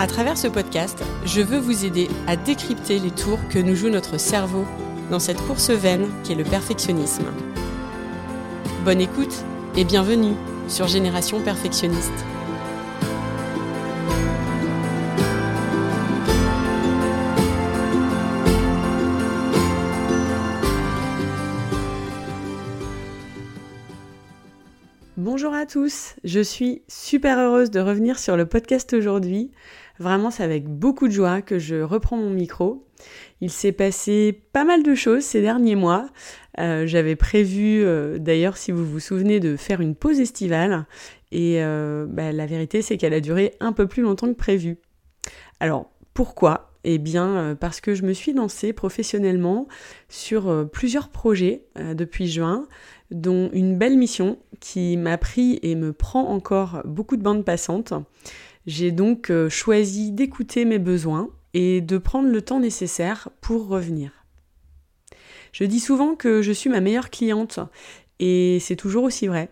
À 0.00 0.06
travers 0.06 0.38
ce 0.38 0.46
podcast, 0.46 1.02
je 1.24 1.40
veux 1.40 1.58
vous 1.58 1.84
aider 1.84 2.08
à 2.28 2.36
décrypter 2.36 3.00
les 3.00 3.10
tours 3.10 3.40
que 3.50 3.58
nous 3.58 3.74
joue 3.74 3.88
notre 3.88 4.16
cerveau 4.16 4.64
dans 5.10 5.18
cette 5.18 5.40
course 5.40 5.70
vaine 5.70 6.08
qu'est 6.22 6.36
le 6.36 6.44
perfectionnisme. 6.44 7.26
Bonne 8.84 9.00
écoute 9.00 9.44
et 9.76 9.82
bienvenue 9.82 10.34
sur 10.68 10.86
Génération 10.86 11.40
Perfectionniste. 11.40 12.12
Bonjour 25.16 25.52
à 25.52 25.66
tous, 25.66 26.14
je 26.22 26.40
suis 26.40 26.82
super 26.86 27.38
heureuse 27.38 27.70
de 27.70 27.80
revenir 27.80 28.18
sur 28.18 28.36
le 28.36 28.46
podcast 28.46 28.92
aujourd'hui. 28.92 29.50
Vraiment, 29.98 30.30
c'est 30.30 30.44
avec 30.44 30.68
beaucoup 30.68 31.08
de 31.08 31.12
joie 31.12 31.42
que 31.42 31.58
je 31.58 31.76
reprends 31.76 32.16
mon 32.16 32.30
micro. 32.30 32.86
Il 33.40 33.50
s'est 33.50 33.72
passé 33.72 34.42
pas 34.52 34.64
mal 34.64 34.82
de 34.82 34.94
choses 34.94 35.22
ces 35.24 35.40
derniers 35.40 35.76
mois. 35.76 36.08
Euh, 36.58 36.86
j'avais 36.86 37.16
prévu, 37.16 37.84
euh, 37.84 38.18
d'ailleurs, 38.18 38.56
si 38.56 38.72
vous 38.72 38.84
vous 38.84 39.00
souvenez, 39.00 39.40
de 39.40 39.56
faire 39.56 39.80
une 39.80 39.94
pause 39.94 40.20
estivale. 40.20 40.86
Et 41.30 41.62
euh, 41.62 42.06
bah, 42.08 42.32
la 42.32 42.46
vérité, 42.46 42.82
c'est 42.82 42.96
qu'elle 42.96 43.14
a 43.14 43.20
duré 43.20 43.54
un 43.60 43.72
peu 43.72 43.86
plus 43.86 44.02
longtemps 44.02 44.28
que 44.28 44.32
prévu. 44.32 44.78
Alors, 45.60 45.90
pourquoi? 46.14 46.72
Eh 46.84 46.98
bien, 46.98 47.56
parce 47.60 47.80
que 47.80 47.94
je 47.94 48.04
me 48.04 48.12
suis 48.12 48.32
lancée 48.32 48.72
professionnellement 48.72 49.66
sur 50.08 50.66
plusieurs 50.72 51.08
projets 51.10 51.64
depuis 51.76 52.28
juin, 52.28 52.66
dont 53.10 53.50
une 53.52 53.76
belle 53.76 53.98
mission 53.98 54.38
qui 54.60 54.96
m'a 54.96 55.18
pris 55.18 55.58
et 55.62 55.74
me 55.74 55.92
prend 55.92 56.28
encore 56.28 56.80
beaucoup 56.84 57.16
de 57.16 57.22
bandes 57.22 57.44
passantes. 57.44 57.92
J'ai 58.68 58.92
donc 58.92 59.30
euh, 59.30 59.48
choisi 59.48 60.12
d'écouter 60.12 60.66
mes 60.66 60.78
besoins 60.78 61.30
et 61.54 61.80
de 61.80 61.96
prendre 61.96 62.28
le 62.28 62.42
temps 62.42 62.60
nécessaire 62.60 63.30
pour 63.40 63.66
revenir. 63.66 64.10
Je 65.52 65.64
dis 65.64 65.80
souvent 65.80 66.14
que 66.14 66.42
je 66.42 66.52
suis 66.52 66.68
ma 66.68 66.82
meilleure 66.82 67.08
cliente 67.08 67.60
et 68.18 68.58
c'est 68.60 68.76
toujours 68.76 69.04
aussi 69.04 69.26
vrai. 69.26 69.48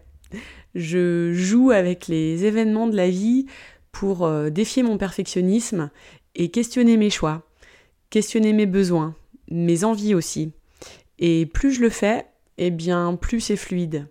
Je 0.75 1.33
joue 1.33 1.71
avec 1.71 2.09
les 2.09 2.45
événements 2.45 2.89
de 2.89 2.95
la 2.95 3.09
vie 3.09 3.47
pour 3.91 4.27
euh, 4.27 4.51
défier 4.51 4.83
mon 4.83 4.99
perfectionnisme 4.99 5.91
et 6.35 6.51
questionner 6.51 6.99
mes 6.99 7.09
choix, 7.09 7.49
questionner 8.11 8.53
mes 8.53 8.67
besoins, 8.67 9.15
mes 9.51 9.85
envies 9.85 10.15
aussi. 10.15 10.53
Et 11.19 11.47
plus 11.47 11.73
je 11.73 11.81
le 11.81 11.89
fais, 11.89 12.27
eh 12.59 12.71
bien 12.71 13.17
plus 13.17 13.41
c'est 13.41 13.57
fluide. 13.57 14.09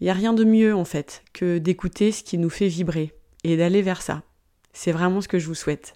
Il 0.00 0.04
n'y 0.04 0.10
a 0.10 0.14
rien 0.14 0.32
de 0.32 0.42
mieux 0.42 0.74
en 0.74 0.84
fait 0.84 1.22
que 1.32 1.58
d'écouter 1.58 2.10
ce 2.10 2.24
qui 2.24 2.38
nous 2.38 2.50
fait 2.50 2.66
vibrer 2.66 3.12
et 3.44 3.56
d'aller 3.56 3.82
vers 3.82 4.02
ça. 4.02 4.24
C'est 4.72 4.92
vraiment 4.92 5.20
ce 5.20 5.28
que 5.28 5.38
je 5.38 5.46
vous 5.46 5.54
souhaite. 5.54 5.94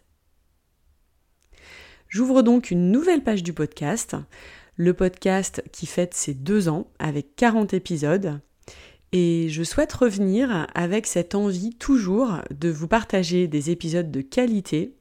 J'ouvre 2.09 2.43
donc 2.43 2.71
une 2.71 2.91
nouvelle 2.91 3.23
page 3.23 3.43
du 3.43 3.53
podcast, 3.53 4.17
le 4.77 4.95
podcast 4.95 5.63
qui 5.73 5.87
fête 5.87 6.15
ses 6.15 6.35
deux 6.35 6.69
ans 6.69 6.87
avec 6.99 7.35
40 7.37 7.75
épisodes. 7.75 8.41
Et 9.13 9.49
je 9.49 9.63
souhaite 9.63 9.93
revenir 9.93 10.67
avec 10.75 11.07
cette 11.07 11.35
envie 11.35 11.75
toujours 11.75 12.41
de 12.51 12.69
vous 12.69 12.89
partager 12.89 13.49
des 13.49 13.71
épisodes 13.71 14.11
de 14.11 14.21
qualité, 14.21 14.95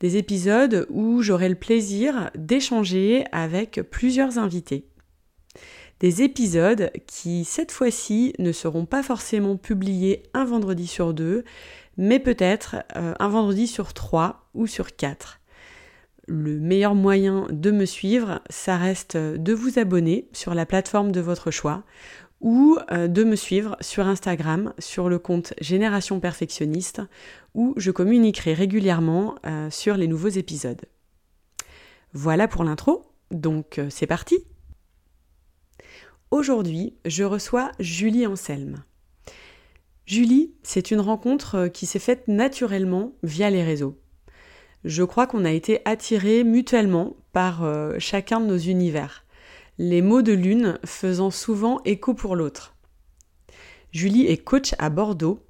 des 0.00 0.16
épisodes 0.16 0.86
où 0.90 1.22
j'aurai 1.22 1.48
le 1.48 1.54
plaisir 1.56 2.30
d'échanger 2.36 3.24
avec 3.32 3.80
plusieurs 3.90 4.38
invités. 4.38 4.86
Des 6.00 6.22
épisodes 6.22 6.90
qui, 7.06 7.44
cette 7.44 7.72
fois-ci, 7.72 8.34
ne 8.38 8.52
seront 8.52 8.84
pas 8.84 9.02
forcément 9.02 9.56
publiés 9.56 10.24
un 10.34 10.44
vendredi 10.44 10.86
sur 10.86 11.14
deux, 11.14 11.42
mais 11.96 12.18
peut-être 12.18 12.76
euh, 12.96 13.14
un 13.18 13.28
vendredi 13.28 13.66
sur 13.66 13.92
trois 13.92 14.48
ou 14.54 14.66
sur 14.66 14.96
quatre. 14.96 15.40
Le 16.26 16.58
meilleur 16.58 16.94
moyen 16.94 17.46
de 17.50 17.70
me 17.70 17.84
suivre, 17.84 18.40
ça 18.50 18.76
reste 18.76 19.16
de 19.16 19.52
vous 19.52 19.78
abonner 19.78 20.28
sur 20.32 20.54
la 20.54 20.66
plateforme 20.66 21.12
de 21.12 21.20
votre 21.20 21.50
choix 21.50 21.84
ou 22.40 22.76
euh, 22.90 23.08
de 23.08 23.24
me 23.24 23.36
suivre 23.36 23.76
sur 23.80 24.06
Instagram 24.06 24.74
sur 24.78 25.08
le 25.08 25.18
compte 25.18 25.54
Génération 25.60 26.20
Perfectionniste 26.20 27.00
où 27.54 27.74
je 27.76 27.90
communiquerai 27.90 28.54
régulièrement 28.54 29.36
euh, 29.46 29.70
sur 29.70 29.96
les 29.96 30.08
nouveaux 30.08 30.28
épisodes. 30.28 30.82
Voilà 32.12 32.48
pour 32.48 32.64
l'intro, 32.64 33.12
donc 33.30 33.80
c'est 33.90 34.06
parti 34.06 34.38
Aujourd'hui, 36.30 36.96
je 37.04 37.22
reçois 37.22 37.70
Julie 37.78 38.26
Anselme. 38.26 38.82
Julie, 40.06 40.54
c'est 40.62 40.92
une 40.92 41.00
rencontre 41.00 41.54
euh, 41.56 41.68
qui 41.68 41.84
s'est 41.84 41.98
faite 41.98 42.28
naturellement 42.28 43.14
via 43.24 43.50
les 43.50 43.64
réseaux. 43.64 43.98
Je 44.84 45.02
crois 45.02 45.26
qu'on 45.26 45.44
a 45.44 45.50
été 45.50 45.80
attirés 45.84 46.44
mutuellement 46.44 47.16
par 47.32 47.64
euh, 47.64 47.96
chacun 47.98 48.38
de 48.38 48.46
nos 48.46 48.56
univers, 48.56 49.24
les 49.78 50.02
mots 50.02 50.22
de 50.22 50.32
l'une 50.32 50.78
faisant 50.84 51.32
souvent 51.32 51.80
écho 51.84 52.14
pour 52.14 52.36
l'autre. 52.36 52.76
Julie 53.90 54.26
est 54.26 54.36
coach 54.36 54.74
à 54.78 54.90
Bordeaux. 54.90 55.40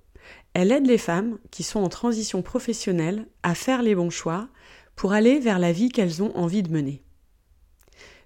Elle 0.54 0.72
aide 0.72 0.86
les 0.86 0.96
femmes 0.96 1.38
qui 1.50 1.62
sont 1.62 1.80
en 1.80 1.90
transition 1.90 2.40
professionnelle 2.40 3.26
à 3.42 3.54
faire 3.54 3.82
les 3.82 3.94
bons 3.94 4.08
choix 4.08 4.48
pour 4.94 5.12
aller 5.12 5.38
vers 5.38 5.58
la 5.58 5.72
vie 5.72 5.90
qu'elles 5.90 6.22
ont 6.22 6.34
envie 6.34 6.62
de 6.62 6.72
mener. 6.72 7.02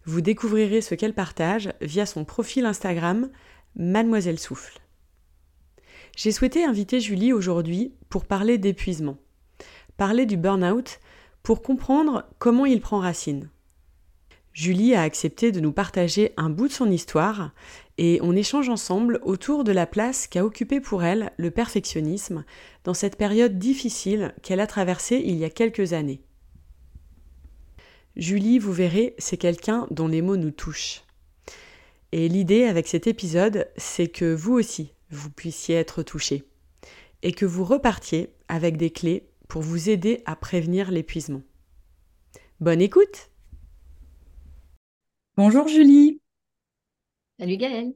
Vous 0.05 0.21
découvrirez 0.21 0.81
ce 0.81 0.95
qu'elle 0.95 1.15
partage 1.15 1.73
via 1.81 2.07
son 2.07 2.25
profil 2.25 2.67
Instagram 2.67 3.31
Mademoiselle 3.75 4.39
Souffle. 4.39 4.80
J'ai 6.17 6.33
souhaité 6.33 6.65
inviter 6.65 7.01
Julie 7.01 7.33
aujourd'hui 7.33 7.95
pour 8.09 8.25
parler 8.25 8.59
d'épuisement, 8.59 9.19
parler 9.97 10.27
du 10.27 10.37
burn-out, 10.37 11.01
pour 11.43 11.63
comprendre 11.63 12.25
comment 12.39 12.67
il 12.67 12.81
prend 12.81 12.99
racine. 12.99 13.49
Julie 14.53 14.95
a 14.95 15.03
accepté 15.03 15.53
de 15.53 15.61
nous 15.61 15.73
partager 15.73 16.33
un 16.37 16.51
bout 16.51 16.69
de 16.69 16.73
son 16.73 16.91
histoire 16.91 17.53
et 17.99 18.19
on 18.23 18.35
échange 18.35 18.69
ensemble 18.69 19.21
autour 19.23 19.63
de 19.63 19.73
la 19.73 19.87
place 19.87 20.27
qu'a 20.27 20.45
occupée 20.45 20.81
pour 20.81 21.05
elle 21.05 21.33
le 21.37 21.51
perfectionnisme 21.51 22.45
dans 22.85 22.95
cette 22.95 23.17
période 23.17 23.59
difficile 23.59 24.35
qu'elle 24.43 24.61
a 24.61 24.67
traversée 24.67 25.23
il 25.25 25.37
y 25.37 25.45
a 25.45 25.51
quelques 25.51 25.93
années. 25.93 26.21
Julie, 28.17 28.59
vous 28.59 28.73
verrez, 28.73 29.15
c'est 29.19 29.37
quelqu'un 29.37 29.87
dont 29.91 30.09
les 30.09 30.21
mots 30.21 30.37
nous 30.37 30.51
touchent. 30.51 31.05
Et 32.13 32.29
l'idée 32.29 32.65
avec 32.65 32.89
cet 32.89 33.07
épisode, 33.07 33.69
c'est 33.77 34.09
que 34.09 34.35
vous 34.35 34.55
aussi, 34.55 34.93
vous 35.11 35.31
puissiez 35.31 35.77
être 35.77 36.03
touché 36.03 36.45
et 37.23 37.33
que 37.33 37.47
vous 37.47 37.65
repartiez 37.65 38.35
avec 38.49 38.77
des 38.77 38.91
clés 38.91 39.29
pour 39.49 39.63
vous 39.63 39.89
aider 39.91 40.23
à 40.27 40.37
prévenir 40.37 40.91
l'épuisement. 40.91 41.43
Bonne 42.61 42.81
écoute 42.81 43.31
Bonjour 45.37 45.69
Julie 45.69 46.21
Salut 47.39 47.57
Gaëlle 47.57 47.93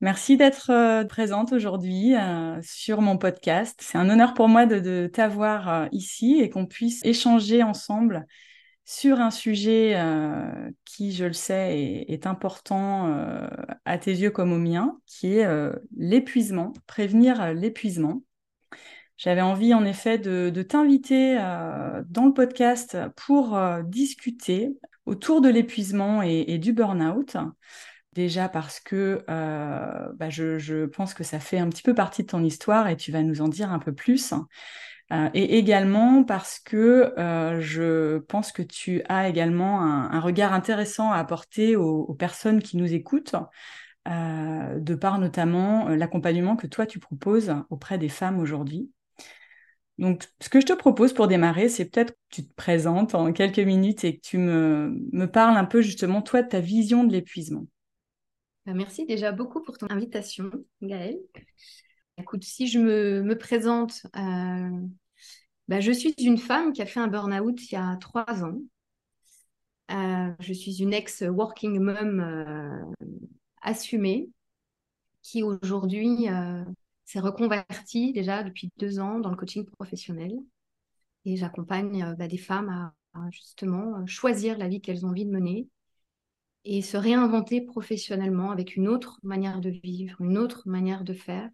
Merci 0.00 0.36
d'être 0.36 0.70
euh, 0.70 1.04
présente 1.04 1.52
aujourd'hui 1.52 2.16
euh, 2.16 2.60
sur 2.60 3.00
mon 3.00 3.18
podcast. 3.18 3.78
C'est 3.80 3.98
un 3.98 4.10
honneur 4.10 4.34
pour 4.34 4.48
moi 4.48 4.66
de, 4.66 5.06
t'avoir 5.06 5.68
euh, 5.68 5.86
ici 5.92 6.40
et 6.40 6.50
qu'on 6.50 6.66
puisse 6.66 7.04
échanger 7.04 7.62
ensemble 7.62 8.26
sur 8.84 9.20
un 9.20 9.30
sujet 9.30 9.92
euh, 9.96 10.70
qui, 10.84 11.12
je 11.12 11.24
le 11.24 11.32
sais, 11.32 12.04
est, 12.08 12.26
important 12.26 13.08
euh, 13.08 13.46
à 13.84 13.98
tes 13.98 14.12
yeux 14.12 14.30
comme 14.30 14.52
au 14.52 14.58
mien, 14.58 14.98
qui 15.06 15.34
est 15.38 15.44
euh, 15.44 15.72
l'épuisement, 15.96 16.72
prévenir 16.86 17.54
l'épuisement. 17.54 18.22
J'avais 19.16 19.40
envie 19.40 19.72
en 19.72 19.84
effet 19.84 20.18
de, 20.18 20.50
t'inviter 20.62 21.36
dans 22.08 22.26
le 22.26 22.32
podcast 22.32 22.98
pour 23.14 23.56
discuter 23.84 24.70
autour 25.06 25.40
de 25.40 25.48
l'épuisement 25.48 26.22
et, 26.22 26.58
du 26.58 26.72
burn-out. 26.72 27.36
Déjà 28.14 28.48
parce 28.48 28.80
que 28.80 29.22
bah, 29.28 30.28
je, 30.28 30.86
pense 30.86 31.14
que 31.14 31.22
ça 31.22 31.38
fait 31.38 31.58
un 31.58 31.68
petit 31.68 31.82
peu 31.82 31.94
partie 31.94 32.22
de 32.22 32.28
ton 32.28 32.42
histoire 32.42 32.88
et 32.88 32.96
tu 32.96 33.12
vas 33.12 33.22
nous 33.22 33.42
en 33.42 33.48
dire 33.48 33.70
un 33.70 33.78
peu 33.78 33.92
plus. 33.92 34.34
Euh, 35.12 35.28
et 35.34 35.58
également 35.58 36.24
parce 36.24 36.58
que 36.58 37.12
euh, 37.18 37.60
je 37.60 38.18
pense 38.18 38.50
que 38.50 38.62
tu 38.62 39.02
as 39.08 39.28
également 39.28 39.82
un, 39.82 40.20
regard 40.20 40.54
intéressant 40.54 41.10
à 41.12 41.16
apporter 41.16 41.76
aux, 41.76 42.14
personnes 42.14 42.62
qui 42.62 42.78
nous 42.78 42.94
écoutent, 42.94 43.34
euh, 44.08 44.78
de 44.78 44.94
par 44.94 45.18
notamment 45.18 45.88
l'accompagnement 45.88 46.56
que 46.56 46.66
toi 46.66 46.86
tu 46.86 46.98
proposes 46.98 47.54
auprès 47.68 47.98
des 47.98 48.08
femmes 48.08 48.38
aujourd'hui. 48.38 48.90
Donc, 49.98 50.24
ce 50.40 50.48
que 50.48 50.60
je 50.60 50.66
te 50.66 50.72
propose 50.72 51.12
pour 51.12 51.28
démarrer, 51.28 51.68
c'est 51.68 51.84
peut-être 51.84 52.12
que 52.12 52.18
tu 52.30 52.48
te 52.48 52.54
présentes 52.54 53.14
en 53.14 53.32
quelques 53.32 53.58
minutes 53.58 54.04
et 54.04 54.16
que 54.16 54.22
tu 54.22 54.38
me, 54.38 54.96
me 55.12 55.26
parles 55.26 55.56
un 55.56 55.66
peu 55.66 55.82
justement, 55.82 56.22
toi, 56.22 56.42
de 56.42 56.48
ta 56.48 56.60
vision 56.60 57.04
de 57.04 57.12
l'épuisement. 57.12 57.66
Bah, 58.64 58.72
merci 58.74 59.04
déjà 59.04 59.30
beaucoup 59.30 59.60
pour 59.62 59.76
ton 59.76 59.88
invitation, 59.90 60.50
Gaëlle. 60.80 61.18
Écoute, 62.18 62.44
si 62.44 62.66
je 62.68 62.78
me, 62.78 63.22
me 63.22 63.36
présente, 63.36 64.06
bah, 65.72 65.80
je 65.80 65.90
suis 65.90 66.12
une 66.18 66.36
femme 66.36 66.74
qui 66.74 66.82
a 66.82 66.86
fait 66.86 67.00
un 67.00 67.08
burn-out 67.08 67.58
il 67.70 67.72
y 67.72 67.78
a 67.78 67.96
trois 67.96 68.44
ans. 68.44 68.58
Euh, 69.90 70.30
je 70.38 70.52
suis 70.52 70.82
une 70.82 70.92
ex-working 70.92 71.80
mom 71.80 72.20
euh, 72.20 73.06
assumée 73.62 74.28
qui 75.22 75.42
aujourd'hui 75.42 76.26
s'est 77.06 77.20
reconvertie 77.20 78.12
déjà 78.12 78.42
depuis 78.42 78.70
deux 78.76 78.98
ans 78.98 79.18
dans 79.18 79.30
le 79.30 79.36
coaching 79.36 79.64
professionnel. 79.64 80.34
Et 81.24 81.38
j'accompagne 81.38 82.16
bah, 82.18 82.28
des 82.28 82.36
femmes 82.36 82.92
à, 83.14 83.30
justement 83.30 84.06
choisir 84.06 84.58
la 84.58 84.68
vie 84.68 84.82
qu'elles 84.82 85.06
ont 85.06 85.08
envie 85.08 85.24
de 85.24 85.30
mener 85.30 85.68
et 86.66 86.82
se 86.82 86.98
réinventer 86.98 87.62
professionnellement 87.62 88.50
avec 88.50 88.76
une 88.76 88.88
autre 88.88 89.18
manière 89.22 89.62
de 89.62 89.70
vivre, 89.70 90.20
une 90.20 90.36
autre 90.36 90.64
manière 90.66 91.02
de 91.02 91.14
faire, 91.14 91.48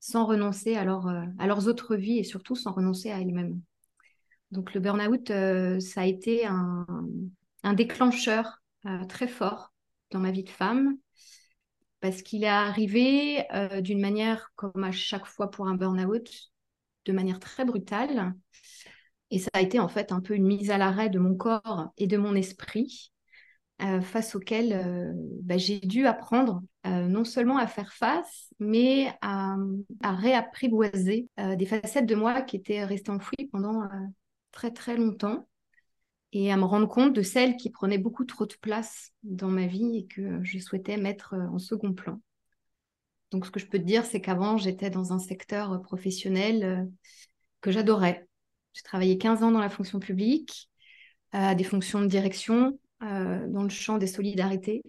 sans 0.00 0.24
renoncer 0.24 0.76
à, 0.76 0.82
euh, 0.82 1.26
à 1.38 1.46
leurs 1.46 1.68
autres 1.68 1.94
vies 1.94 2.18
et 2.18 2.24
surtout 2.24 2.56
sans 2.56 2.72
renoncer 2.72 3.10
à 3.10 3.20
elles-mêmes. 3.20 3.60
Donc 4.50 4.74
le 4.74 4.80
burn-out, 4.80 5.30
euh, 5.30 5.78
ça 5.78 6.00
a 6.00 6.06
été 6.06 6.46
un, 6.46 6.86
déclencheur 7.74 8.62
euh, 8.86 9.04
très 9.04 9.28
fort 9.28 9.72
dans 10.10 10.18
ma 10.18 10.32
vie 10.32 10.42
de 10.42 10.48
femme 10.48 10.96
parce 12.00 12.22
qu'il 12.22 12.44
est 12.44 12.48
arrivé 12.48 13.44
d'une 13.82 14.00
manière, 14.00 14.52
comme 14.56 14.84
à 14.84 14.90
chaque 14.90 15.26
fois 15.26 15.50
pour 15.50 15.68
un 15.68 15.74
burn-out, 15.74 16.50
de 17.04 17.12
manière 17.12 17.38
très 17.38 17.66
brutale. 17.66 18.32
Et 19.30 19.38
ça 19.38 19.50
a 19.52 19.60
été 19.60 19.78
en 19.78 19.88
fait 19.88 20.10
un 20.10 20.20
peu 20.20 20.34
une 20.34 20.46
mise 20.46 20.70
à 20.70 20.78
l'arrêt 20.78 21.10
de 21.10 21.18
mon 21.18 21.34
corps 21.34 21.92
et 21.98 22.06
de 22.06 22.16
mon 22.16 22.34
esprit 22.34 23.12
euh, 23.82 24.00
face 24.00 24.34
auxquels 24.34 24.72
euh, 24.72 25.12
bah, 25.42 25.56
j'ai 25.56 25.80
dû 25.80 26.06
apprendre 26.06 26.62
euh, 26.86 27.06
non 27.06 27.24
seulement 27.24 27.56
à 27.56 27.66
faire 27.66 27.92
face, 27.92 28.52
mais 28.58 29.12
à, 29.22 29.56
réapprivoiser 30.02 31.28
des 31.56 31.66
facettes 31.66 32.06
de 32.06 32.14
moi 32.14 32.42
qui 32.42 32.56
étaient 32.56 32.84
restées 32.84 33.10
enfouies 33.10 33.48
pendant 33.50 33.88
très 34.52 34.70
très 34.70 34.96
longtemps 34.96 35.48
et 36.32 36.52
à 36.52 36.56
me 36.56 36.64
rendre 36.64 36.88
compte 36.88 37.14
de 37.14 37.22
celles 37.22 37.56
qui 37.56 37.70
prenaient 37.70 37.98
beaucoup 37.98 38.24
trop 38.24 38.46
de 38.46 38.54
place 38.60 39.12
dans 39.22 39.48
ma 39.48 39.66
vie 39.66 39.96
et 39.96 40.06
que 40.06 40.42
je 40.42 40.58
souhaitais 40.58 40.96
mettre 40.96 41.34
en 41.34 41.58
second 41.58 41.92
plan. 41.92 42.20
Donc 43.30 43.46
ce 43.46 43.50
que 43.50 43.60
je 43.60 43.66
peux 43.66 43.78
te 43.78 43.84
dire, 43.84 44.04
c'est 44.04 44.20
qu'avant, 44.20 44.56
j'étais 44.56 44.90
dans 44.90 45.12
un 45.12 45.18
secteur 45.18 45.80
professionnel 45.82 46.90
que 47.60 47.70
j'adorais. 47.70 48.28
J'ai 48.72 48.82
travaillé 48.82 49.16
15 49.18 49.42
ans 49.42 49.52
dans 49.52 49.60
la 49.60 49.70
fonction 49.70 50.00
publique, 50.00 50.68
à 51.32 51.54
des 51.54 51.64
fonctions 51.64 52.00
de 52.00 52.06
direction, 52.06 52.78
euh, 53.02 53.46
dans 53.48 53.62
le 53.62 53.70
champ 53.70 53.96
des 53.98 54.06
solidarités. 54.06 54.82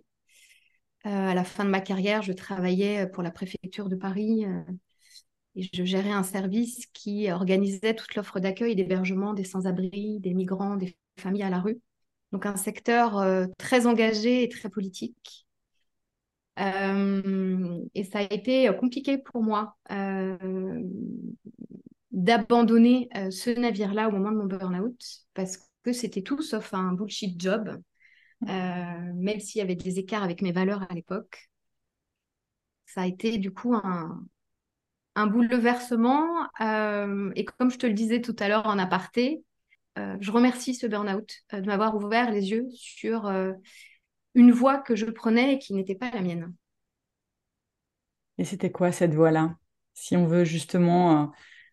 Euh, 1.06 1.10
à 1.10 1.34
la 1.34 1.44
fin 1.44 1.64
de 1.64 1.70
ma 1.70 1.82
carrière, 1.82 2.22
je 2.22 2.34
travaillais 2.34 3.08
pour 3.08 3.24
la 3.24 3.32
préfecture 3.32 3.88
de 3.88 3.96
Paris 3.96 4.46
euh, 4.46 4.62
et 5.56 5.70
je 5.74 5.84
gérais 5.84 6.12
un 6.12 6.24
service 6.24 6.86
qui 6.94 7.32
organisait 7.32 7.96
toute 7.96 8.14
l'offre 8.16 8.40
d'accueil 8.40 8.74
et 8.74 8.76
d'hébergement 8.76 9.34
des 9.34 9.46
sans-abri, 9.46 10.20
des 10.20 10.34
migrants, 10.34 10.76
des 10.76 10.98
familles 11.18 11.44
à 11.44 11.50
la 11.50 11.60
rue. 11.60 11.80
Donc 12.32 12.46
un 12.46 12.58
secteur 12.58 13.26
très 13.58 13.88
engagé 13.88 14.44
et 14.44 14.50
très 14.50 14.70
politique. 14.70 15.46
et 16.58 18.04
ça 18.04 18.20
a 18.20 18.34
été 18.34 18.72
compliqué 18.80 19.18
pour 19.18 19.44
moi 19.44 19.76
d'abandonner 22.12 23.10
ce 23.32 23.50
navire-là 23.50 24.08
au 24.08 24.12
moment 24.12 24.32
de 24.32 24.38
mon 24.38 24.46
burn-out 24.46 25.02
parce 25.34 25.58
que 25.84 25.92
c'était 25.92 26.22
tout 26.22 26.42
sauf 26.42 26.74
un 26.74 26.94
bullshit 26.94 27.40
job. 27.40 27.82
Euh, 28.50 29.14
même 29.14 29.40
s'il 29.40 29.60
y 29.60 29.62
avait 29.62 29.76
des 29.76 30.00
écarts 30.00 30.24
avec 30.24 30.42
mes 30.42 30.52
valeurs 30.52 30.84
à 30.90 30.94
l'époque. 30.94 31.50
Ça 32.86 33.02
a 33.02 33.08
été 33.08 33.38
du 33.38 33.54
coup 33.54 33.76
un, 33.76 34.26
bouleversement. 35.16 36.26
Euh, 36.60 37.32
et 37.36 37.46
comme 37.46 37.72
je 37.72 37.78
te 37.78 37.86
le 37.86 37.94
disais 37.94 38.22
tout 38.22 38.36
à 38.40 38.48
l'heure 38.48 38.66
en 38.66 38.80
aparté, 38.80 39.44
euh, 39.98 40.18
je 40.20 40.32
remercie 40.32 40.74
ce 40.74 40.88
burn-out 40.88 41.32
de 41.54 41.66
m'avoir 41.66 41.96
ouvert 41.96 42.32
les 42.32 42.52
yeux 42.52 42.68
sur 42.74 43.32
une 44.34 44.52
voie 44.52 44.80
que 44.80 44.96
je 44.96 45.06
prenais 45.06 45.54
et 45.54 45.60
qui 45.60 45.74
n'était 45.74 45.96
pas 45.96 46.12
la 46.12 46.22
mienne. 46.22 46.54
Et 48.38 48.44
c'était 48.44 48.72
quoi 48.72 48.92
cette 48.92 49.14
voie-là 49.14 49.56
Si 49.94 50.18
on 50.18 50.26
veut 50.26 50.46
justement, 50.46 51.32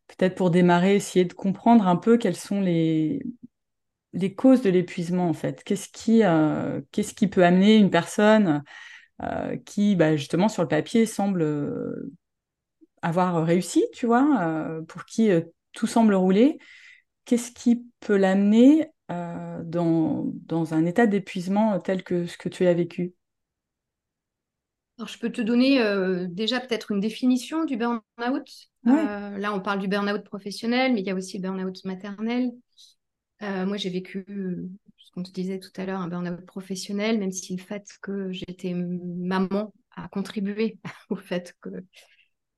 peut-être 0.09 0.35
pour 0.35 0.50
démarrer, 0.50 0.97
essayer 0.97 1.25
de 1.25 1.32
comprendre 1.32 1.87
un 1.87 1.97
peu 1.97 2.19
quels 2.19 2.37
sont 2.37 2.61
les, 2.61 3.23
les 4.12 4.34
causes 4.34 4.62
de 4.62 4.70
l'épuisement 4.70 5.28
en 5.28 5.32
fait 5.32 5.62
Qu'est-ce 5.64 5.88
qui, 5.88 6.22
euh, 6.25 6.81
qu'est-ce 6.93 7.14
qui 7.14 7.28
peut 7.28 7.44
amener 7.44 7.76
une 7.76 7.90
personne 7.90 8.62
euh, 9.22 9.56
qui, 9.64 9.96
bah, 9.96 10.16
justement, 10.16 10.49
sur 10.49 10.62
le 10.62 10.69
papier, 10.69 11.06
semble 11.06 11.43
euh, 11.43 12.12
avoir 13.02 13.44
réussi, 13.44 13.84
tu 13.93 14.06
vois, 14.06 14.81
pour 14.88 15.05
qui 15.05 15.31
tout 15.72 15.87
semble 15.87 16.14
rouler? 16.14 16.58
Qu'est-ce 17.25 17.52
qui 17.52 17.87
peut 18.00 18.16
l'amener 18.16 18.90
dans, 19.08 20.25
dans, 20.46 20.75
un 20.75 20.84
état 20.84 21.06
d'épuisement 21.06 21.78
tel 21.78 22.02
que 22.02 22.26
ce 22.26 22.37
que 22.37 22.49
tu 22.49 22.66
as 22.66 22.75
vécu? 22.75 23.14
Alors, 24.99 25.08
je 25.08 25.19
peux 25.19 25.31
te 25.31 25.40
donner 25.40 25.81
déjà 26.28 26.58
peut-être 26.58 26.90
une 26.90 27.00
définition 27.00 27.64
du 27.64 27.76
burn-out. 27.76 28.50
là, 28.84 29.55
on 29.55 29.60
parle 29.60 29.78
du 29.78 29.87
burn-out 29.87 30.25
professionnel, 30.25 30.93
mais 30.93 31.00
il 31.00 31.06
y 31.06 31.10
a 31.10 31.14
aussi 31.14 31.38
le 31.38 31.43
burn-out 31.43 31.84
maternel. 31.84 32.50
Euh, 33.43 33.67
moi, 33.67 33.76
j'ai 33.76 33.90
vécu, 33.90 34.25
ce 34.96 35.11
qu'on 35.12 35.23
te 35.23 35.31
disait 35.31 35.61
tout 35.61 35.70
à 35.76 35.87
l'heure, 35.87 36.00
un 36.00 36.08
burn-out 36.08 36.44
professionnel, 36.44 37.19
même 37.19 37.32
si 37.32 37.56
le 37.56 37.62
fait 37.62 37.87
que 38.02 38.32
j'étais 38.32 38.75
maman 38.75 39.73
a 39.94 40.08
contribué 40.08 40.79
au 41.11 41.17
fait 41.17 41.55
que, 41.61 41.69
euh, 41.70 41.82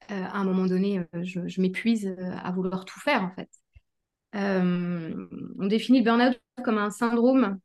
à 0.08 0.38
un 0.38 0.44
moment 0.44 0.66
donné, 0.66 1.00
euh, 1.00 1.22
je, 1.22 1.60
m'épuise 1.60 2.14
à 2.42 2.50
vouloir 2.52 2.84
tout 2.84 2.98
faire, 3.00 3.22
en 3.22 3.30
fait. 3.34 3.50
on 4.32 5.66
définit 5.66 5.98
le 5.98 6.04
burn-out 6.04 6.40
comme 6.64 6.78
un 6.78 6.90
syndrome 6.90 7.58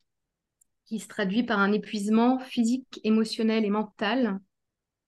qui 0.85 0.99
se 0.99 1.07
traduit 1.07 1.43
par 1.43 1.59
un 1.59 1.71
épuisement 1.71 2.39
physique, 2.39 2.99
émotionnel 3.03 3.65
et 3.65 3.69
mental 3.69 4.39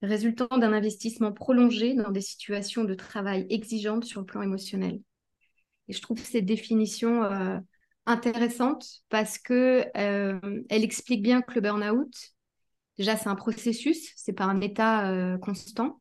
résultant 0.02 0.58
d'un 0.58 0.72
investissement 0.72 1.32
prolongé 1.32 1.94
dans 1.94 2.10
des 2.10 2.20
situations 2.20 2.84
de 2.84 2.94
travail 2.94 3.46
exigeantes 3.50 4.04
sur 4.04 4.20
le 4.20 4.26
plan 4.26 4.42
émotionnel. 4.42 5.00
Et 5.88 5.92
je 5.92 6.00
trouve 6.00 6.18
cette 6.18 6.46
définition 6.46 7.22
intéressante 8.08 9.02
parce 9.08 9.38
que 9.38 9.84
euh, 9.96 10.62
elle 10.68 10.82
explique 10.82 11.22
bien 11.22 11.42
que 11.42 11.54
le 11.54 11.60
burn-out, 11.60 12.12
déjà, 12.96 13.16
c'est 13.16 13.28
un 13.28 13.34
processus, 13.34 14.12
c'est 14.16 14.32
pas 14.32 14.44
un 14.44 14.60
état 14.60 15.10
euh, 15.10 15.38
constant. 15.38 16.00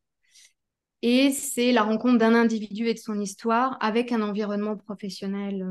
Et 1.03 1.31
c'est 1.31 1.71
la 1.71 1.83
rencontre 1.83 2.17
d'un 2.17 2.33
individu 2.33 2.87
et 2.87 2.93
de 2.93 2.99
son 2.99 3.19
histoire 3.19 3.77
avec 3.81 4.11
un 4.11 4.21
environnement 4.21 4.75
professionnel 4.75 5.63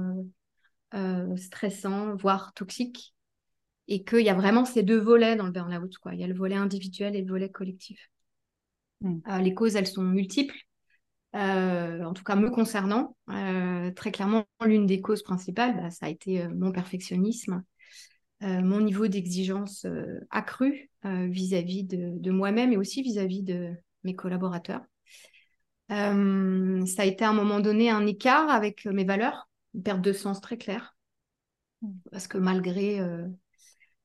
euh, 0.94 1.36
stressant, 1.36 2.14
voire 2.14 2.52
toxique. 2.54 3.14
Et 3.88 4.04
qu'il 4.04 4.20
y 4.20 4.28
a 4.28 4.34
vraiment 4.34 4.64
ces 4.64 4.82
deux 4.82 4.98
volets 4.98 5.36
dans 5.36 5.46
le 5.46 5.52
burn-out. 5.52 5.96
Quoi. 5.98 6.14
Il 6.14 6.20
y 6.20 6.24
a 6.24 6.26
le 6.26 6.34
volet 6.34 6.56
individuel 6.56 7.16
et 7.16 7.22
le 7.22 7.28
volet 7.28 7.50
collectif. 7.50 8.10
Mmh. 9.00 9.42
les 9.42 9.54
causes, 9.54 9.76
elles 9.76 9.86
sont 9.86 10.02
multiples. 10.02 10.56
Euh, 11.36 12.02
en 12.02 12.14
tout 12.14 12.24
cas 12.24 12.34
me 12.34 12.50
concernant. 12.50 13.14
Euh, 13.30 13.90
très 13.92 14.10
clairement, 14.10 14.46
l'une 14.64 14.86
des 14.86 15.00
causes 15.02 15.22
principales, 15.22 15.76
bah, 15.76 15.90
ça 15.90 16.06
a 16.06 16.08
été 16.08 16.42
euh, 16.42 16.48
mon 16.54 16.72
perfectionnisme, 16.72 17.62
mon 18.42 18.82
niveau 18.82 19.06
d'exigence 19.06 19.86
accru 20.28 20.90
vis-à-vis 21.02 21.84
de, 21.84 22.30
moi-même 22.30 22.70
et 22.70 22.76
aussi 22.76 23.00
vis-à-vis 23.00 23.42
de 23.42 23.72
mes 24.04 24.14
collaborateurs. 24.14 24.82
ça 25.88 25.94
a 25.94 27.04
été 27.06 27.24
à 27.24 27.30
un 27.30 27.32
moment 27.32 27.60
donné 27.60 27.88
un 27.88 28.06
écart 28.06 28.50
avec 28.50 28.84
mes 28.84 29.04
valeurs, 29.04 29.48
une 29.72 29.82
perte 29.82 30.02
de 30.02 30.12
sens 30.12 30.42
très 30.42 30.58
claire, 30.58 30.98
parce 32.12 32.28
que 32.28 32.36
malgré 32.36 33.00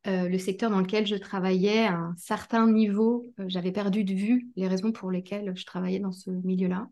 le 0.05 0.37
secteur 0.37 0.71
dans 0.71 0.79
lequel 0.79 1.05
je 1.05 1.17
travaillais, 1.17 1.85
à 1.85 1.97
un 1.97 2.15
certain 2.15 2.71
niveau, 2.71 3.33
j'avais 3.47 3.73
perdu 3.73 4.05
de 4.05 4.13
vue 4.13 4.47
les 4.55 4.69
raisons 4.69 4.93
pour 4.93 5.11
lesquelles 5.11 5.51
je 5.57 5.65
travaillais 5.65 5.99
dans 5.99 6.13
ce 6.13 6.29
milieu-là 6.29 6.87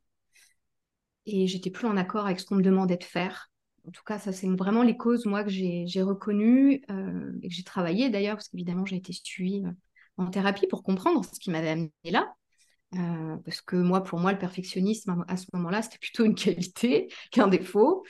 et 1.29 1.47
j'étais 1.47 1.69
plus 1.69 1.87
en 1.87 1.97
accord 1.97 2.25
avec 2.25 2.39
ce 2.39 2.45
qu'on 2.45 2.55
me 2.55 2.61
demandait 2.61 2.97
de 2.97 3.03
faire. 3.03 3.49
En 3.87 3.91
tout 3.91 4.03
cas, 4.05 4.19
ça, 4.19 4.31
c'est 4.31 4.47
vraiment 4.47 4.83
les 4.83 4.97
causes, 4.97 5.25
moi, 5.25 5.43
que 5.43 5.49
j'ai 5.49 6.01
reconnues 6.01 6.83
euh, 6.91 7.31
et 7.41 7.49
que 7.49 7.53
j'ai 7.53 7.63
travaillé 7.63 8.09
d'ailleurs, 8.09 8.35
parce 8.35 8.49
qu'évidemment, 8.49 8.85
j'ai 8.85 8.97
été 8.97 9.13
suivie 9.13 9.63
euh, 9.65 9.71
en 10.17 10.27
thérapie 10.27 10.67
pour 10.67 10.83
comprendre 10.83 11.23
ce 11.25 11.39
qui 11.39 11.49
m'avait 11.49 11.69
amené 11.69 11.91
là. 12.05 12.33
Euh, 12.95 13.37
parce 13.45 13.61
que 13.61 13.75
moi, 13.75 14.03
pour 14.03 14.19
moi, 14.19 14.31
le 14.31 14.37
perfectionnisme, 14.37 15.23
à 15.27 15.37
ce 15.37 15.45
moment-là, 15.53 15.81
c'était 15.81 15.97
plutôt 15.99 16.25
une 16.25 16.35
qualité 16.35 17.07
qu'un 17.31 17.47
défaut. 17.47 18.03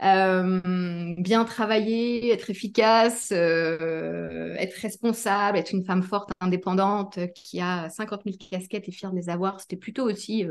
bien 0.00 1.44
travailler, 1.44 2.32
être 2.32 2.50
efficace, 2.50 3.32
être 3.32 4.80
responsable, 4.80 5.58
être 5.58 5.72
une 5.72 5.84
femme 5.84 6.02
forte, 6.02 6.30
indépendante, 6.40 7.18
qui 7.34 7.60
a 7.60 7.88
50 7.90 8.22
000 8.24 8.36
casquettes 8.50 8.88
et 8.88 8.92
fière 8.92 9.12
de 9.12 9.16
les 9.16 9.30
avoir, 9.30 9.60
c'était 9.60 9.76
plutôt 9.76 10.04
aussi 10.08 10.46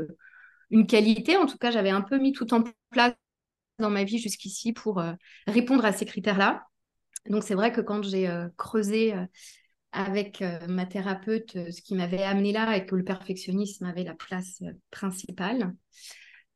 une 0.70 0.86
qualité. 0.86 1.36
En 1.36 1.46
tout 1.46 1.58
cas, 1.58 1.70
j'avais 1.70 1.90
un 1.90 2.02
peu 2.02 2.18
mis 2.18 2.32
tout 2.32 2.52
en 2.54 2.62
place 2.90 3.14
dans 3.78 3.90
ma 3.90 4.04
vie 4.04 4.18
jusqu'ici 4.18 4.72
pour 4.72 5.02
répondre 5.46 5.84
à 5.84 5.92
ces 5.92 6.06
critères-là. 6.06 6.64
Donc 7.28 7.42
c'est 7.42 7.54
vrai 7.54 7.72
que 7.72 7.80
quand 7.80 8.02
j'ai 8.02 8.30
creusé 8.56 9.14
avec 9.92 10.44
ma 10.68 10.86
thérapeute 10.86 11.52
ce 11.70 11.82
qui 11.82 11.94
m'avait 11.94 12.22
amené 12.22 12.52
là 12.52 12.76
et 12.76 12.86
que 12.86 12.94
le 12.94 13.04
perfectionnisme 13.04 13.84
avait 13.84 14.04
la 14.04 14.14
place 14.14 14.62
principale, 14.90 15.74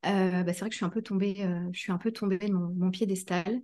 bah, 0.02 0.44
c'est 0.46 0.60
vrai 0.60 0.68
que 0.68 0.74
je 0.74 0.78
suis 0.78 0.86
un 0.86 0.90
peu 0.90 1.02
tombée, 1.02 1.46
je 1.72 1.78
suis 1.78 1.92
un 1.92 1.98
peu 1.98 2.12
tombée 2.12 2.38
de 2.38 2.52
mon 2.52 2.90
piédestal. 2.90 3.62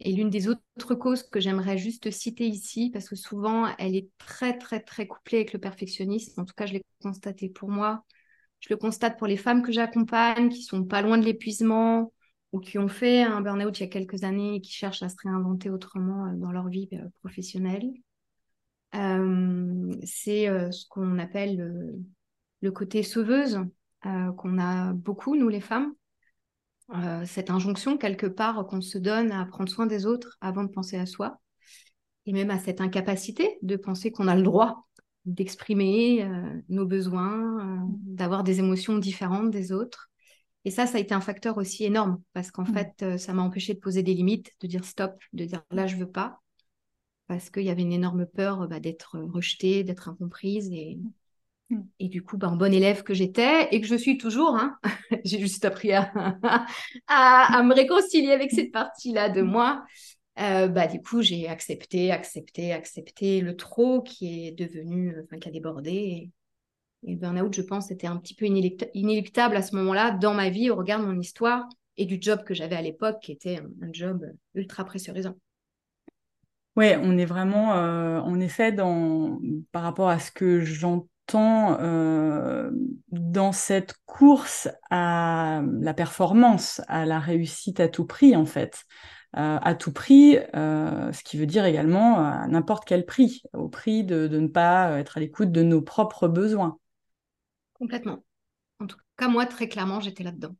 Et 0.00 0.12
l'une 0.12 0.30
des 0.30 0.48
autres 0.48 0.94
causes 0.96 1.22
que 1.22 1.38
j'aimerais 1.38 1.78
juste 1.78 2.10
citer 2.10 2.46
ici, 2.46 2.90
parce 2.92 3.08
que 3.08 3.14
souvent 3.14 3.72
elle 3.78 3.94
est 3.94 4.08
très 4.18 4.58
très 4.58 4.80
très 4.80 5.06
couplée 5.06 5.38
avec 5.38 5.52
le 5.52 5.60
perfectionnisme, 5.60 6.40
en 6.40 6.44
tout 6.44 6.54
cas 6.56 6.66
je 6.66 6.72
l'ai 6.72 6.84
constaté 7.00 7.48
pour 7.48 7.68
moi, 7.68 8.04
je 8.64 8.72
le 8.72 8.78
constate 8.78 9.18
pour 9.18 9.26
les 9.26 9.36
femmes 9.36 9.62
que 9.62 9.72
j'accompagne, 9.72 10.48
qui 10.48 10.62
sont 10.62 10.84
pas 10.84 11.02
loin 11.02 11.18
de 11.18 11.24
l'épuisement 11.24 12.14
ou 12.52 12.60
qui 12.60 12.78
ont 12.78 12.88
fait 12.88 13.22
un 13.22 13.42
burn-out 13.42 13.78
il 13.78 13.82
y 13.82 13.86
a 13.86 13.88
quelques 13.88 14.24
années 14.24 14.54
et 14.54 14.60
qui 14.62 14.72
cherchent 14.72 15.02
à 15.02 15.10
se 15.10 15.16
réinventer 15.22 15.68
autrement 15.68 16.26
euh, 16.26 16.36
dans 16.36 16.50
leur 16.50 16.68
vie 16.68 16.88
euh, 16.94 17.04
professionnelle. 17.20 17.90
Euh, 18.94 19.92
c'est 20.04 20.46
ce 20.70 20.88
qu'on 20.88 21.18
appelle 21.18 22.02
le, 22.60 22.70
côté 22.70 23.02
sauveuse, 23.02 23.60
qu'on 24.02 24.58
a 24.58 24.92
beaucoup, 24.92 25.34
nous 25.34 25.48
les 25.48 25.60
femmes. 25.60 25.92
cette 27.26 27.50
injonction, 27.50 27.98
quelque 27.98 28.28
part, 28.28 28.64
qu'on 28.66 28.80
se 28.80 28.98
donne 28.98 29.32
à 29.32 29.44
prendre 29.46 29.68
soin 29.68 29.86
des 29.86 30.06
autres 30.06 30.38
avant 30.40 30.62
de 30.62 30.70
penser 30.70 30.96
à 30.96 31.06
soi. 31.06 31.40
Et 32.26 32.32
même 32.32 32.50
à 32.50 32.60
cette 32.60 32.80
incapacité 32.80 33.58
de 33.62 33.74
penser 33.74 34.12
qu'on 34.12 34.28
a 34.28 34.36
le 34.36 34.42
droit 34.42 34.86
d'exprimer 35.24 36.22
euh, 36.22 36.60
nos 36.68 36.86
besoins, 36.86 37.60
euh, 37.60 37.86
d'avoir 38.06 38.44
des 38.44 38.58
émotions 38.58 38.98
différentes 38.98 39.50
des 39.50 39.72
autres. 39.72 40.10
Et 40.64 40.70
ça, 40.70 40.86
ça 40.86 40.98
a 40.98 41.00
été 41.00 41.14
un 41.14 41.20
facteur 41.20 41.58
aussi 41.58 41.84
énorme 41.84 42.20
parce 42.32 42.50
qu'en 42.50 42.62
mm. 42.62 42.74
fait, 42.74 43.02
euh, 43.02 43.18
ça 43.18 43.32
m'a 43.32 43.42
empêché 43.42 43.74
de 43.74 43.80
poser 43.80 44.02
des 44.02 44.14
limites, 44.14 44.52
de 44.60 44.66
dire 44.66 44.84
stop, 44.84 45.16
de 45.32 45.44
dire 45.44 45.62
là, 45.70 45.86
je 45.86 45.96
veux 45.96 46.10
pas, 46.10 46.40
parce 47.26 47.50
qu'il 47.50 47.64
y 47.64 47.70
avait 47.70 47.82
une 47.82 47.92
énorme 47.92 48.26
peur 48.26 48.68
bah, 48.68 48.80
d'être 48.80 49.18
rejetée, 49.18 49.82
d'être 49.82 50.08
incomprise. 50.08 50.70
Et, 50.72 50.98
mm. 51.70 51.82
et 52.00 52.08
du 52.08 52.22
coup, 52.22 52.36
bah, 52.36 52.48
en 52.48 52.56
bonne 52.56 52.74
élève 52.74 53.02
que 53.02 53.14
j'étais 53.14 53.68
et 53.72 53.80
que 53.80 53.86
je 53.86 53.94
suis 53.94 54.18
toujours, 54.18 54.56
hein, 54.56 54.78
j'ai 55.24 55.38
juste 55.38 55.64
appris 55.64 55.92
à, 55.92 56.12
à, 57.06 57.58
à, 57.58 57.62
me 57.62 57.74
réconcilier 57.74 58.32
avec 58.32 58.50
cette 58.50 58.72
partie-là 58.72 59.30
de 59.30 59.42
moi. 59.42 59.84
Euh, 60.40 60.66
bah, 60.68 60.88
du 60.88 61.00
coup, 61.00 61.22
j'ai 61.22 61.48
accepté, 61.48 62.10
accepté, 62.10 62.72
accepté 62.72 63.40
le 63.40 63.56
trop 63.56 64.02
qui 64.02 64.46
est 64.46 64.52
devenu, 64.52 65.14
qui 65.40 65.48
a 65.48 65.52
débordé. 65.52 65.92
Et, 65.92 66.30
le 67.06 67.16
burn-out, 67.16 67.54
je 67.54 67.62
pense, 67.62 67.90
était 67.90 68.06
un 68.06 68.16
petit 68.16 68.34
peu 68.34 68.46
inéluctable 68.46 69.56
à 69.56 69.62
ce 69.62 69.76
moment-là 69.76 70.10
dans 70.12 70.32
ma 70.32 70.48
vie 70.48 70.70
au 70.70 70.76
regard 70.76 71.00
de 71.00 71.04
mon 71.04 71.20
histoire 71.20 71.68
et 71.98 72.06
du 72.06 72.18
job 72.20 72.42
que 72.44 72.54
j'avais 72.54 72.76
à 72.76 72.82
l'époque, 72.82 73.18
qui 73.20 73.32
était 73.32 73.60
un, 73.82 73.92
job 73.92 74.24
ultra 74.54 74.84
pressurisant. 74.84 75.36
Oui, 76.76 76.92
on 77.00 77.16
est 77.18 77.26
vraiment, 77.26 77.74
euh, 77.74 78.18
en 78.20 78.40
effet, 78.40 78.72
dans, 78.72 79.38
par 79.70 79.82
rapport 79.82 80.08
à 80.08 80.18
ce 80.18 80.32
que 80.32 80.60
j'entends 80.60 81.08
euh, 81.80 82.70
dans 83.10 83.52
cette 83.52 83.94
course 84.06 84.68
à 84.90 85.62
la 85.80 85.94
performance, 85.94 86.80
à 86.88 87.06
la 87.06 87.20
réussite 87.20 87.80
à 87.80 87.88
tout 87.88 88.06
prix, 88.06 88.34
en 88.34 88.46
fait. 88.46 88.84
Euh, 89.36 89.58
à 89.60 89.74
tout 89.74 89.92
prix, 89.92 90.38
euh, 90.54 91.12
ce 91.12 91.24
qui 91.24 91.36
veut 91.36 91.46
dire 91.46 91.64
également 91.64 92.24
à 92.24 92.46
n'importe 92.46 92.84
quel 92.84 93.04
prix, 93.04 93.42
au 93.52 93.68
prix 93.68 94.04
de, 94.04 94.28
ne 94.28 94.46
pas 94.46 94.96
être 95.00 95.16
à 95.16 95.20
l'écoute 95.20 95.50
de 95.50 95.64
nos 95.64 95.82
propres 95.82 96.28
besoins. 96.28 96.78
Complètement. 97.72 98.24
En 98.78 98.86
tout 98.86 98.96
cas, 99.16 99.26
moi, 99.26 99.46
très 99.46 99.68
clairement, 99.68 99.98
j'étais 99.98 100.22
là-dedans. 100.22 100.54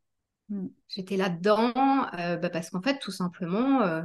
Hmm. 0.48 0.66
J'étais 0.88 1.16
là-dedans 1.16 1.72
euh, 2.18 2.36
bah, 2.36 2.50
parce 2.50 2.70
qu'en 2.70 2.82
fait, 2.82 2.98
tout 2.98 3.12
simplement, 3.12 4.02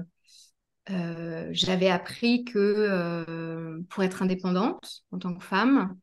j'avais 0.87 1.89
appris 1.89 2.45
que 2.45 3.81
pour 3.89 4.03
être 4.03 4.21
indépendante 4.21 5.03
en 5.11 5.17
tant 5.17 5.33
que 5.33 5.43
femme, 5.43 5.97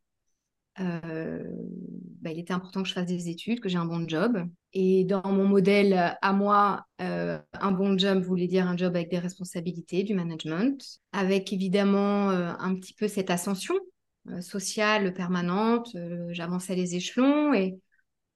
euh, 0.79 1.43
bah, 2.21 2.31
il 2.31 2.39
était 2.39 2.53
important 2.53 2.83
que 2.83 2.89
je 2.89 2.93
fasse 2.93 3.05
des 3.05 3.29
études, 3.29 3.59
que 3.59 3.69
j'ai 3.69 3.77
un 3.77 3.85
bon 3.85 4.07
job. 4.07 4.37
Et 4.73 5.05
dans 5.05 5.23
mon 5.25 5.45
modèle 5.47 6.17
à 6.21 6.33
moi, 6.33 6.85
euh, 7.01 7.39
un 7.53 7.71
bon 7.71 7.97
job 7.97 8.21
voulait 8.23 8.47
dire 8.47 8.67
un 8.67 8.77
job 8.77 8.95
avec 8.95 9.09
des 9.09 9.19
responsabilités, 9.19 10.03
du 10.03 10.13
management, 10.13 10.99
avec 11.11 11.51
évidemment 11.51 12.29
euh, 12.29 12.53
un 12.59 12.75
petit 12.75 12.93
peu 12.93 13.07
cette 13.07 13.29
ascension 13.29 13.75
sociale 14.41 15.13
permanente. 15.13 15.95
J'avançais 16.31 16.75
les 16.75 16.95
échelons 16.95 17.53
et 17.53 17.79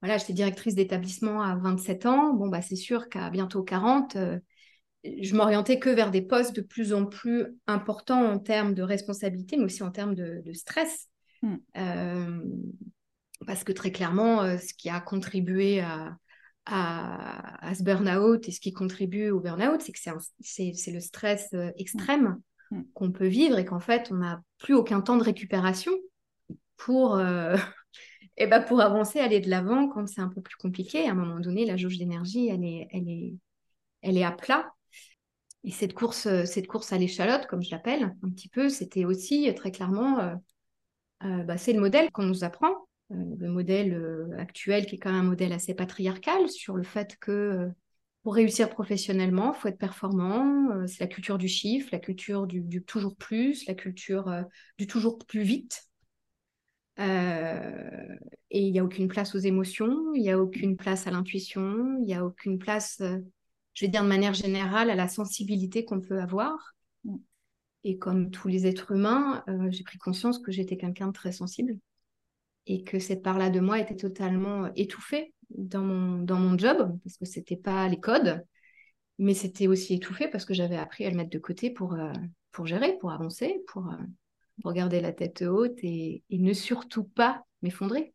voilà, 0.02 0.18
j'étais 0.18 0.32
directrice 0.34 0.74
d'établissement 0.74 1.42
à 1.42 1.56
27 1.58 2.06
ans. 2.06 2.34
Bon, 2.34 2.48
bah, 2.48 2.62
c'est 2.62 2.78
sûr 2.78 3.10
qu'à 3.10 3.30
bientôt 3.30 3.62
40, 3.62 4.16
je 5.04 5.36
m'orientais 5.36 5.80
que 5.80 5.90
vers 5.90 6.12
des 6.12 6.22
postes 6.22 6.56
de 6.56 6.62
plus 6.62 6.94
en 6.94 7.06
plus 7.06 7.58
importants 7.68 8.24
en 8.24 8.40
termes 8.40 8.74
de 8.74 8.84
responsabilité, 8.84 9.58
mais 9.58 9.66
aussi 9.66 9.84
en 9.84 9.92
termes 9.92 10.16
de 10.16 10.42
stress. 10.54 11.11
Mm. 11.42 11.56
Euh, 11.78 12.40
parce 13.46 13.64
que 13.64 13.72
très 13.72 13.92
clairement, 13.92 14.44
euh, 14.44 14.58
ce 14.58 14.74
qui 14.74 14.90
a 14.90 15.00
contribué 15.00 15.82
à, 15.82 16.18
à, 16.66 17.74
ce 17.76 17.84
burn-out 17.84 18.48
et 18.48 18.52
ce 18.52 18.60
qui 18.60 18.72
contribue 18.72 19.32
au 19.32 19.40
burn-out, 19.40 19.82
c'est 19.82 19.92
que 19.92 20.00
c'est 20.40 20.92
le 20.92 21.00
stress 21.00 21.50
euh, 21.54 21.72
extrême 21.78 22.40
mm. 22.72 22.78
Mm. 22.78 22.84
qu'on 22.94 23.12
peut 23.12 23.28
vivre 23.28 23.58
et 23.58 23.66
qu'en 23.66 23.80
fait, 23.80 24.10
on 24.12 24.18
n'a 24.18 24.42
plus 24.60 24.74
aucun 24.74 25.02
temps 25.02 25.18
de 25.18 25.24
récupération 25.24 25.92
pour, 26.78 27.20
et 28.38 28.48
ben 28.48 28.62
pour 28.62 28.82
avancer, 28.82 29.20
aller 29.20 29.40
de 29.40 29.50
l'avant 29.50 29.88
quand 29.88 30.08
c'est 30.08 30.22
un 30.22 30.30
peu 30.30 30.42
plus 30.42 30.56
compliqué. 30.56 31.08
À 31.08 31.12
un 31.12 31.16
moment 31.16 31.40
donné, 31.40 31.66
la 31.66 31.78
jauge 31.78 31.98
d'énergie, 31.98 32.48
elle 32.48 32.64
est, 32.64 32.88
elle, 32.92 33.08
est, 33.08 33.34
elle 34.02 34.18
est 34.18 34.24
à 34.24 34.32
plat. 34.32 34.72
Et 35.64 35.70
cette 35.70 35.94
course, 35.94 36.28
cette 36.46 36.66
course 36.66 36.92
à 36.92 36.98
l'échalote, 36.98 37.46
comme 37.46 37.62
je 37.62 37.70
l'appelle 37.70 38.16
un 38.24 38.30
petit 38.32 38.50
peu, 38.50 38.68
c'était 38.70 39.06
aussi 39.06 39.54
très 39.54 39.70
clairement 39.70 40.40
euh, 41.26 41.44
bah, 41.44 41.58
c'est 41.58 41.74
le 41.74 41.80
modèle 41.80 42.12
qu'on 42.12 42.24
nous 42.24 42.44
apprend, 42.44 42.72
euh, 43.12 43.16
le 43.38 43.50
modèle 43.50 43.94
euh, 43.94 44.38
actuel 44.38 44.86
qui 44.86 44.96
est 44.96 44.98
quand 44.98 45.12
même 45.12 45.22
un 45.22 45.30
modèle 45.30 45.54
assez 45.54 45.74
patriarcal 45.74 46.50
sur 46.50 46.76
le 46.76 46.84
fait 46.84 47.18
que 47.20 47.70
pour 48.24 48.36
réussir 48.36 48.70
professionnellement, 48.70 49.54
il 49.54 49.60
faut 49.60 49.68
être 49.68 49.80
performant. 49.80 50.86
c'est 50.88 51.00
la 51.00 51.08
culture 51.08 51.40
du 51.40 51.48
chiffre, 51.48 51.90
la 51.92 52.00
culture 52.00 52.46
du, 52.46 52.84
toujours 52.84 53.16
plus, 53.16 53.66
la 53.66 53.74
culture 53.74 54.32
du 54.78 54.86
toujours 54.86 55.18
plus 55.18 55.42
vite. 55.42 55.90
et 57.00 57.04
il 58.52 58.72
n'y 58.72 58.80
a 58.80 58.84
aucune 58.84 59.08
place 59.08 59.34
aux 59.34 59.40
émotions, 59.40 60.14
il 60.14 60.22
n'y 60.22 60.30
a 60.30 60.40
aucune 60.40 60.78
place 60.78 61.08
à 61.08 61.12
l'intuition, 61.12 61.98
il 62.00 62.06
n'y 62.06 62.14
a 62.14 62.24
aucune 62.24 62.60
place, 62.60 63.02
je 63.74 63.86
vais 63.86 63.90
dire 63.90 64.04
de 64.04 64.08
manière 64.08 64.36
générale, 64.36 64.92
à 64.92 64.96
la 64.96 65.08
sensibilité 65.08 65.84
qu'on 65.84 66.00
peut 66.00 66.22
avoir. 66.22 66.76
Et 67.84 67.98
comme 67.98 68.30
tous 68.30 68.48
les 68.48 68.68
êtres 68.68 68.92
humains, 68.92 69.44
euh, 69.48 69.70
j'ai 69.72 69.84
pris 69.84 69.98
conscience 69.98 70.40
que 70.40 70.52
j'étais 70.52 70.78
quelqu'un 70.78 71.08
de 71.08 71.14
très 71.14 71.32
sensible 71.32 71.78
et 72.68 72.84
que 72.84 73.00
cette 73.00 73.24
part-là 73.24 73.50
de 73.50 73.60
moi 73.60 73.80
était 73.80 73.96
totalement 73.96 74.66
euh, 74.66 74.70
étouffée 74.76 75.34
dans 75.50 75.82
mon, 75.82 76.20
dans 76.20 76.38
mon 76.38 76.58
job, 76.58 76.98
parce 77.04 77.18
que 77.18 77.26
c'était 77.26 77.58
pas 77.58 77.88
les 77.88 78.00
codes, 78.00 78.46
mais 79.18 79.34
c'était 79.34 79.68
aussi 79.68 79.96
étouffé 79.96 80.28
parce 80.28 80.46
que 80.46 80.54
j'avais 80.54 80.78
appris 80.78 81.06
à 81.06 81.10
le 81.10 81.18
mettre 81.18 81.32
de 81.32 81.40
côté 81.40 81.72
pour, 81.72 81.94
euh, 81.96 82.14
pour 82.52 82.68
gérer, 82.68 82.98
pour 83.00 83.12
avancer, 83.12 83.64
pour, 83.68 83.92
pour, 84.62 84.74
garder 84.74 85.02
la 85.02 85.12
tête 85.12 85.42
haute 85.42 85.80
et, 85.82 86.24
et 86.30 86.38
ne 86.38 86.54
surtout 86.54 87.04
pas 87.04 87.44
m'effondrer. 87.64 88.14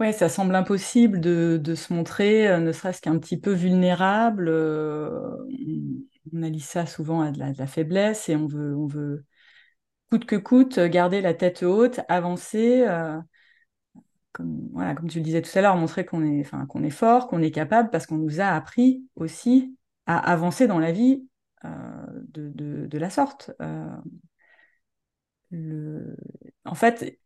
Ouais, 0.00 0.12
ça 0.12 0.28
semble 0.28 0.56
impossible 0.56 1.20
de, 1.20 1.60
de 1.62 1.74
se 1.76 1.92
montrer, 1.92 2.58
ne 2.58 2.72
serait-ce 2.72 3.00
qu'un 3.00 3.16
petit 3.18 3.38
peu 3.38 3.52
vulnérable 3.52 4.50
on 6.32 6.42
allie 6.42 6.60
ça 6.60 6.86
souvent 6.86 7.20
à 7.20 7.30
de 7.30 7.38
la, 7.38 7.66
faiblesse 7.66 8.28
et 8.28 8.36
on 8.36 8.46
veut, 8.46 8.74
on 8.76 8.88
coûte 10.10 10.26
que 10.26 10.36
coûte 10.36 10.78
garder 10.78 11.20
la 11.20 11.34
tête 11.34 11.62
haute, 11.62 12.00
avancer, 12.08 12.84
euh, 12.86 13.20
comme, 14.32 14.68
voilà, 14.72 14.94
comme 14.94 15.08
tu 15.08 15.18
le 15.18 15.24
disais 15.24 15.42
tout 15.42 15.56
à 15.56 15.60
l'heure, 15.60 15.76
montrer 15.76 16.04
qu'on 16.04 16.24
est, 16.24 16.48
qu'on 16.68 16.82
est 16.82 16.90
fort, 16.90 17.28
qu'on 17.28 17.42
est 17.42 17.50
capable, 17.50 17.90
parce 17.90 18.06
qu'on 18.06 18.16
nous 18.16 18.40
a 18.40 18.46
appris 18.46 19.04
aussi 19.16 19.76
à 20.06 20.18
avancer 20.18 20.66
dans 20.66 20.78
la 20.78 20.92
vie 20.92 21.26
euh, 21.64 22.06
de, 22.28 22.98
la 22.98 23.10
sorte. 23.10 23.52
Euh, 23.60 23.96
en 26.64 26.74
fait, 26.74 27.18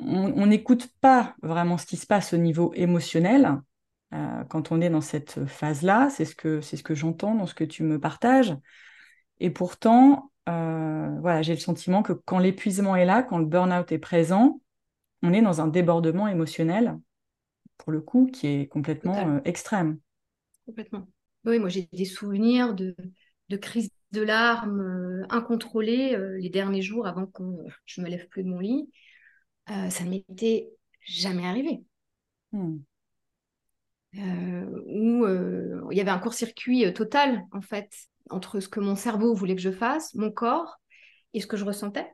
on 0.00 0.46
n'écoute 0.46 0.88
pas 1.00 1.36
vraiment 1.42 1.78
ce 1.78 1.86
qui 1.86 1.96
se 1.96 2.06
passe 2.06 2.32
au 2.32 2.36
niveau 2.36 2.72
émotionnel, 2.74 3.60
euh, 4.16 4.44
quand 4.44 4.72
on 4.72 4.80
est 4.80 4.88
dans 4.88 5.00
cette 5.00 5.44
phase-là. 5.46 6.08
C'est 6.10 6.24
ce 6.24 6.34
que, 6.34 6.60
c'est 6.60 6.76
ce 6.76 6.82
que 6.82 6.94
j'entends 6.94 7.34
dans 7.34 7.46
ce 7.46 7.54
que 7.54 7.64
tu 7.64 7.82
me 7.82 8.00
partages. 8.00 8.56
Et 9.40 9.50
pourtant, 9.50 10.32
euh, 10.48 11.18
voilà, 11.20 11.42
j'ai 11.42 11.54
le 11.54 11.60
sentiment 11.60 12.02
que 12.02 12.12
quand 12.12 12.38
l'épuisement 12.38 12.96
est 12.96 13.04
là, 13.04 13.22
quand 13.22 13.38
le 13.38 13.46
burn-out 13.46 13.90
est 13.92 13.98
présent, 13.98 14.60
on 15.22 15.32
est 15.32 15.42
dans 15.42 15.60
un 15.60 15.66
débordement 15.66 16.28
émotionnel, 16.28 16.98
pour 17.78 17.92
le 17.92 18.00
coup, 18.00 18.30
qui 18.32 18.46
est 18.46 18.68
complètement 18.68 19.16
euh, 19.16 19.40
extrême. 19.44 19.98
Complètement. 20.64 21.08
Oui, 21.44 21.58
moi 21.58 21.68
j'ai 21.68 21.88
des 21.92 22.04
souvenirs 22.04 22.74
de, 22.74 22.96
de 23.50 23.56
crises 23.56 23.90
de 24.12 24.22
larmes 24.22 25.24
incontrôlées 25.30 26.16
les 26.38 26.48
derniers 26.48 26.82
jours 26.82 27.06
avant 27.06 27.26
que 27.26 27.42
je 27.84 28.00
me 28.00 28.08
lève 28.08 28.26
plus 28.28 28.42
de 28.42 28.48
mon 28.48 28.58
lit. 28.58 28.90
ça 29.66 30.04
ne 30.04 30.10
m'était 30.10 30.70
jamais 31.02 31.46
arrivé. 31.46 31.84
Hmm. 32.52 32.78
Où 34.86 35.26
il 35.90 35.96
y 35.96 36.00
avait 36.00 36.10
un 36.10 36.18
court-circuit 36.18 36.92
total, 36.92 37.44
en 37.52 37.60
fait, 37.60 37.90
entre 38.30 38.60
ce 38.60 38.68
que 38.68 38.80
mon 38.80 38.96
cerveau 38.96 39.34
voulait 39.34 39.56
que 39.56 39.62
je 39.62 39.70
fasse, 39.70 40.14
mon 40.14 40.30
corps, 40.30 40.76
et 41.34 41.40
ce 41.40 41.46
que 41.46 41.56
je 41.56 41.64
ressentais. 41.64 42.06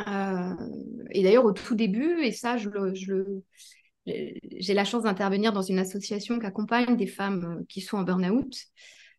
et 0.00 1.22
d'ailleurs, 1.22 1.44
au 1.44 1.52
tout 1.52 1.74
début, 1.74 2.22
et 2.22 2.32
ça, 2.32 2.56
je 2.56 2.68
le, 2.68 2.92
j'ai 4.06 4.74
la 4.74 4.84
chance 4.84 5.02
d'intervenir 5.02 5.52
dans 5.52 5.62
une 5.62 5.78
association 5.78 6.38
qui 6.38 6.46
accompagne 6.46 6.96
des 6.96 7.06
femmes 7.06 7.64
qui 7.68 7.80
sont 7.80 7.98
en 7.98 8.02
burn-out 8.02 8.54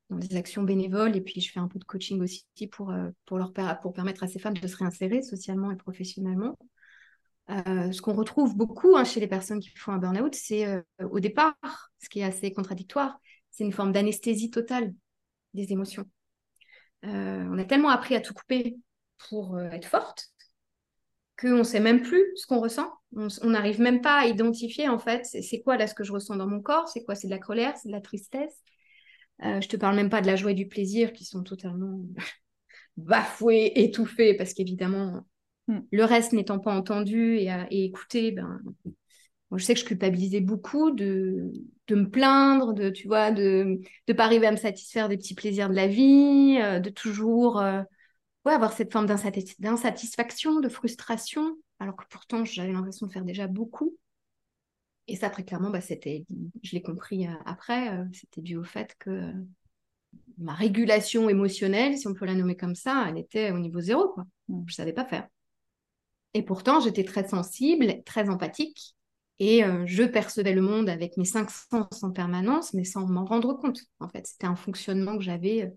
dans 0.10 0.18
des 0.18 0.36
actions 0.36 0.64
bénévoles 0.64 1.16
et 1.16 1.22
puis 1.22 1.40
je 1.40 1.52
fais 1.52 1.60
un 1.60 1.68
peu 1.68 1.78
de 1.78 1.84
coaching 1.84 2.20
aussi 2.22 2.46
pour, 2.72 2.92
pour, 3.26 3.38
leur, 3.38 3.54
pour 3.82 3.94
permettre 3.94 4.24
à 4.24 4.28
ces 4.28 4.40
femmes 4.40 4.58
de 4.58 4.68
se 4.68 4.78
réinsérer 4.78 5.22
socialement 5.22 5.72
et 5.72 5.76
professionnellement. 5.76 6.58
Euh, 7.50 7.92
ce 7.92 8.02
qu'on 8.02 8.14
retrouve 8.14 8.56
beaucoup 8.56 8.96
hein, 8.96 9.04
chez 9.04 9.20
les 9.20 9.28
personnes 9.28 9.60
qui 9.60 9.70
font 9.70 9.92
un 9.92 9.98
burn-out, 9.98 10.36
c'est 10.36 10.68
euh, 10.68 10.82
au 11.10 11.20
départ, 11.20 11.56
ce 12.00 12.08
qui 12.10 12.20
est 12.20 12.24
assez 12.24 12.54
contradictoire, 12.54 13.20
c'est 13.50 13.64
une 13.64 13.72
forme 13.72 13.92
d'anesthésie 13.92 14.52
totale 14.52 14.94
des 15.56 15.72
émotions. 15.72 16.06
Euh, 17.06 17.48
on 17.50 17.58
a 17.58 17.64
tellement 17.64 17.90
appris 17.90 18.16
à 18.16 18.22
tout 18.22 18.34
couper 18.34 18.78
pour 19.30 19.60
être 19.60 19.86
forte 19.86 20.28
qu'on 21.40 21.60
ne 21.60 21.64
sait 21.64 21.80
même 21.80 22.02
plus 22.02 22.24
ce 22.36 22.46
qu'on 22.46 22.60
ressent. 22.60 22.92
On 23.16 23.50
n'arrive 23.50 23.82
même 23.82 24.02
pas 24.02 24.20
à 24.20 24.26
identifier 24.28 24.88
en 24.88 25.00
fait 25.00 25.26
c'est 25.26 25.62
quoi 25.62 25.78
là 25.78 25.88
ce 25.88 25.96
que 25.96 26.04
je 26.04 26.12
ressens 26.12 26.36
dans 26.36 26.48
mon 26.48 26.62
corps, 26.62 26.88
c'est 26.88 27.04
quoi, 27.04 27.16
c'est 27.16 27.28
de 27.28 27.32
la 27.32 27.40
colère, 27.40 27.76
c'est 27.78 27.88
de 27.88 27.94
la 27.94 28.02
tristesse. 28.02 28.62
je 29.42 29.68
te 29.68 29.78
parle 29.78 29.96
même 29.96 30.10
pas 30.10 30.22
de 30.22 30.28
la 30.28 30.36
joie 30.36 30.52
et 30.52 30.56
du 30.56 30.68
plaisir 30.68 31.14
qui 31.14 31.26
sont 31.26 31.42
totalement 31.42 32.02
bafoués, 32.98 33.72
étouffés 33.76 34.36
parce 34.36 34.54
qu'évidemment 34.54 35.26
Mm. 35.70 35.82
Le 35.92 36.04
reste 36.04 36.34
n'étant 36.34 36.60
pas 36.60 36.76
entendu 36.76 37.36
et, 37.38 37.86
écouté, 37.86 38.32
ben, 38.32 38.60
je 39.56 39.64
sais 39.64 39.76
que 39.76 39.80
je 39.80 39.86
culpabilisais 39.86 40.42
beaucoup 40.42 40.92
de, 40.92 41.52
me 41.90 42.10
plaindre, 42.10 42.74
de 42.74 42.90
tu 42.90 43.08
vois, 43.08 43.32
de 43.32 43.80
ne 44.08 44.14
pas 44.14 44.26
arriver 44.26 44.48
à 44.48 44.52
me 44.52 44.58
satisfaire 44.58 45.10
des 45.10 45.18
petits 45.18 45.36
plaisirs 45.36 45.70
de 45.70 45.76
la 45.76 45.88
vie, 45.88 46.58
euh, 46.62 46.80
de 46.80 46.90
toujours 46.90 47.60
euh, 47.60 47.82
avoir 48.46 48.74
cette 48.74 48.92
forme 48.92 49.06
d'insatisfaction, 49.06 50.60
de 50.60 50.70
frustration, 50.70 51.56
alors 51.80 51.96
que 51.96 52.06
pourtant 52.10 52.44
j'avais 52.46 52.74
l'impression 52.74 53.06
de 53.06 53.12
faire 53.12 53.26
déjà 53.26 53.46
beaucoup. 53.46 53.96
Et 55.08 55.16
ça, 55.16 55.30
très 55.30 55.44
clairement, 55.44 55.70
bah, 55.70 55.82
c'était, 55.82 56.26
je 56.64 56.72
l'ai 56.74 56.82
compris 56.82 57.28
euh, 57.28 57.32
après, 57.46 57.92
c'était 58.12 58.42
dû 58.42 58.58
au 58.58 58.64
fait 58.64 58.96
que 58.98 59.34
ma 60.40 60.56
régulation 60.56 61.30
émotionnelle, 61.30 61.96
si 61.96 62.08
on 62.08 62.16
peut 62.16 62.26
la 62.26 62.34
nommer 62.34 62.58
comme 62.58 62.74
ça, 62.74 63.06
elle 63.08 63.20
était 63.20 63.52
au 63.52 63.60
niveau 63.60 63.82
zéro. 63.82 64.10
Quoi. 64.10 64.26
Mm. 64.48 64.64
Je 64.66 64.74
ne 64.74 64.76
savais 64.76 64.94
pas 64.94 65.06
faire. 65.06 65.28
Et 66.34 66.44
pourtant, 66.44 66.80
j'étais 66.80 67.04
très 67.04 67.28
sensible, 67.28 68.04
très 68.06 68.30
empathique, 68.30 68.96
et 69.40 69.64
euh, 69.64 69.84
je 69.86 70.04
percevais 70.04 70.54
le 70.54 70.62
monde 70.62 70.90
avec 70.90 71.18
mes 71.18 71.26
cinq 71.26 71.50
sens 71.50 72.04
en 72.04 72.12
permanence, 72.12 72.74
mais 72.74 72.84
sans 72.84 73.08
m'en 73.08 73.26
rendre 73.26 73.54
compte. 73.54 73.82
En 74.00 74.10
fait, 74.10 74.28
c'était 74.28 74.48
un 74.48 74.56
fonctionnement 74.56 75.18
que 75.18 75.24
j'avais 75.24 75.64
euh, 75.64 75.70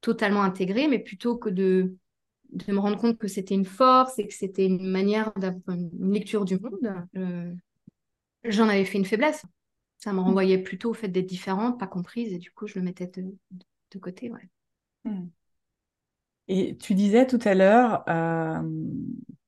totalement 0.00 0.42
intégré, 0.42 0.88
mais 0.88 0.98
plutôt 0.98 1.36
que 1.36 1.48
de, 1.48 1.96
de 2.50 2.72
me 2.72 2.78
rendre 2.78 2.98
compte 2.98 3.18
que 3.18 3.26
c'était 3.26 3.54
une 3.54 3.64
force 3.64 4.18
et 4.18 4.28
que 4.28 4.34
c'était 4.34 4.66
une 4.66 4.86
manière 4.88 5.32
d'avoir 5.34 5.76
une 5.76 6.12
lecture 6.12 6.44
du 6.44 6.58
monde, 6.60 6.94
euh, 7.16 7.52
j'en 8.44 8.68
avais 8.68 8.84
fait 8.84 8.98
une 8.98 9.04
faiblesse. 9.04 9.44
Ça 9.98 10.12
me 10.12 10.20
renvoyait 10.20 10.58
plutôt 10.58 10.90
au 10.90 10.94
fait 10.94 11.08
d'être 11.08 11.26
différente, 11.26 11.80
pas 11.80 11.88
comprise, 11.88 12.32
et 12.32 12.38
du 12.38 12.52
coup, 12.52 12.68
je 12.68 12.78
le 12.78 12.84
mettais 12.84 13.08
de, 13.08 13.24
de 13.90 13.98
côté. 13.98 14.30
Ouais. 14.30 14.48
Hmm. 15.04 15.28
Et 16.46 16.76
tu 16.76 16.94
disais 16.94 17.26
tout 17.26 17.40
à 17.44 17.54
l'heure 17.54 18.04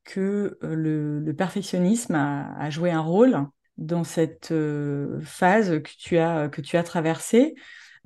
que 0.05 0.59
euh, 0.63 1.21
le, 1.25 1.35
perfectionnisme 1.35 2.15
a, 2.15 2.71
joué 2.71 2.91
un 2.91 3.01
rôle 3.01 3.47
dans 3.79 4.05
cette 4.05 4.53
euh, 4.53 5.21
phase 5.23 5.83
que 5.83 5.91
tu 5.99 6.19
as, 6.19 6.49
que 6.49 6.61
tu 6.61 6.77
as 6.77 6.83
traversée. 6.83 7.55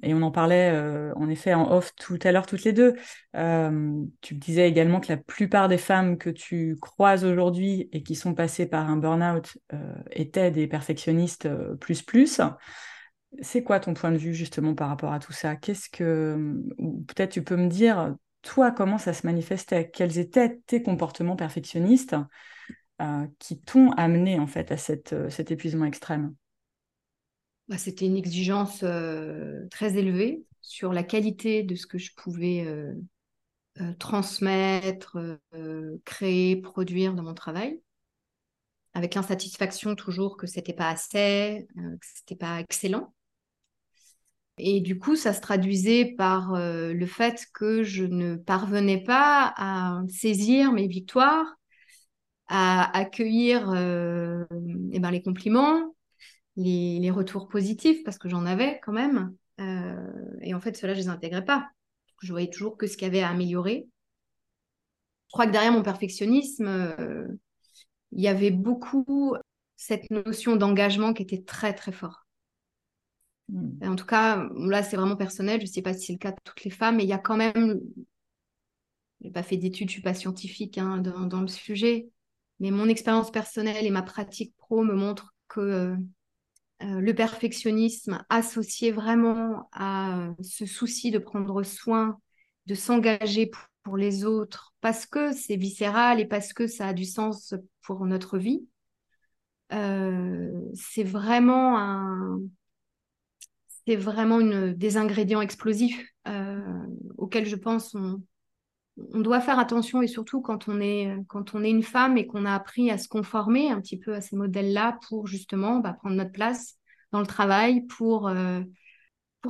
Et 0.02 0.12
on 0.12 0.22
en 0.22 0.33
parlait 0.33 0.70
euh, 0.72 1.12
en 1.14 1.28
effet 1.28 1.54
en 1.54 1.70
off 1.70 1.94
tout 1.94 2.18
à 2.24 2.33
l'heure 2.33 2.46
toutes 2.46 2.64
les 2.64 2.72
deux. 2.72 2.94
tu 4.20 4.35
disais 4.35 4.68
également 4.68 5.00
que 5.00 5.12
la 5.12 5.16
plupart 5.16 5.68
des 5.68 5.78
femmes 5.78 6.18
que 6.18 6.30
tu 6.30 6.76
croises 6.80 7.24
aujourd'hui 7.24 7.88
et 7.92 8.02
qui 8.02 8.16
sont 8.16 8.35
passées 8.35 8.66
par 8.66 8.90
un 8.90 8.96
burn-out 8.96 9.57
étaient 10.11 10.50
des 10.50 10.66
perfectionnistes 10.66 11.48
plus 11.76 12.02
plus. 12.02 12.40
C'est 13.40 13.62
quoi 13.62 13.80
ton 13.80 13.94
point 13.94 14.11
de 14.11 14.16
vue 14.16 14.35
justement 14.35 14.74
par 14.74 14.88
rapport 14.88 15.12
à 15.12 15.20
tout 15.20 15.33
ça? 15.33 15.54
Qu'est-ce 15.57 15.88
que, 15.88 16.57
peut-être 17.07 17.30
tu 17.30 17.42
peux 17.42 17.57
me 17.57 17.68
dire 17.68 18.16
toi, 18.44 18.70
comment 18.70 18.98
ça 18.98 19.12
se 19.12 19.26
manifestait 19.26 19.90
Quels 19.90 20.18
étaient 20.18 20.59
tes 20.66 20.83
comportements 20.83 21.37
perfectionnistes 21.37 22.14
euh, 23.00 23.26
qui 23.38 23.59
t'ont 23.59 23.90
amené 23.92 24.38
en 24.38 24.46
fait 24.46 24.70
à 24.70 24.76
euh, 25.12 25.30
cet 25.30 25.50
épuisement 25.50 25.87
extrême? 25.87 26.35
Bah, 27.68 27.78
C'était 27.78 28.07
une 28.07 28.16
exigence 28.16 28.83
euh, 28.83 29.66
très 29.70 29.96
élevée 29.96 30.44
sur 30.61 30.92
la 30.92 31.02
qualité 31.02 31.62
de 31.62 31.74
ce 31.74 31.87
que 31.87 31.98
je 31.98 32.12
pouvais 32.14 32.66
transmettre, 33.98 35.18
créer, 36.04 36.57
produire 36.57 37.14
dans 37.14 37.22
mon 37.22 37.35
travail, 37.35 37.80
avec 38.94 39.14
l'insatisfaction 39.14 39.94
toujours 39.94 40.37
que 40.37 40.46
c'était 40.46 40.72
pas 40.72 40.88
assez, 40.88 41.66
que 41.76 42.07
c'était 42.07 42.37
pas 42.37 42.61
excellent. 42.61 43.13
Et 44.58 44.80
du 44.80 44.98
coup, 44.98 45.16
ça 45.16 45.32
se 45.32 45.40
traduisait 45.40 46.14
par 46.16 46.54
euh, 46.54 46.92
le 46.92 47.06
fait 47.06 47.46
que 47.52 47.82
je 47.82 48.04
ne 48.04 48.36
parvenais 48.36 49.02
pas 49.02 49.52
à 49.56 50.02
saisir 50.08 50.72
mes 50.72 50.86
victoires, 50.86 51.56
à 52.46 52.96
accueillir 52.96 53.70
euh, 53.70 54.44
eh 54.92 55.00
ben, 55.00 55.10
les 55.10 55.22
compliments, 55.22 55.94
les, 56.56 57.10
retours 57.10 57.48
positifs, 57.48 58.04
parce 58.04 58.18
que 58.18 58.28
j'en 58.28 58.46
avais 58.46 58.80
quand 58.84 58.92
même. 58.92 59.34
Euh, 59.60 59.96
et 60.42 60.54
en 60.54 60.60
fait, 60.60 60.76
cela, 60.76 60.94
je 60.94 61.00
ne 61.00 61.04
les 61.04 61.10
intégrais 61.10 61.44
pas. 61.44 61.68
Je 62.22 62.30
voyais 62.32 62.50
toujours 62.50 62.76
que 62.76 62.86
ce 62.86 62.96
qu'il 62.96 63.08
y 63.08 63.10
avait 63.10 63.22
à 63.22 63.30
améliorer. 63.30 63.88
Je 65.28 65.32
crois 65.32 65.46
que 65.46 65.52
derrière 65.52 65.72
mon 65.72 65.82
perfectionnisme, 65.82 66.94
il 68.12 68.22
y 68.22 68.28
avait 68.28 68.52
beaucoup 68.52 69.34
cette 69.76 70.10
notion 70.10 70.54
d'engagement 70.54 71.12
qui 71.12 71.24
était 71.24 71.42
très, 71.42 71.74
très 71.74 71.90
forte. 71.90 72.23
Hmm. 73.48 73.70
En 73.83 73.96
tout 73.96 74.07
cas, 74.07 74.48
là, 74.57 74.83
c'est 74.83 74.96
vraiment 74.96 75.16
personnel. 75.16 75.61
Je 75.61 75.66
ne 75.66 75.70
sais 75.70 75.83
pas 75.83 75.94
si 75.94 76.07
c'est 76.07 76.12
le 76.12 76.18
cas 76.18 76.33
de 76.33 76.40
toutes 76.44 76.64
les 76.64 76.70
femmes, 76.70 76.96
mais 76.96 77.04
il 77.04 77.09
y 77.09 77.12
a 77.12 77.18
quand 77.18 77.37
même. 77.37 77.80
Je 79.20 79.26
n'ai 79.26 79.33
pas 79.33 79.42
fait 79.42 79.57
d'études, 79.57 79.88
je 79.88 79.94
ne 79.94 79.96
suis 79.96 80.02
pas 80.02 80.14
scientifique 80.14 80.78
hein, 80.78 80.98
dans, 80.98 81.40
le 81.40 81.48
sujet, 81.48 82.09
mais 82.61 82.70
mon 82.70 82.88
expérience 82.88 83.30
personnelle 83.30 83.87
et 83.87 83.90
ma 83.90 84.02
pratique 84.02 84.54
pro 84.57 84.85
me 84.85 84.94
montrent 84.94 85.35
que 85.48 85.61
euh, 85.61 85.96
euh, 86.83 87.00
le 87.00 87.14
perfectionnisme 87.14 88.22
associé 88.28 88.90
vraiment 88.90 89.68
à 89.72 90.35
ce 90.42 90.66
souci 90.66 91.11
de 91.11 91.18
prendre 91.18 91.62
soin, 91.62 92.18
de 92.66 92.74
s'engager 92.74 93.50
pour, 93.83 93.96
les 93.96 94.24
autres, 94.24 94.74
parce 94.80 95.04
que 95.04 95.33
c'est 95.33 95.57
viscéral 95.57 96.18
et 96.18 96.24
parce 96.24 96.54
que 96.54 96.66
ça 96.66 96.88
a 96.88 96.92
du 96.94 97.04
sens 97.04 97.54
pour 97.83 98.07
notre 98.07 98.38
vie, 98.38 98.66
euh, 99.72 100.50
c'est 100.72 101.04
vraiment 101.04 101.78
un 101.78 102.40
c'est 103.87 103.97
vraiment 103.97 104.40
des 104.40 104.97
ingrédients 104.97 105.40
explosifs 105.40 106.03
euh, 106.27 106.87
auxquels 107.18 107.47
je 107.47 107.57
pense 107.57 107.94
on, 107.94 108.20
doit 109.20 109.40
faire 109.40 109.59
attention 109.59 110.03
et 110.03 110.07
surtout 110.07 110.40
quand 110.40 110.68
on 110.68 110.81
est, 110.81 111.12
une 111.55 111.83
femme 111.83 112.16
et 112.16 112.27
qu'on 112.27 112.44
a 112.44 112.55
appris 112.55 112.90
à 112.90 112.99
se 112.99 113.09
conformer 113.09 113.70
un 113.70 113.81
petit 113.81 113.99
peu 113.99 114.14
à 114.14 114.20
ces 114.20 114.37
modèles-là 114.37 114.99
pour 115.09 115.27
justement 115.27 115.81
bah, 115.81 115.94
prendre 115.94 116.14
notre 116.16 116.33
place 116.33 116.79
dans 117.11 117.20
le 117.20 117.27
travail, 117.27 117.87
pour, 117.87 118.29
euh, 118.29 118.61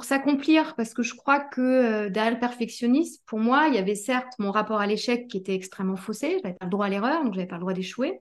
s'accomplir. 0.03 0.75
Parce 0.75 0.93
que 0.95 1.03
je 1.03 1.15
crois 1.15 1.41
que 1.41 1.61
euh, 1.61 2.11
derrière 2.11 2.33
le 2.33 2.41
perfectionniste, 2.41 3.23
pour 3.27 3.39
moi, 3.39 3.69
il 3.69 3.75
y 3.75 3.79
avait 3.79 3.95
certes 3.95 4.33
mon 4.39 4.51
rapport 4.51 4.81
à 4.81 4.87
l'échec 4.87 5.29
qui 5.29 5.37
était 5.37 5.55
extrêmement 5.55 5.97
faussé, 5.97 6.39
je 6.39 6.43
n'avais 6.43 6.57
pas 6.57 6.65
le 6.65 6.71
droit 6.71 6.87
à 6.87 6.89
l'erreur, 6.89 7.23
donc 7.23 7.35
je 7.35 7.39
n'avais 7.39 7.49
pas 7.49 7.57
le 7.57 7.61
droit 7.61 7.75
d'échouer. 7.75 8.21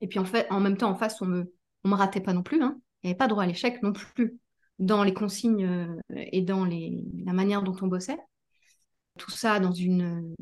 Et 0.00 0.08
puis 0.08 0.18
en 0.18 0.24
fait, 0.24 0.46
en 0.50 0.60
même 0.60 0.76
temps, 0.76 0.90
en 0.90 0.94
face, 0.94 1.20
on 1.22 1.26
me, 1.26 1.52
me 1.84 1.94
ratait 1.94 2.20
pas 2.20 2.32
non 2.32 2.42
plus. 2.42 2.62
Hein. 2.62 2.80
Il 3.02 3.06
n'y 3.06 3.10
avait 3.10 3.18
pas 3.18 3.28
droit 3.28 3.44
à 3.44 3.46
l'échec 3.46 3.82
non 3.82 3.92
plus 3.92 4.38
dans 4.78 5.02
les 5.02 5.14
consignes 5.14 5.64
euh, 5.64 5.96
et 6.32 6.42
dans 6.42 6.64
la 6.64 7.32
manière 7.32 7.62
dont 7.62 7.76
on 7.82 7.86
bossait. 7.86 8.18
Tout 9.18 9.30
ça 9.30 9.58
dans 9.58 9.72
une, 9.72 10.34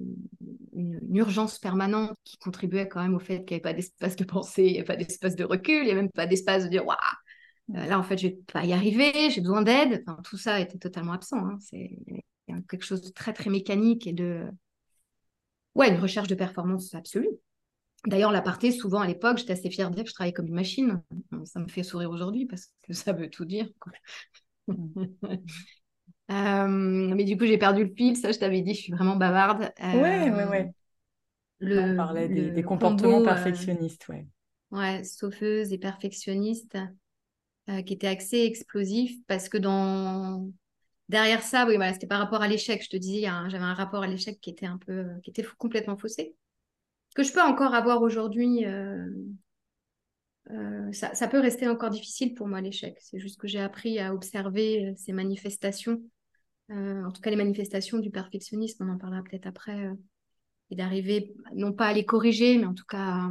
urgence 1.11 1.59
permanente 1.59 2.17
qui 2.25 2.37
contribuait 2.37 2.89
quand 2.89 3.01
même 3.01 3.15
au 3.15 3.19
fait 3.19 3.39
qu'il 3.39 3.55
n'y 3.55 3.55
avait 3.55 3.61
pas 3.61 3.73
d'espace 3.73 4.17
de 4.17 4.25
pensée, 4.25 4.67
il 4.67 4.73
n'y 4.73 4.79
avait 4.79 4.85
pas 4.85 4.97
d'espace 4.97 5.35
de 5.35 5.45
recul, 5.45 5.79
il 5.79 5.85
n'y 5.85 5.91
avait 5.93 6.03
même 6.03 6.11
pas 6.11 6.27
d'espace 6.27 6.65
de 6.65 6.69
dire 6.69 6.87
Waouh, 6.87 6.99
euh, 7.75 7.87
là 7.87 7.99
en 7.99 8.03
fait 8.03 8.19
je 8.19 8.27
ne 8.27 8.33
vais 8.33 8.39
pas 8.53 8.65
y 8.67 8.75
arriver, 8.75 9.31
j'ai 9.31 9.41
besoin 9.41 9.63
d'aide. 9.63 10.05
Tout 10.25 10.37
ça 10.37 10.61
était 10.61 10.79
totalement 10.79 11.13
absent. 11.13 11.39
Hein. 11.39 11.59
C'est 11.61 11.99
quelque 12.69 12.85
chose 12.85 13.01
de 13.01 13.11
très 13.11 13.33
très 13.33 13.49
mécanique 13.51 14.07
et 14.07 14.13
de. 14.13 14.47
Ouais, 15.75 15.89
une 15.89 16.01
recherche 16.01 16.29
de 16.29 16.35
performance 16.35 16.95
absolue. 16.95 17.29
D'ailleurs, 18.05 18.31
l'aparté, 18.31 18.71
souvent 18.71 19.01
à 19.01 19.07
l'époque, 19.07 19.39
j'étais 19.39 19.55
assez 19.55 19.71
fière 19.71 19.91
de 19.91 19.97
dire 19.97 20.05
que 20.05 20.11
je 20.11 20.15
travaillais 20.15 20.33
comme 20.33 20.47
une 20.47 20.55
machine. 20.55 21.03
Ça 21.45 21.59
me 21.59 21.69
fait 21.69 21.83
sourire 21.83 22.11
aujourd'hui 22.11 22.47
parce 22.47 22.73
que 22.83 22.93
ça 22.93 23.13
veut 23.13 23.31
tout 23.31 23.45
dire. 23.45 23.69
Euh, 26.29 26.67
mais 26.67 27.23
du 27.23 27.39
coup, 27.39 27.47
j'ai 27.47 27.57
perdu 27.57 27.85
le 27.85 27.95
fil. 27.95 28.17
Ça, 28.17 28.33
je 28.33 28.39
t'avais 28.41 28.61
dit, 28.61 28.75
je 28.75 28.81
suis 28.81 28.93
vraiment 28.93 29.15
bavarde. 29.15 29.73
Oui, 29.81 30.29
oui, 30.29 30.43
oui. 30.51 31.69
On 31.79 31.95
parlait 31.95 32.27
des, 32.27 32.63
comportements 32.65 33.21
euh, 33.21 33.25
perfectionnistes, 33.25 34.09
ouais. 34.09 34.27
Ouais, 34.73 35.05
saufeuse 35.05 35.73
et 35.73 35.79
perfectionniste. 35.79 36.77
qui 37.87 37.95
était 37.95 38.09
assez 38.09 38.41
explosif 38.41 39.17
parce 39.29 39.49
que 39.49 39.57
dans 39.57 40.51
derrière 41.09 41.43
ça, 41.43 41.65
oui, 41.65 41.77
voilà, 41.77 41.93
c'était 41.93 42.09
par 42.09 42.19
rapport 42.19 42.43
à 42.43 42.49
l'échec. 42.49 42.83
Je 42.83 42.91
te 42.91 42.97
disais, 42.97 43.21
j'avais 43.23 43.59
un 43.59 43.75
rapport 43.75 44.03
à 44.03 44.09
l'échec 44.09 44.41
qui 44.41 44.51
était 44.51 44.67
un 44.67 44.79
peu, 44.79 45.07
qui 45.23 45.31
était 45.31 45.47
complètement 45.59 45.97
faussé. 45.97 46.35
Que 47.17 47.23
je 47.23 47.33
peux 47.33 47.43
encore 47.43 47.75
avoir 47.75 48.03
aujourd'hui. 48.03 48.65
ça, 50.93 51.15
ça, 51.15 51.29
peut 51.29 51.41
rester 51.41 51.67
encore 51.67 51.91
difficile 51.91 52.35
pour 52.35 52.47
moi 52.47 52.61
l'échec. 52.61 52.97
C'est 53.01 53.19
juste 53.19 53.41
que 53.41 53.49
j'ai 53.49 53.61
appris 53.61 53.99
à 53.99 54.15
observer 54.15 54.95
ces 54.97 55.13
manifestations 55.13 56.01
euh, 56.71 57.05
en 57.05 57.13
tout 57.13 57.21
cas 57.21 57.31
les 57.31 57.37
manifestations 57.37 57.99
du 57.99 58.11
perfectionnisme, 58.11 58.85
on 58.89 58.93
en 58.93 58.99
parlera 58.99 59.23
peut-être 59.23 59.47
après, 59.47 59.87
euh, 59.87 59.95
et 60.71 60.77
d'arriver 60.77 61.35
non 61.55 61.73
pas 61.73 61.87
à 61.87 61.93
les 61.93 62.05
corriger, 62.05 62.59
mais 62.59 62.67
en 62.67 62.75
tout 62.75 62.85
cas 62.89 63.31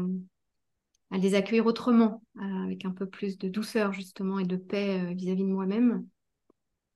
à, 1.11 1.17
les 1.17 1.35
accueillir 1.35 1.65
autrement, 1.65 2.23
euh, 2.37 2.63
avec 2.63 2.85
un 2.85 2.91
peu 2.91 3.07
plus 3.07 3.37
de 3.37 3.49
douceur 3.49 3.91
justement 3.91 4.39
et 4.39 4.45
de 4.45 4.55
paix 4.55 5.13
vis-à-vis 5.13 5.43
de 5.43 5.49
moi-même. 5.49 6.05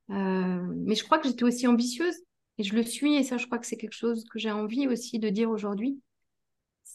mais 0.08 0.96
je 0.96 1.04
crois 1.04 1.20
que 1.20 1.28
j'étais 1.28 1.44
aussi 1.44 1.68
ambitieuse, 1.68 2.16
et 2.58 2.64
je 2.64 2.74
le 2.76 2.84
suis, 2.84 3.16
et 3.16 3.24
ça 3.24 3.38
je 3.38 3.46
crois 3.46 3.60
que 3.60 3.68
c'est 3.68 3.78
quelque 3.78 3.94
chose 3.94 4.24
que 4.32 4.40
j'ai 4.40 4.52
envie 4.52 4.88
aussi 4.88 5.20
de 5.20 5.30
dire 5.30 5.50
aujourd'hui, 5.50 6.00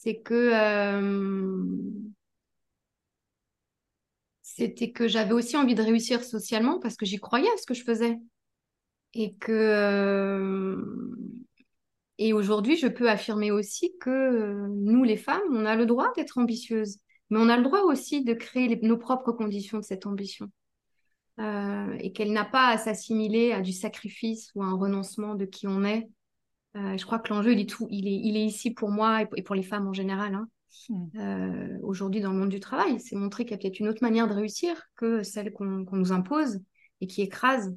c'est 0.00 0.20
que 0.20 0.52
c'était 4.42 4.92
que 4.92 5.08
j'avais 5.08 5.32
aussi 5.32 5.56
envie 5.56 5.74
de 5.74 5.82
réussir 5.82 6.22
socialement 6.22 6.78
parce 6.78 6.96
que 6.96 7.06
j'y 7.06 7.18
croyais 7.18 7.48
à 7.48 7.56
ce 7.56 7.66
que 7.66 7.74
je 7.74 7.82
faisais. 7.82 8.18
Et 9.14 9.34
que 9.34 9.52
euh, 9.52 10.76
et 12.18 12.32
aujourd'hui, 12.32 12.76
je 12.76 12.86
peux 12.86 13.10
affirmer 13.10 13.50
aussi 13.50 13.96
que 14.00 14.10
euh, 14.10 14.68
nous, 14.70 15.02
les 15.02 15.16
femmes, 15.16 15.42
on 15.50 15.66
a 15.66 15.76
le 15.76 15.86
droit 15.86 16.12
d'être 16.14 16.38
ambitieuses, 16.38 16.98
mais 17.30 17.38
on 17.38 17.48
a 17.48 17.56
le 17.56 17.64
droit 17.64 17.82
aussi 17.82 18.22
de 18.22 18.34
créer 18.34 18.78
nos 18.82 18.96
propres 18.96 19.32
conditions 19.32 19.78
de 19.78 19.84
cette 19.84 20.06
ambition. 20.06 20.50
Euh, 21.40 21.96
et 21.98 22.12
qu'elle 22.12 22.32
n'a 22.32 22.44
pas 22.44 22.68
à 22.68 22.78
s'assimiler 22.78 23.50
à 23.50 23.60
du 23.60 23.72
sacrifice 23.72 24.52
ou 24.54 24.62
à 24.62 24.66
un 24.66 24.76
renoncement 24.76 25.34
de 25.34 25.44
qui 25.44 25.66
on 25.66 25.84
est. 25.84 26.08
je 26.74 27.04
crois 27.04 27.18
que 27.18 27.32
l'enjeu, 27.32 27.52
il 27.52 27.60
est, 27.60 27.68
tout, 27.68 27.86
il, 27.90 28.08
est, 28.08 28.20
il 28.24 28.36
est 28.36 28.44
ici 28.44 28.72
pour 28.72 28.90
moi 28.90 29.22
et 29.36 29.42
pour 29.42 29.54
les 29.54 29.62
femmes 29.62 29.86
en 29.86 29.92
général. 29.92 30.34
Hein. 30.34 30.48
Mmh. 30.88 31.78
Aujourd'hui, 31.82 32.20
dans 32.20 32.32
le 32.32 32.38
monde 32.38 32.48
du 32.48 32.60
travail, 32.60 32.98
c'est 33.00 33.16
montrer 33.16 33.44
qu'il 33.44 33.52
y 33.52 33.54
a 33.54 33.58
peut-être 33.58 33.78
une 33.78 33.88
autre 33.88 34.02
manière 34.02 34.28
de 34.28 34.34
réussir 34.34 34.74
que 34.96 35.22
celle 35.22 35.52
qu'on 35.52 35.86
nous 35.92 36.12
impose 36.12 36.60
et 37.00 37.06
qui 37.06 37.22
écrase 37.22 37.74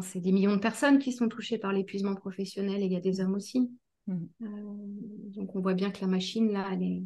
c'est 0.00 0.20
des 0.20 0.32
millions 0.32 0.54
de 0.56 0.60
personnes 0.60 0.98
qui 0.98 1.12
sont 1.12 1.28
touchées 1.28 1.58
par 1.58 1.72
l'épuisement 1.72 2.14
professionnel 2.14 2.80
et 2.80 2.86
il 2.86 2.92
y 2.92 2.96
a 2.96 3.00
des 3.00 3.20
hommes 3.20 3.34
aussi. 3.34 3.70
Mmh. 4.06 4.16
Euh, 4.42 4.46
donc 5.34 5.54
on 5.54 5.60
voit 5.60 5.74
bien 5.74 5.90
que 5.90 6.00
la 6.00 6.06
machine, 6.06 6.50
là, 6.50 6.66
elle, 6.72 7.02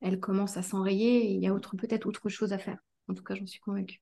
elle 0.00 0.20
commence 0.20 0.56
à 0.56 0.62
s'enrayer 0.62 1.26
et 1.26 1.32
il 1.32 1.40
y 1.40 1.48
a 1.48 1.54
peut-être 1.54 2.06
autre 2.06 2.28
chose 2.28 2.52
à 2.52 2.58
faire. 2.58 2.78
En 3.08 3.14
tout 3.14 3.22
cas, 3.22 3.34
j'en 3.34 3.46
suis 3.46 3.60
convaincue. 3.60 4.00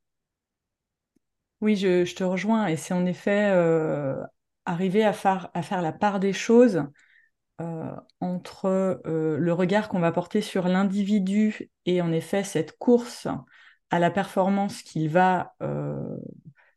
Oui, 1.61 1.75
je, 1.75 2.15
te 2.15 2.23
rejoins 2.23 2.69
et 2.69 2.77
c'est 2.77 2.95
en 2.95 3.05
effet 3.05 3.51
euh, 3.51 4.23
arriver 4.69 5.05
à 5.05 5.13
faire, 5.13 5.51
à 5.55 5.63
faire 5.63 5.83
la 5.83 5.93
part 5.93 6.21
des 6.21 6.33
choses 6.33 6.85
euh, 7.61 7.95
entre 8.21 9.01
le 9.05 9.53
regard 9.53 9.89
qu'on 9.89 10.01
va 10.01 10.13
porter 10.13 10.41
sur 10.41 10.69
l'individu 10.69 11.71
et 11.87 12.01
en 12.03 12.13
effet 12.13 12.45
cette 12.45 12.79
course 12.79 13.27
à 13.91 13.99
la 13.99 14.11
performance 14.11 14.83
qu'il 14.83 15.09
va 15.09 15.55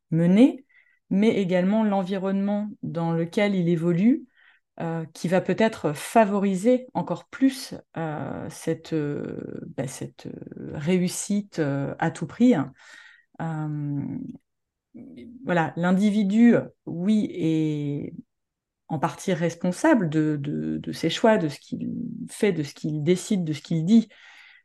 mener 0.10 0.66
mais 1.12 1.36
également 1.36 1.84
l'environnement 1.84 2.70
dans 2.82 3.12
lequel 3.12 3.54
il 3.54 3.70
évolue, 3.70 4.26
euh, 4.80 5.06
qui 5.14 5.28
va 5.28 5.42
peut-être 5.42 5.92
favoriser 5.92 6.88
encore 6.94 7.26
plus 7.26 7.76
euh, 7.98 8.48
cette, 8.50 8.94
euh, 8.94 9.62
bah, 9.78 9.88
cette 9.88 10.30
réussite 10.74 11.62
à 12.00 12.12
tout 12.12 12.26
prix. 12.26 12.56
Voilà, 15.44 15.74
l'individu, 15.76 16.56
oui, 16.86 17.30
est 17.34 18.14
en 18.88 19.00
partie 19.00 19.34
responsable 19.34 20.10
de, 20.10 20.82
ses 20.92 21.10
choix, 21.10 21.38
de 21.38 21.48
ce 21.48 21.60
qu'il 21.60 21.90
fait, 22.30 22.52
de 22.52 22.64
ce 22.64 22.74
qu'il 22.74 23.04
décide, 23.04 23.44
de 23.46 23.54
ce 23.54 23.62
qu'il 23.62 23.86
dit, 23.86 24.10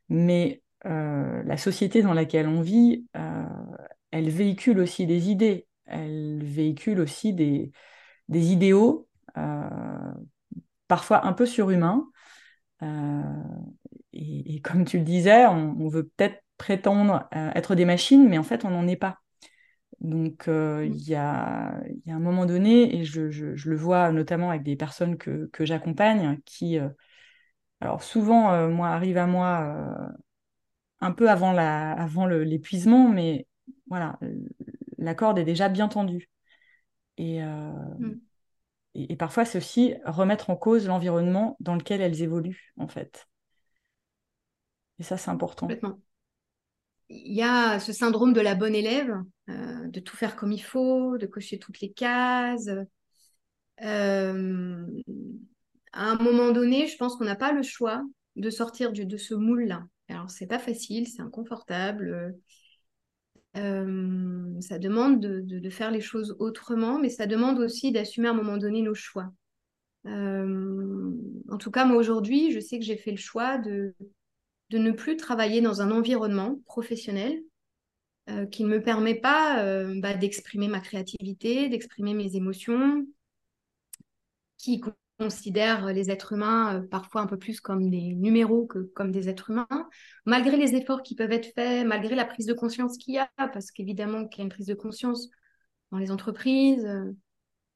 mais 0.09 0.63
la 0.85 1.57
société 1.57 2.03
dans 2.03 2.15
laquelle 2.15 2.49
on 2.49 2.61
vit, 2.61 3.07
elle 4.11 4.31
véhicule 4.31 4.81
aussi 4.81 5.07
des 5.07 5.31
idées 5.31 5.67
elle 5.87 6.43
véhicule 6.43 7.01
aussi 7.01 7.33
des, 7.33 7.73
idéaux, 8.29 9.09
euh, 9.37 10.13
parfois 10.89 11.27
un 11.27 11.33
peu 11.33 11.47
surhumains. 11.47 12.07
Euh, 12.83 13.23
et, 14.13 14.61
comme 14.61 14.85
tu 14.85 14.99
le 14.99 15.05
disais, 15.05 15.47
on, 15.47 15.89
veut 15.89 16.05
peut-être 16.05 16.43
prétendre 16.57 17.29
euh, 17.35 17.51
être 17.55 17.75
des 17.75 17.85
machines, 17.85 18.29
mais 18.29 18.39
en 18.39 18.43
fait, 18.43 18.65
on 18.65 18.71
n'en 18.71 18.87
est 18.87 18.97
pas. 18.97 19.19
Donc, 20.07 20.45
il 20.47 21.09
y 21.09 21.17
a, 21.17 21.81
un 22.07 22.19
moment 22.21 22.47
donné, 22.47 22.97
et 22.97 23.05
je, 23.05 23.23
le 23.23 23.77
vois 23.77 24.13
notamment 24.13 24.51
avec 24.51 24.63
des 24.63 24.77
personnes 24.77 25.19
que, 25.19 25.51
j'accompagne, 25.61 26.39
qui, 26.45 26.79
alors 27.81 28.03
souvent, 28.05 28.69
moi, 28.69 28.89
arrivent 28.89 29.19
à 29.19 29.27
moi 29.27 30.09
un 31.01 31.13
peu 31.13 31.29
avant 31.29 31.53
l'épuisement, 32.27 33.09
mais 33.09 33.49
voilà, 33.89 34.19
la 34.99 35.15
corde 35.17 35.41
est 35.41 35.45
déjà 35.45 35.69
bien 35.69 35.89
tendue. 35.89 36.31
Mm. 37.19 38.13
Et, 38.95 39.13
et, 39.13 39.17
parfois, 39.17 39.45
c'est 39.45 39.59
aussi 39.59 39.95
remettre 40.05 40.51
en 40.51 40.57
cause 40.57 40.87
l'environnement 40.87 41.57
dans 41.59 41.75
lequel 41.75 42.01
elles 42.01 42.23
évoluent, 42.23 42.73
en 42.77 42.87
fait. 42.87 43.27
Et 45.01 45.03
ça, 45.03 45.17
c'est 45.17 45.31
important. 45.31 45.67
Complètement. 45.67 45.99
Il 47.09 47.35
y 47.35 47.43
a 47.43 47.79
ce 47.79 47.93
syndrome 47.93 48.33
de 48.33 48.41
la 48.41 48.55
bonne 48.55 48.75
élève, 48.75 49.15
euh, 49.49 49.87
de 49.89 50.01
tout 50.01 50.17
faire 50.17 50.35
comme 50.35 50.53
il 50.53 50.63
faut, 50.63 51.19
de 51.19 51.27
cocher 51.27 51.59
toutes 51.59 51.81
les 51.81 51.93
cases. 51.93 52.69
Euh, 53.83 54.87
à 55.93 56.11
un 56.11 56.17
moment 56.17 56.51
donné, 56.51 56.89
je 56.89 56.97
pense 56.97 57.17
qu'on 57.17 57.25
n'a 57.25 57.37
pas 57.37 57.53
le 57.53 57.63
choix 57.63 58.03
de 58.35 58.51
sortir 58.51 58.93
du, 58.93 59.07
de 59.07 59.17
ce 59.17 59.35
moule-là. 59.35 59.85
Alors, 60.09 60.31
c'est 60.31 60.47
pas 60.47 60.59
facile, 60.59 61.07
c'est 61.07 61.23
inconfortable. 61.23 62.35
Euh, 63.57 64.61
ça 64.61 64.79
demande 64.79 65.21
de, 65.21 65.71
faire 65.71 65.91
les 65.91 66.01
choses 66.01 66.37
autrement, 66.41 66.99
mais 66.99 67.09
ça 67.09 67.27
demande 67.27 67.59
aussi 67.61 67.93
d'assumer 67.93 68.29
à 68.29 68.33
un 68.33 68.35
moment 68.35 68.57
donné 68.57 68.83
nos 68.83 68.95
choix. 68.95 69.33
En 70.05 71.59
tout 71.59 71.71
cas, 71.71 71.85
moi 71.85 71.97
aujourd'hui, 71.97 72.53
je 72.53 72.61
sais 72.61 72.79
que 72.79 72.85
j'ai 72.85 72.97
fait 72.97 73.11
le 73.11 73.17
choix 73.17 73.59
de, 73.59 73.95
de 74.71 74.79
ne 74.79 74.91
plus 74.91 75.17
travailler 75.17 75.61
dans 75.61 75.83
un 75.83 75.91
environnement 75.91 76.59
professionnel 76.67 77.41
euh, 78.29 78.47
qui 78.47 78.65
ne 78.65 78.69
me 78.69 78.83
permet 78.83 79.15
pas 79.15 79.63
bah, 79.97 80.15
d'exprimer 80.15 80.69
ma 80.69 80.81
créativité, 80.81 81.69
d'exprimer 81.69 82.15
mes 82.15 82.37
émotions, 82.37 83.07
qui 84.59 84.81
considère 85.19 85.87
les 85.87 86.11
êtres 86.11 86.33
humains 86.33 86.77
euh, 86.77 86.87
parfois 86.87 87.23
un 87.23 87.27
peu 87.27 87.39
plus 87.39 87.61
comme 87.61 87.91
des 87.91 88.15
numéros 88.15 88.67
que 88.67 88.79
comme 88.95 89.13
des 89.13 89.29
êtres 89.29 89.51
humains, 89.51 89.89
malgré 90.25 90.57
les 90.57 90.75
efforts 90.75 91.03
qui 91.03 91.15
peuvent 91.15 91.33
être 91.33 91.53
faits, 91.55 91.87
malgré 91.87 92.15
la 92.15 92.25
prise 92.25 92.47
de 92.47 92.53
conscience 92.53 92.99
qu'il 92.99 93.15
y 93.15 93.19
a, 93.19 93.29
parce 93.37 93.71
qu'évidemment 93.71 94.27
qu'il 94.27 94.39
y 94.39 94.43
a 94.43 94.45
une 94.45 94.51
prise 94.51 94.67
de 94.67 94.75
conscience 94.75 95.29
dans 95.93 95.99
les 95.99 96.11
entreprises. 96.11 96.85
Euh, 96.85 97.13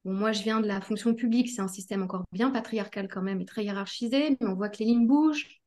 moi, 0.03 0.31
je 0.31 0.41
viens 0.41 0.61
de 0.61 0.67
la 0.67 0.81
fonction 0.81 1.13
publique, 1.13 1.49
c'est 1.49 1.61
un 1.61 1.67
système 1.67 2.01
encore 2.01 2.25
bien 2.31 2.49
patriarcal 2.49 3.07
quand 3.07 3.21
même 3.21 3.39
et 3.39 3.45
très 3.45 3.63
hiérarchisé, 3.63 4.35
mais 4.41 4.47
on 4.47 4.55
voit 4.55 4.69
que 4.69 4.79
les 4.79 4.85
lignes 4.85 5.05
bougent. 5.05 5.60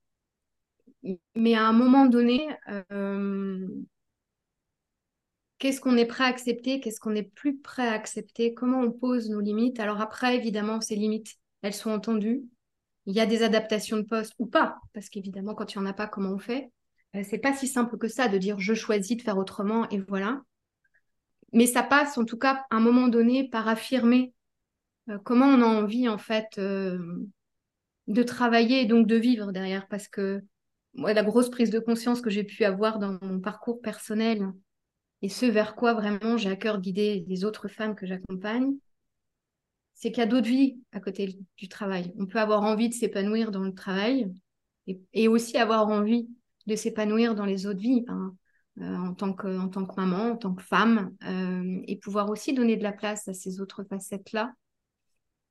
Mais 1.34 1.54
à 1.54 1.66
un 1.66 1.72
moment 1.72 2.06
donné, 2.06 2.48
euh, 2.92 3.66
qu'est-ce 5.58 5.80
qu'on 5.80 5.96
est 5.96 6.06
prêt 6.06 6.24
à 6.24 6.28
accepter, 6.28 6.80
qu'est-ce 6.80 7.00
qu'on 7.00 7.10
n'est 7.10 7.22
plus 7.22 7.58
prêt 7.58 7.86
à 7.86 7.92
accepter, 7.92 8.54
comment 8.54 8.80
on 8.80 8.90
pose 8.90 9.30
nos 9.30 9.40
limites. 9.40 9.80
Alors 9.80 10.00
après, 10.00 10.36
évidemment, 10.36 10.80
ces 10.80 10.96
limites, 10.96 11.36
elles 11.62 11.74
sont 11.74 11.90
entendues. 11.90 12.44
Il 13.06 13.14
y 13.14 13.20
a 13.20 13.26
des 13.26 13.42
adaptations 13.42 13.96
de 13.98 14.02
poste 14.02 14.34
ou 14.38 14.46
pas, 14.46 14.78
parce 14.92 15.08
qu'évidemment, 15.08 15.54
quand 15.54 15.74
il 15.74 15.78
n'y 15.78 15.84
en 15.84 15.90
a 15.90 15.92
pas, 15.92 16.06
comment 16.06 16.30
on 16.30 16.38
fait? 16.38 16.70
Euh, 17.16 17.22
C'est 17.24 17.38
pas 17.38 17.54
si 17.54 17.68
simple 17.68 17.98
que 17.98 18.08
ça 18.08 18.28
de 18.28 18.38
dire 18.38 18.58
je 18.58 18.74
choisis 18.74 19.16
de 19.16 19.22
faire 19.22 19.38
autrement 19.38 19.88
et 19.90 19.98
voilà. 19.98 20.42
Mais 21.52 21.66
ça 21.66 21.82
passe 21.82 22.18
en 22.18 22.24
tout 22.24 22.38
cas 22.38 22.64
à 22.70 22.76
un 22.76 22.80
moment 22.80 23.08
donné 23.08 23.48
par 23.48 23.68
affirmer 23.68 24.34
euh, 25.08 25.18
comment 25.24 25.46
on 25.46 25.62
a 25.62 25.66
envie 25.66 26.08
en 26.08 26.18
fait 26.18 26.58
euh, 26.58 27.26
de 28.06 28.22
travailler 28.22 28.82
et 28.82 28.86
donc 28.86 29.06
de 29.06 29.16
vivre 29.16 29.52
derrière. 29.52 29.86
Parce 29.88 30.08
que 30.08 30.42
moi, 30.94 31.12
la 31.12 31.24
grosse 31.24 31.50
prise 31.50 31.70
de 31.70 31.78
conscience 31.78 32.20
que 32.20 32.30
j'ai 32.30 32.44
pu 32.44 32.64
avoir 32.64 32.98
dans 32.98 33.18
mon 33.22 33.40
parcours 33.40 33.80
personnel 33.80 34.52
et 35.22 35.28
ce 35.28 35.46
vers 35.46 35.74
quoi 35.74 35.94
vraiment 35.94 36.36
j'ai 36.36 36.50
à 36.50 36.56
cœur 36.56 36.80
guider 36.80 37.24
les 37.28 37.44
autres 37.44 37.68
femmes 37.68 37.94
que 37.94 38.06
j'accompagne, 38.06 38.74
c'est 39.94 40.10
qu'il 40.10 40.18
y 40.18 40.22
a 40.22 40.26
d'autres 40.26 40.48
vies 40.48 40.78
à 40.92 41.00
côté 41.00 41.38
du 41.56 41.68
travail. 41.68 42.12
On 42.18 42.26
peut 42.26 42.38
avoir 42.38 42.62
envie 42.62 42.88
de 42.88 42.94
s'épanouir 42.94 43.50
dans 43.50 43.62
le 43.62 43.72
travail 43.72 44.30
et, 45.12 45.28
aussi 45.28 45.56
avoir 45.56 45.88
envie 45.88 46.28
de 46.66 46.76
s'épanouir 46.76 47.34
dans 47.34 47.46
les 47.46 47.66
autres 47.66 47.80
vies, 47.80 48.04
hein, 48.08 48.34
euh, 48.80 48.96
en, 48.96 49.14
tant 49.14 49.32
que, 49.32 49.48
maman, 49.96 50.32
en 50.32 50.36
tant 50.36 50.54
que 50.54 50.62
femme, 50.62 51.16
euh, 51.24 51.80
et 51.86 51.96
pouvoir 51.96 52.28
aussi 52.28 52.52
donner 52.52 52.76
de 52.76 52.82
la 52.82 52.92
place 52.92 53.26
à 53.28 53.34
ces 53.34 53.60
autres 53.60 53.84
facettes-là. 53.84 54.52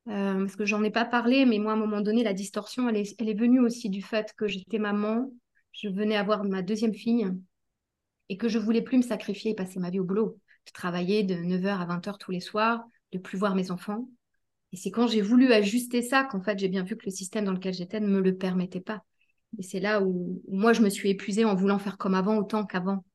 Euh, 0.10 0.40
parce 0.40 0.56
que 0.56 0.66
j'en 0.66 0.84
ai 0.84 0.92
pas 0.92 1.06
parlé, 1.06 1.46
mais 1.46 1.60
moi, 1.60 1.72
à 1.72 1.76
un 1.76 1.80
moment 1.80 2.02
donné, 2.02 2.24
la 2.24 2.34
distorsion, 2.34 2.90
elle 2.90 2.98
est, 2.98 3.16
elle 3.20 3.30
est 3.30 3.34
venue 3.40 3.60
aussi 3.60 3.90
du 3.90 4.02
fait 4.02 4.34
que 4.38 4.48
j'étais 4.48 4.80
maman, 4.80 5.32
je 5.72 5.88
venais 5.88 6.18
avoir 6.18 6.44
ma 6.44 6.62
deuxième 6.62 6.94
fille, 6.94 7.28
et 8.30 8.38
que 8.38 8.48
je 8.48 8.60
voulais 8.60 8.82
plus 8.82 8.98
me 8.98 9.04
sacrifier 9.04 9.52
et 9.52 9.56
passer 9.56 9.80
ma 9.80 9.90
vie 9.90 10.00
au 10.00 10.04
boulot. 10.04 10.38
Je 10.66 10.74
travaillais 10.74 11.24
de 11.24 11.36
9h 11.36 11.82
à 11.82 11.86
20h 11.86 12.18
tous 12.18 12.32
les 12.32 12.40
soirs, 12.40 12.84
de 13.12 13.18
plus 13.18 13.38
voir 13.38 13.56
mes 13.56 13.72
enfants. 13.72 14.08
Et 14.72 14.78
c'est 14.78 14.92
quand 14.92 15.08
j'ai 15.08 15.22
voulu 15.22 15.52
ajuster 15.54 16.02
ça 16.02 16.24
qu'en 16.24 16.42
fait 16.42 16.58
j'ai 16.58 16.68
bien 16.68 16.84
vu 16.84 16.98
que 16.98 17.06
le 17.06 17.12
système 17.12 17.46
dans 17.46 17.52
lequel 17.52 17.74
j'étais 17.74 18.00
ne 18.00 18.08
me 18.08 18.22
le 18.22 18.36
permettait 18.36 18.82
pas. 18.82 19.04
Et 19.60 19.64
c'est 19.64 19.80
là 19.80 20.02
où, 20.02 20.42
moi 20.50 20.74
je 20.74 20.82
me 20.82 20.90
suis 20.90 21.10
épuisée 21.12 21.46
en 21.46 21.54
voulant 21.54 21.78
faire 21.80 21.98
comme 21.98 22.16
avant 22.16 22.38
autant 22.38 22.66
qu'avant, 22.66 23.06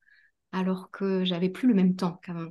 alors 0.53 0.90
que 0.90 1.24
j'avais 1.24 1.48
plus 1.48 1.68
le 1.68 1.74
même 1.74 1.96
temps 1.96 2.20
qu'avant. 2.22 2.51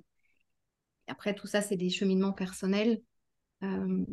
Après 1.07 1.33
tout 1.33 1.47
ça 1.47 1.61
c'est 1.61 1.77
des 1.77 1.89
cheminements 1.89 2.33
personnels. 2.33 3.01
Euh, 3.63 4.05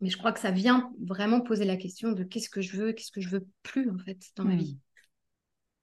mais 0.00 0.08
je 0.08 0.16
crois 0.16 0.32
que 0.32 0.40
ça 0.40 0.50
vient 0.50 0.92
vraiment 1.04 1.40
poser 1.40 1.64
la 1.64 1.76
question 1.76 2.12
de 2.12 2.24
qu'est-ce 2.24 2.48
que 2.48 2.60
je 2.60 2.76
veux, 2.76 2.92
qu'est-ce 2.92 3.12
que 3.12 3.20
je 3.20 3.28
veux 3.28 3.46
plus 3.62 3.90
en 3.90 3.98
fait 3.98 4.18
dans 4.36 4.44
ma 4.44 4.56
vie. 4.56 4.78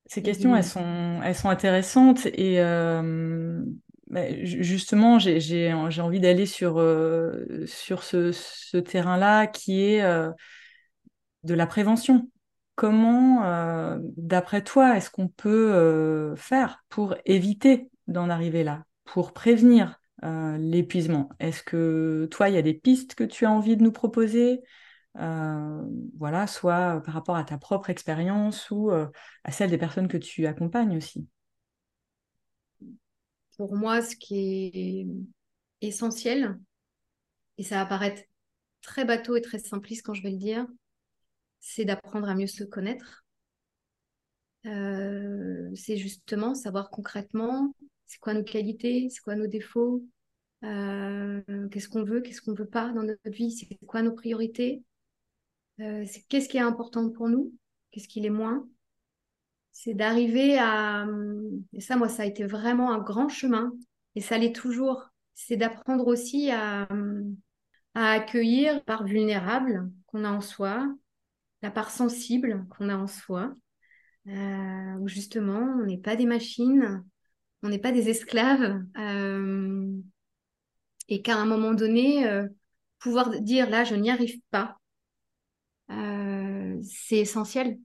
Ces 0.08 0.24
questions, 0.24 0.56
elles 0.56 0.64
sont, 0.64 1.22
elles 1.24 1.36
sont 1.36 1.50
intéressantes 1.50 2.26
et 2.28 2.62
euh, 2.62 3.62
bah, 4.10 4.22
justement, 4.44 5.20
j'ai 5.20 5.72
envie 5.74 6.20
d'aller 6.20 6.46
sur, 6.46 6.80
euh, 6.80 7.66
sur 7.66 8.04
ce, 8.04 8.32
ce 8.32 8.78
terrain-là 8.78 9.48
qui 9.48 9.84
est 9.84 10.02
euh, 10.02 10.32
de 11.44 11.54
la 11.54 11.68
prévention. 11.68 12.30
Comment, 12.76 13.98
d'après 14.18 14.64
toi, 14.64 14.96
est-ce 14.96 15.10
qu'on 15.10 15.28
peut 15.28 16.36
faire 16.36 16.84
pour 16.90 17.16
éviter 17.26 17.90
d'en 18.08 18.30
arriver 18.30 18.64
là, 18.64 18.84
pour 19.04 19.34
prévenir? 19.34 20.00
L'épuisement 20.24 21.30
Est-ce 21.40 21.64
que 21.64 22.28
toi, 22.32 22.50
il 22.50 22.56
y 22.56 22.58
a 22.58 22.62
des 22.62 22.74
pistes 22.74 23.16
que 23.16 23.24
tu 23.24 23.46
as 23.46 23.52
envie 23.52 23.78
de 23.78 23.84
nous 23.84 23.92
proposer 23.92 24.62
euh, 25.20 25.84
voilà, 26.18 26.46
soit 26.46 27.02
par 27.04 27.14
rapport 27.14 27.36
à 27.36 27.44
ta 27.44 27.58
propre 27.58 27.90
expérience 27.90 28.70
ou 28.70 28.92
euh, 28.92 29.08
à 29.44 29.52
celle 29.52 29.72
des 29.72 29.78
personnes 29.78 30.08
que 30.08 30.18
tu 30.18 30.46
accompagnes 30.46 30.98
aussi? 30.98 31.28
Pour 33.58 33.76
moi, 33.76 34.02
ce 34.04 34.16
qui 34.16 34.72
est 34.74 35.88
essentiel, 35.88 36.60
et 37.58 37.64
ça 37.64 37.78
va 37.78 37.86
paraître 37.88 38.22
très 38.82 39.06
bateau 39.06 39.36
et 39.36 39.42
très 39.42 39.58
simpliste 39.58 40.06
quand 40.06 40.14
je 40.14 40.22
vais 40.22 40.32
le 40.32 40.38
dire, 40.38 40.68
c'est 41.60 41.86
d'apprendre 41.86 42.30
à 42.30 42.36
mieux 42.36 42.48
se 42.48 42.64
connaître. 42.64 43.26
Euh, 44.68 45.72
c'est 45.76 45.98
justement 45.98 46.54
savoir 46.54 46.92
concrètement 46.92 47.74
c'est 48.08 48.20
quoi 48.20 48.34
nos 48.34 48.44
qualités, 48.44 49.10
c'est 49.10 49.22
quoi 49.22 49.36
nos 49.36 49.48
défauts, 49.48 50.04
qu'est-ce 50.62 51.90
qu'on 51.90 52.04
veut, 52.04 52.22
qu'est-ce 52.22 52.42
qu'on 52.42 52.52
ne 52.52 52.58
veut 52.58 52.68
pas 52.68 52.92
dans 52.94 53.04
notre 53.04 53.30
vie, 53.30 53.52
c'est 53.52 53.68
quoi 53.86 54.02
nos 54.02 54.14
priorités, 54.14 54.84
euh, 55.80 56.06
qu'est-ce 56.30 56.50
qui 56.50 56.58
est 56.58 56.62
important 56.62 57.10
pour 57.10 57.30
nous, 57.30 57.54
qu'est-ce 57.92 58.08
qui 58.08 58.26
est 58.26 58.30
moins? 58.32 58.68
C'est 59.72 59.94
d'arriver 59.94 60.58
à, 60.58 61.06
et 61.74 61.82
ça 61.82 61.98
moi 61.98 62.10
ça 62.10 62.24
a 62.24 62.26
été 62.26 62.46
vraiment 62.46 62.92
un 62.92 63.00
grand 63.00 63.30
chemin, 63.30 63.72
et 64.16 64.22
ça 64.22 64.38
l'est 64.38 64.56
toujours, 64.56 65.10
c'est 65.36 65.58
d'apprendre 65.58 66.08
aussi 66.08 66.50
à, 66.50 66.88
à 67.94 68.12
accueillir 68.12 68.74
la 68.74 68.80
part 68.80 69.04
vulnérable 69.04 69.92
qu'on 70.08 70.24
a 70.24 70.32
en 70.32 70.42
soi, 70.42 70.88
la 71.62 71.70
part 71.72 71.92
sensible 71.92 72.66
qu'on 72.70 72.90
a 72.90 72.98
en 72.98 73.08
soi, 73.08 73.56
euh, 74.28 74.94
où 75.00 75.08
justement 75.08 75.60
on 75.80 75.86
n'est 75.86 76.00
pas 76.00 76.16
des 76.16 76.26
machines, 76.26 77.04
on 77.64 77.70
n'est 77.70 77.80
pas 77.80 77.92
des 77.92 78.10
esclaves, 78.10 78.84
euh, 78.98 79.92
et 81.10 81.22
qu'à 81.22 81.38
un 81.38 81.46
moment 81.46 81.74
donné, 81.74 82.30
pouvoir 83.00 83.30
dire 83.42 83.70
là 83.70 83.84
je 83.84 83.96
n'y 83.96 84.12
arrive 84.12 84.40
pas, 84.52 84.78
euh, 85.92 86.78
c'est 86.84 87.18
essentiel. 87.18 87.80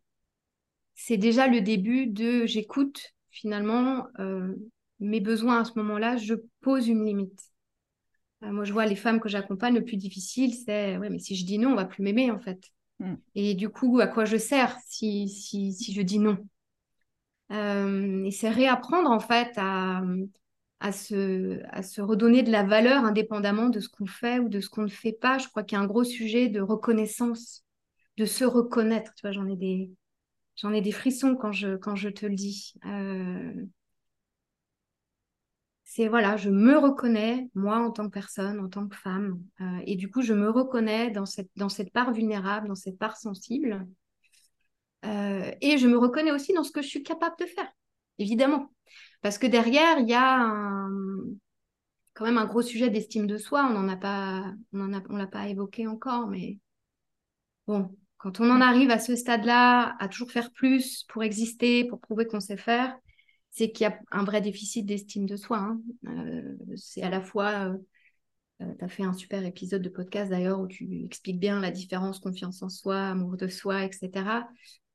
C'est 0.94 1.16
déjà 1.16 1.48
le 1.48 1.60
début 1.60 2.06
de 2.06 2.46
j'écoute 2.46 3.14
finalement 3.30 4.06
euh, 4.18 4.54
mes 5.00 5.20
besoins 5.20 5.60
à 5.60 5.64
ce 5.64 5.72
moment-là, 5.76 6.16
je 6.16 6.34
pose 6.60 6.88
une 6.88 7.04
limite. 7.04 7.40
Euh, 8.44 8.52
moi, 8.52 8.64
je 8.64 8.72
vois 8.72 8.86
les 8.86 8.96
femmes 8.96 9.20
que 9.20 9.28
j'accompagne, 9.28 9.74
le 9.74 9.84
plus 9.84 9.96
difficile, 9.96 10.54
c'est 10.54 10.98
ouais, 10.98 11.10
mais 11.10 11.18
si 11.18 11.36
je 11.36 11.44
dis 11.44 11.58
non, 11.58 11.72
on 11.72 11.76
va 11.76 11.84
plus 11.84 12.02
m'aimer 12.02 12.30
en 12.30 12.38
fait. 12.38 12.60
Mm. 12.98 13.14
Et 13.34 13.54
du 13.54 13.68
coup, 13.68 14.00
à 14.00 14.06
quoi 14.06 14.24
je 14.24 14.36
sers 14.36 14.76
si, 14.86 15.28
si, 15.28 15.72
si 15.72 15.92
je 15.92 16.02
dis 16.02 16.18
non? 16.18 16.38
Et 17.52 18.30
c'est 18.30 18.48
réapprendre 18.50 19.10
en 19.10 19.20
fait 19.20 19.52
à, 19.56 20.02
à, 20.80 20.92
se, 20.92 21.60
à 21.68 21.82
se 21.82 22.00
redonner 22.00 22.42
de 22.42 22.50
la 22.50 22.62
valeur 22.62 23.04
indépendamment 23.04 23.68
de 23.68 23.80
ce 23.80 23.88
qu'on 23.88 24.06
fait 24.06 24.38
ou 24.38 24.48
de 24.48 24.60
ce 24.60 24.68
qu'on 24.68 24.82
ne 24.82 24.88
fait 24.88 25.12
pas. 25.12 25.38
Je 25.38 25.48
crois 25.48 25.62
qu'il 25.62 25.76
y 25.76 25.80
a 25.80 25.84
un 25.84 25.86
gros 25.86 26.04
sujet 26.04 26.48
de 26.48 26.60
reconnaissance 26.60 27.64
de 28.16 28.24
se 28.24 28.44
reconnaître. 28.44 29.12
Tu 29.14 29.22
vois, 29.22 29.32
j'en 29.32 29.46
ai 29.48 29.56
des, 29.56 29.90
j'en 30.56 30.72
ai 30.72 30.80
des 30.80 30.92
frissons 30.92 31.36
quand 31.36 31.52
je, 31.52 31.76
quand 31.76 31.96
je 31.96 32.08
te 32.08 32.26
le 32.26 32.34
dis. 32.34 32.74
Euh, 32.86 33.52
c'est 35.84 36.08
voilà, 36.08 36.36
je 36.36 36.48
me 36.48 36.78
reconnais, 36.78 37.50
moi, 37.54 37.76
en 37.78 37.90
tant 37.90 38.06
que 38.06 38.14
personne, 38.14 38.60
en 38.60 38.68
tant 38.68 38.88
que 38.88 38.96
femme. 38.96 39.42
Euh, 39.60 39.80
et 39.86 39.96
du 39.96 40.10
coup, 40.10 40.22
je 40.22 40.32
me 40.32 40.48
reconnais 40.50 41.10
dans 41.10 41.26
cette, 41.26 41.50
dans 41.56 41.68
cette 41.68 41.92
part 41.92 42.12
vulnérable, 42.12 42.68
dans 42.68 42.74
cette 42.74 42.98
part 42.98 43.16
sensible. 43.16 43.86
Euh, 45.04 45.50
et 45.60 45.78
je 45.78 45.88
me 45.88 45.98
reconnais 45.98 46.32
aussi 46.32 46.52
dans 46.52 46.64
ce 46.64 46.72
que 46.72 46.82
je 46.82 46.88
suis 46.88 47.02
capable 47.02 47.36
de 47.40 47.46
faire, 47.46 47.68
évidemment. 48.18 48.72
Parce 49.20 49.38
que 49.38 49.46
derrière, 49.46 49.98
il 49.98 50.08
y 50.08 50.14
a 50.14 50.88
quand 52.14 52.24
même 52.24 52.38
un 52.38 52.46
gros 52.46 52.62
sujet 52.62 52.90
d'estime 52.90 53.26
de 53.26 53.38
soi. 53.38 53.66
On 53.68 53.72
n'en 53.72 53.88
a 53.88 53.96
pas, 53.96 54.52
on 54.72 54.92
on 55.08 55.16
l'a 55.16 55.26
pas 55.26 55.48
évoqué 55.48 55.86
encore, 55.86 56.26
mais 56.28 56.58
bon, 57.66 57.96
quand 58.18 58.40
on 58.40 58.50
en 58.50 58.60
arrive 58.60 58.90
à 58.90 58.98
ce 58.98 59.16
stade-là, 59.16 59.96
à 59.98 60.08
toujours 60.08 60.30
faire 60.30 60.52
plus 60.52 61.04
pour 61.08 61.22
exister, 61.24 61.84
pour 61.84 62.00
prouver 62.00 62.26
qu'on 62.26 62.40
sait 62.40 62.56
faire, 62.56 62.96
c'est 63.50 63.72
qu'il 63.72 63.84
y 63.84 63.90
a 63.90 63.98
un 64.12 64.24
vrai 64.24 64.40
déficit 64.40 64.86
d'estime 64.86 65.26
de 65.26 65.36
soi. 65.36 65.58
Hein. 65.58 65.80
Euh, 66.06 66.56
c'est 66.76 67.02
à 67.02 67.10
la 67.10 67.20
fois, 67.20 67.74
euh, 68.60 68.74
tu 68.78 68.84
as 68.84 68.88
fait 68.88 69.02
un 69.02 69.12
super 69.12 69.44
épisode 69.44 69.82
de 69.82 69.88
podcast 69.88 70.30
d'ailleurs 70.30 70.60
où 70.60 70.68
tu 70.68 71.04
expliques 71.04 71.40
bien 71.40 71.60
la 71.60 71.70
différence 71.70 72.20
confiance 72.20 72.62
en 72.62 72.68
soi, 72.68 73.08
amour 73.08 73.36
de 73.36 73.48
soi, 73.48 73.84
etc. 73.84 74.46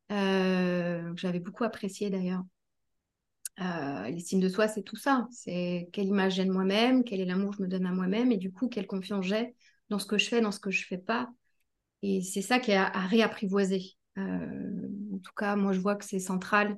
J'avais 0.10 1.39
beaucoup 1.39 1.63
apprécié 1.63 2.10
d'ailleurs. 2.10 2.43
L'estime 3.58 4.39
de 4.39 4.50
soi, 4.50 4.67
c'est 4.67 4.84
tout 4.84 4.96
ça. 4.96 5.28
C'est 5.32 5.89
quelle 5.91 6.08
image 6.08 6.36
j'ai 6.36 6.46
de 6.46 6.52
moi-même, 6.52 7.04
quel 7.04 7.20
est 7.20 7.26
l'amour 7.26 7.52
que 7.52 7.58
je 7.58 7.63
me 7.63 7.67
donne 7.67 7.86
à 7.86 7.91
moi-même, 7.91 8.32
et 8.32 8.38
du 8.38 8.52
coup, 8.52 8.67
quelle 8.67 8.88
confiance 8.88 9.26
j'ai 9.26 9.56
dans 9.89 10.00
ce 10.00 10.06
que 10.06 10.17
je 10.17 10.28
fais, 10.28 10.41
dans 10.41 10.52
ce 10.52 10.60
que 10.60 10.72
je 10.72 10.86
fais 10.86 10.98
pas, 10.98 11.30
et 12.04 12.22
c'est 12.22 12.41
ça 12.41 12.60
qui 12.60 12.72
est 12.72 12.78
à, 12.78 12.89
réapprivoiser. 13.08 13.98
Euh, 14.17 14.89
en 15.13 15.17
tout 15.20 15.34
cas, 15.36 15.56
moi, 15.56 15.74
je 15.74 15.80
vois 15.80 15.96
que 15.96 16.06
c'est 16.06 16.20
central 16.20 16.78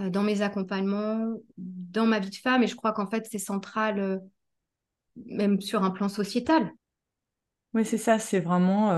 euh, 0.00 0.10
dans 0.10 0.22
mes 0.22 0.42
accompagnements, 0.42 1.36
dans 1.56 2.06
ma 2.06 2.18
vie 2.18 2.30
de 2.30 2.36
femme, 2.36 2.62
et 2.62 2.66
je 2.66 2.76
crois 2.76 2.92
qu'en 2.92 3.08
fait, 3.08 3.26
c'est 3.30 3.38
central 3.38 3.98
euh, 3.98 4.18
même 5.26 5.60
sur 5.60 5.82
un 5.82 5.90
plan 5.90 6.08
sociétal. 6.08 6.70
Oui, 7.72 7.84
c'est 7.84 7.98
ça, 7.98 8.18
c'est 8.18 8.40
vraiment 8.40 8.90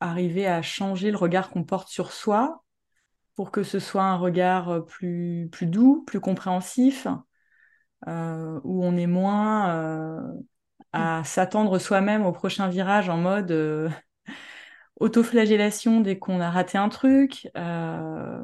arriver 0.00 0.46
à 0.46 0.62
changer 0.62 1.10
le 1.10 1.16
regard 1.16 1.50
qu'on 1.50 1.64
porte 1.64 1.88
sur 1.88 2.12
soi 2.12 2.64
pour 3.34 3.50
que 3.50 3.62
ce 3.62 3.78
soit 3.78 4.04
un 4.04 4.16
regard 4.16 4.84
plus, 4.86 5.48
plus 5.52 5.66
doux, 5.66 6.04
plus 6.06 6.20
compréhensif, 6.20 7.06
où 8.06 8.84
on 8.84 8.96
est 8.96 9.06
moins 9.06 10.38
à 10.92 11.22
s'attendre 11.24 11.78
soi-même 11.78 12.24
au 12.24 12.32
prochain 12.32 12.68
virage 12.68 13.08
en 13.08 13.18
mode 13.18 13.50
euh, 13.50 13.90
autoflagellation 15.00 16.00
dès 16.00 16.18
qu'on 16.18 16.40
a 16.40 16.50
raté 16.50 16.78
un 16.78 16.88
truc, 16.88 17.48
euh, 17.56 18.42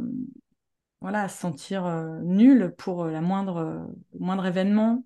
voilà, 1.01 1.23
à 1.23 1.29
se 1.29 1.39
sentir 1.39 1.87
euh, 1.87 2.21
nul 2.23 2.75
pour 2.77 3.07
la 3.07 3.21
moindre, 3.21 3.89
moindre 4.19 4.47
événement. 4.47 5.05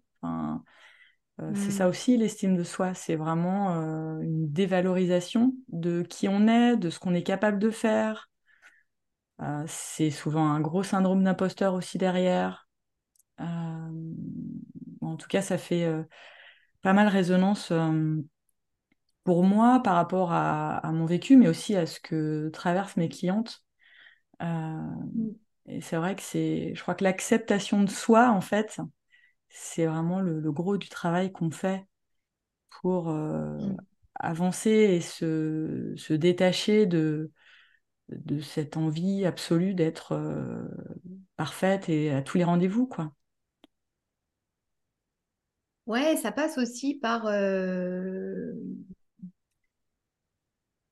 C'est 1.55 1.71
ça 1.71 1.87
mm. 1.87 1.89
aussi 1.89 2.17
l'estime 2.17 2.57
de 2.57 2.65
soi, 2.65 2.95
c'est 2.95 3.15
vraiment 3.15 3.71
une 4.21 4.51
dévalorisation 4.51 5.55
de 5.69 6.03
qui 6.03 6.29
on 6.29 6.49
est, 6.49 6.77
de 6.77 6.91
ce 6.91 6.99
qu'on 6.99 7.15
est 7.15 7.23
capable 7.23 7.61
de 7.61 7.71
faire. 7.71 8.29
c'est 9.67 10.11
souvent 10.11 10.49
un 10.49 10.61
gros 10.61 10.83
syndrome 10.83 11.23
d'imposteur 11.23 11.75
aussi 11.75 11.97
derrière. 11.97 12.69
en 13.39 15.17
tout 15.17 15.29
cas, 15.29 15.43
ça 15.43 15.59
fait 15.59 15.87
pas 16.83 16.93
mal 16.93 17.09
résonance 17.09 17.71
euh, 17.71 18.17
pour 19.25 19.45
moi 19.45 19.81
par 19.83 19.95
rapport 19.95 20.33
à, 20.33 20.81
mon 20.93 21.07
vécu, 21.07 21.37
mais 21.37 21.49
aussi 21.49 21.77
à 21.77 21.87
ce 21.87 22.01
que 22.01 22.51
traversent 22.53 22.97
mes 22.97 23.09
clientes. 23.09 23.63
Euh, 24.43 24.47
mm. 24.47 25.35
Et 25.71 25.81
c'est 25.83 25.97
vrai 25.97 26.17
que 26.17 26.23
c'est, 26.23 26.73
je 26.75 26.81
crois 26.81 26.95
que 26.95 27.05
l'acceptation 27.05 27.83
de 27.83 27.91
soi, 27.91 28.31
en 28.31 28.41
fait, 28.41 28.81
c'est 29.49 29.87
vraiment 29.87 30.21
le, 30.21 30.53
gros 30.53 30.77
du 30.77 30.89
travail 30.89 31.33
qu'on 31.33 31.51
fait 31.51 31.87
pour 32.81 33.11
euh, 33.11 33.57
mm. 33.57 33.77
avancer 34.15 34.71
et 34.71 35.01
se, 35.01 35.95
se, 35.97 36.13
détacher 36.13 36.87
de, 36.87 37.33
de 38.09 38.41
cette 38.41 38.77
envie 38.77 39.25
absolue 39.25 39.75
d'être 39.75 40.19
parfaite 41.37 41.89
et 41.89 42.11
à 42.11 42.23
tous 42.23 42.39
les 42.39 42.45
rendez-vous, 42.45 42.87
quoi. 42.87 43.13
Ouais, 45.89 46.17
ça 46.17 46.33
passe 46.33 46.59
aussi 46.59 46.97
par 46.97 47.27
euh, 47.29 48.53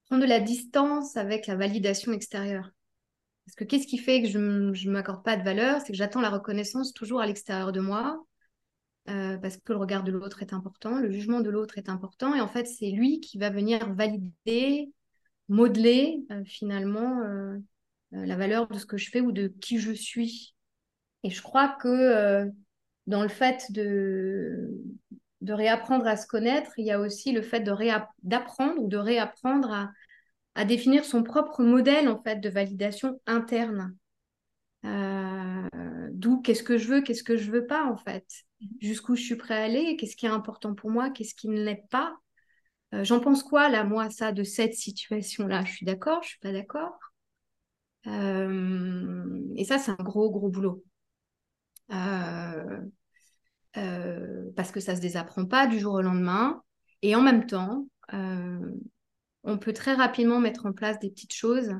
prendre 0.06 0.22
de 0.22 0.28
la 0.28 0.40
distance 0.40 1.18
avec 1.18 1.46
la 1.46 1.54
validation 1.54 2.12
extérieure. 2.12 2.70
Parce 3.44 3.56
que 3.56 3.64
qu'est-ce 3.64 3.86
qui 3.86 3.98
fait 3.98 4.22
que 4.22 4.28
je 4.28 4.38
ne 4.38 4.90
m'accorde 4.90 5.22
pas 5.22 5.36
de 5.36 5.42
valeur? 5.42 5.82
C'est 5.82 5.92
que 5.92 5.98
j'attends 5.98 6.22
la 6.22 6.30
reconnaissance 6.30 6.94
toujours 6.94 7.20
à 7.20 7.26
l'extérieur 7.26 7.72
de 7.72 7.80
moi, 7.80 8.24
euh, 9.08 9.38
parce 9.38 9.56
que 9.56 9.72
le 9.72 9.78
regard 9.78 10.02
de 10.02 10.12
l'autre 10.12 10.42
est 10.42 10.52
important, 10.52 10.98
le 10.98 11.10
jugement 11.10 11.40
de 11.40 11.50
l'autre 11.50 11.78
est 11.78 11.88
important, 11.88 12.34
et 12.34 12.40
en 12.40 12.48
fait, 12.48 12.66
c'est 12.66 12.90
lui 12.90 13.20
qui 13.20 13.38
va 13.38 13.50
venir 13.50 13.92
valider, 13.94 14.90
modeler 15.48 16.24
euh, 16.32 16.44
finalement 16.44 17.20
euh, 17.20 17.58
la 18.10 18.36
valeur 18.36 18.66
de 18.68 18.78
ce 18.78 18.86
que 18.86 18.96
je 18.96 19.10
fais 19.10 19.20
ou 19.20 19.32
de 19.32 19.48
qui 19.48 19.78
je 19.78 19.92
suis. 19.92 20.54
Et 21.22 21.30
je 21.30 21.42
crois 21.42 21.68
que 21.80 22.50
dans 23.06 23.22
le 23.22 23.28
fait 23.28 23.70
de, 23.72 24.70
de 25.40 25.52
réapprendre 25.52 26.06
à 26.06 26.16
se 26.16 26.26
connaître, 26.26 26.72
il 26.78 26.86
y 26.86 26.92
a 26.92 27.00
aussi 27.00 27.32
le 27.32 27.42
fait 27.42 27.60
d'apprendre 28.22 28.80
ou 28.80 28.88
de 28.88 28.96
réapprendre 28.96 29.72
à, 29.72 29.90
à, 30.54 30.64
définir 30.64 31.04
son 31.04 31.22
propre 31.22 31.62
modèle 31.64 32.08
en 32.08 32.22
fait 32.22 32.36
de 32.36 32.48
validation 32.48 33.20
interne. 33.26 33.96
D'où 36.26 36.40
qu'est-ce 36.40 36.64
que 36.64 36.76
je 36.76 36.88
veux, 36.88 37.02
qu'est-ce 37.02 37.22
que 37.22 37.36
je 37.36 37.52
veux 37.52 37.68
pas 37.68 37.84
en 37.84 37.96
fait, 37.96 38.26
jusqu'où 38.80 39.14
je 39.14 39.22
suis 39.22 39.36
prêt 39.36 39.54
à 39.54 39.62
aller, 39.62 39.96
qu'est-ce 39.96 40.16
qui 40.16 40.26
est 40.26 40.30
important 40.30 40.74
pour 40.74 40.90
moi, 40.90 41.10
qu'est-ce 41.10 41.36
qui 41.36 41.48
ne 41.48 41.62
l'est 41.62 41.84
pas. 41.88 42.16
Euh, 42.94 43.04
j'en 43.04 43.20
pense 43.20 43.44
quoi 43.44 43.68
là, 43.68 43.84
moi, 43.84 44.10
ça, 44.10 44.32
de 44.32 44.42
cette 44.42 44.74
situation-là? 44.74 45.64
Je 45.64 45.72
suis 45.72 45.86
d'accord, 45.86 46.24
je 46.24 46.30
suis 46.30 46.40
pas 46.40 46.50
d'accord. 46.50 46.98
Euh, 48.08 49.40
et 49.54 49.64
ça, 49.64 49.78
c'est 49.78 49.92
un 49.92 50.02
gros, 50.02 50.28
gros 50.32 50.48
boulot. 50.48 50.82
parce 54.56 54.72
que 54.72 54.80
ça 54.80 54.96
se 54.96 55.00
désapprend 55.00 55.46
pas 55.46 55.68
du 55.68 55.78
jour 55.78 55.94
au 55.94 56.02
lendemain. 56.02 56.60
Et 57.02 57.14
en 57.14 57.22
même 57.22 57.46
temps, 57.46 57.86
on 58.12 59.58
peut 59.58 59.72
très 59.72 59.94
rapidement 59.94 60.40
mettre 60.40 60.66
en 60.66 60.72
place 60.72 60.98
des 60.98 61.10
petites 61.10 61.34
choses 61.34 61.72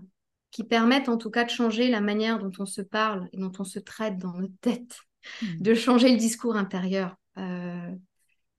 qui 0.56 0.64
permettent 0.64 1.10
en 1.10 1.18
tout 1.18 1.28
cas 1.28 1.44
de 1.44 1.50
changer 1.50 1.90
la 1.90 2.00
manière 2.00 2.38
dont 2.38 2.50
on 2.58 2.64
se 2.64 2.80
parle 2.80 3.28
et 3.34 3.36
dont 3.36 3.52
on 3.58 3.64
se 3.64 3.78
traite 3.78 4.16
dans 4.16 4.32
notre 4.32 4.56
tête, 4.62 5.00
hmm. 5.42 5.60
de 5.60 5.74
changer 5.74 6.10
le 6.10 6.16
discours 6.16 6.56
intérieur. 6.56 7.14
Euh, 7.36 7.94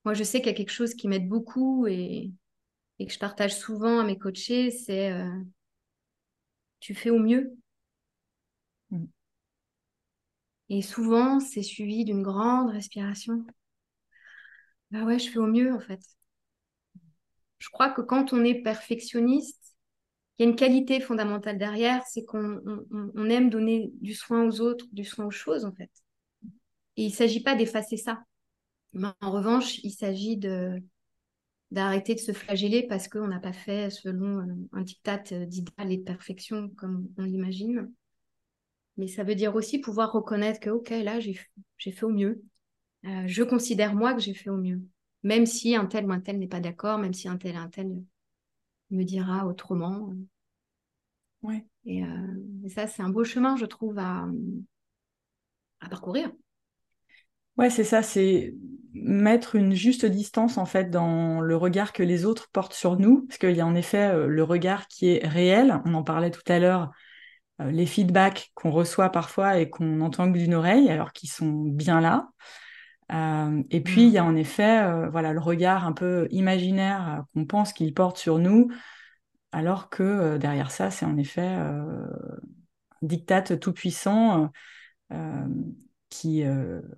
moi, 0.06 0.14
je 0.14 0.24
sais 0.24 0.38
qu'il 0.38 0.52
y 0.52 0.54
a 0.54 0.56
quelque 0.56 0.70
chose 0.70 0.94
qui 0.94 1.08
m'aide 1.08 1.28
beaucoup 1.28 1.88
et, 1.88 2.32
que 3.00 3.12
je 3.12 3.18
partage 3.18 3.58
souvent 3.58 3.98
à 4.00 4.04
mes 4.04 4.16
coachés, 4.16 4.70
c'est 4.70 5.12
euh, 5.12 5.42
tu 6.80 6.94
fais 6.94 7.10
au 7.10 7.18
mieux. 7.18 7.58
Hmm. 8.92 9.06
Et 10.70 10.84
souvent, 10.84 11.40
c'est 11.40 11.64
suivi 11.64 12.06
d'une 12.06 12.22
grande 12.22 12.70
respiration. 12.70 13.44
Bah 14.92 15.04
ouais, 15.04 15.18
je 15.18 15.32
fais 15.32 15.40
au 15.40 15.48
mieux 15.48 15.74
en 15.74 15.80
fait. 15.80 16.02
Je 17.58 17.70
crois 17.70 17.90
que 17.90 18.02
quand 18.02 18.34
on 18.34 18.44
est 18.44 18.62
perfectionniste, 18.62 19.77
il 20.38 20.44
y 20.44 20.46
a 20.46 20.50
une 20.50 20.56
qualité 20.56 21.00
fondamentale 21.00 21.58
derrière, 21.58 22.06
c'est 22.06 22.24
qu'on 22.24 22.62
aime 23.30 23.50
donner 23.50 23.92
du 24.02 24.14
soin 24.14 24.46
aux 24.46 24.62
autres, 24.62 24.86
du 24.92 25.04
soin 25.04 25.26
aux 25.26 25.32
choses, 25.32 25.66
en 25.66 25.72
fait. 25.72 25.90
Et 26.96 27.04
il 27.04 27.10
ne 27.10 27.16
s'agit 27.16 27.42
pas 27.42 27.56
d'effacer 27.56 27.98
ça. 27.98 28.24
Mais 28.94 29.08
en 29.22 29.32
revanche, 29.32 29.80
il 29.84 29.92
s'agit 29.92 30.38
d'arrêter 31.72 32.14
de 32.14 32.20
se 32.20 32.34
flageller 32.34 32.84
parce 32.88 33.08
qu'on 33.08 33.28
n'a 33.28 33.40
pas 33.40 33.54
fait 33.54 33.90
selon 33.90 34.40
euh, 34.40 34.54
un 34.74 34.82
diktat 34.82 35.24
d'idéal 35.46 35.92
et 35.92 35.98
de 35.98 36.04
perfection 36.04 36.70
comme 36.78 37.10
on 37.18 37.24
l'imagine. 37.24 37.92
Mais 38.98 39.08
ça 39.08 39.24
veut 39.24 39.36
dire 39.36 39.56
aussi 39.56 39.80
pouvoir 39.80 40.12
reconnaître 40.12 40.60
que, 40.60 40.70
OK, 40.70 40.90
là, 40.90 41.20
j'ai 41.20 41.36
fait 41.92 42.04
au 42.04 42.10
mieux. 42.10 42.44
Euh, 43.06 43.24
je 43.26 43.44
considère 43.44 43.96
moi 43.96 44.14
que 44.14 44.22
j'ai 44.22 44.34
fait 44.34 44.50
au 44.50 44.58
mieux. 44.58 44.82
Même 45.24 45.46
si 45.46 45.76
un 45.76 45.86
tel 45.86 46.06
ou 46.06 46.12
un 46.12 46.20
tel 46.20 46.40
n'est 46.40 46.48
pas 46.48 46.60
d'accord, 46.60 46.98
même 47.00 47.14
si 47.14 47.28
un 47.28 47.38
tel 47.38 47.56
ou 47.56 47.60
un 47.60 47.70
tel 47.70 48.04
me 48.90 49.04
dira 49.04 49.46
autrement. 49.46 50.14
Ouais. 51.44 51.66
Et, 51.86 52.04
euh, 52.04 52.68
ça, 52.70 52.88
c'est 52.88 53.02
un 53.02 53.10
beau 53.10 53.24
chemin, 53.24 53.56
je 53.58 53.66
trouve, 53.66 53.98
à, 54.00 54.28
à 55.80 55.90
parcourir. 55.90 56.32
Ouais, 57.58 57.70
c'est 57.70 57.84
ça, 57.84 58.04
c'est 58.04 58.54
mettre 58.94 59.56
une 59.56 59.74
juste 59.74 60.06
distance 60.06 60.58
en 60.58 60.66
fait 60.66 60.90
dans 60.90 61.42
le 61.42 61.56
regard 61.56 61.94
que 61.94 62.04
les 62.04 62.26
autres 62.26 62.50
portent 62.52 62.74
sur 62.74 62.98
nous, 63.00 63.26
parce 63.26 63.38
qu'il 63.38 63.56
y 63.56 63.62
a 63.62 63.66
en 63.66 63.76
effet 63.76 64.10
euh, 64.10 64.28
le 64.28 64.44
regard 64.44 64.88
qui 64.88 65.10
est 65.10 65.28
réel, 65.28 65.82
on 65.86 65.94
en 65.94 66.04
parlait 66.04 66.32
tout 66.32 66.42
à 66.48 66.60
l'heure, 66.60 66.92
euh, 67.62 67.72
les 67.72 67.86
feedbacks 67.86 68.52
qu'on 68.54 68.72
reçoit 68.72 69.10
parfois 69.10 69.60
et 69.60 69.70
qu'on 69.70 70.02
entend 70.02 70.32
que 70.32 70.38
d'une 70.38 70.54
oreille, 70.54 70.90
alors 70.90 71.14
qu'ils 71.14 71.30
sont 71.30 71.52
bien 71.52 72.00
là. 72.00 72.30
Euh, 73.12 73.64
et 73.70 73.82
puis, 73.82 74.04
il 74.04 74.10
y 74.10 74.18
a 74.18 74.24
mm. 74.24 74.28
en 74.28 74.36
effet 74.36 74.82
euh, 74.84 75.10
voilà, 75.10 75.34
le 75.34 75.40
regard 75.40 75.86
un 75.86 75.94
peu 75.94 76.28
imaginaire 76.32 77.10
euh, 77.10 77.22
qu'on 77.34 77.46
pense 77.46 77.74
qu'il 77.74 77.94
porte 77.94 78.18
sur 78.18 78.40
nous, 78.40 78.70
alors 79.52 79.90
que 79.90 80.38
derrière 80.38 80.72
ça, 80.72 80.92
c'est 80.92 81.06
en 81.06 81.18
effet 81.18 81.48
un 81.48 82.10
diktat 83.02 83.58
tout-puissant 83.58 84.52
qui, 86.10 86.44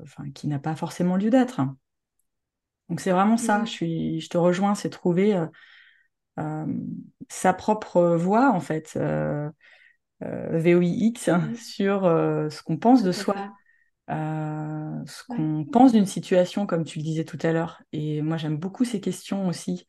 enfin, 0.01 0.31
qui 0.33 0.47
n'a 0.47 0.59
pas 0.59 0.75
forcément 0.75 1.15
lieu 1.15 1.29
d'être. 1.29 1.61
Donc, 2.89 3.01
c'est 3.01 3.11
vraiment 3.11 3.37
ça, 3.37 3.59
mm. 3.59 3.67
je, 3.67 3.71
suis, 3.71 4.19
je 4.19 4.29
te 4.29 4.37
rejoins, 4.37 4.73
c'est 4.73 4.89
trouver 4.89 5.39
sa 7.29 7.53
propre 7.53 8.15
voix, 8.15 8.51
en 8.51 8.59
fait, 8.59 8.99
VOIX, 10.19 11.27
mm. 11.27 11.55
sur 11.55 12.01
ce 12.01 12.63
qu'on 12.63 12.77
pense 12.77 13.03
de 13.03 13.11
soi. 13.11 13.35
Euh, 14.09 15.03
ce 15.05 15.23
qu'on 15.23 15.65
pense 15.65 15.91
d'une 15.91 16.05
situation, 16.05 16.65
comme 16.65 16.83
tu 16.83 16.99
le 16.99 17.03
disais 17.03 17.25
tout 17.25 17.37
à 17.43 17.51
l'heure. 17.51 17.81
Et 17.91 18.21
moi, 18.21 18.37
j'aime 18.37 18.57
beaucoup 18.57 18.83
ces 18.83 19.01
questions 19.01 19.47
aussi. 19.47 19.85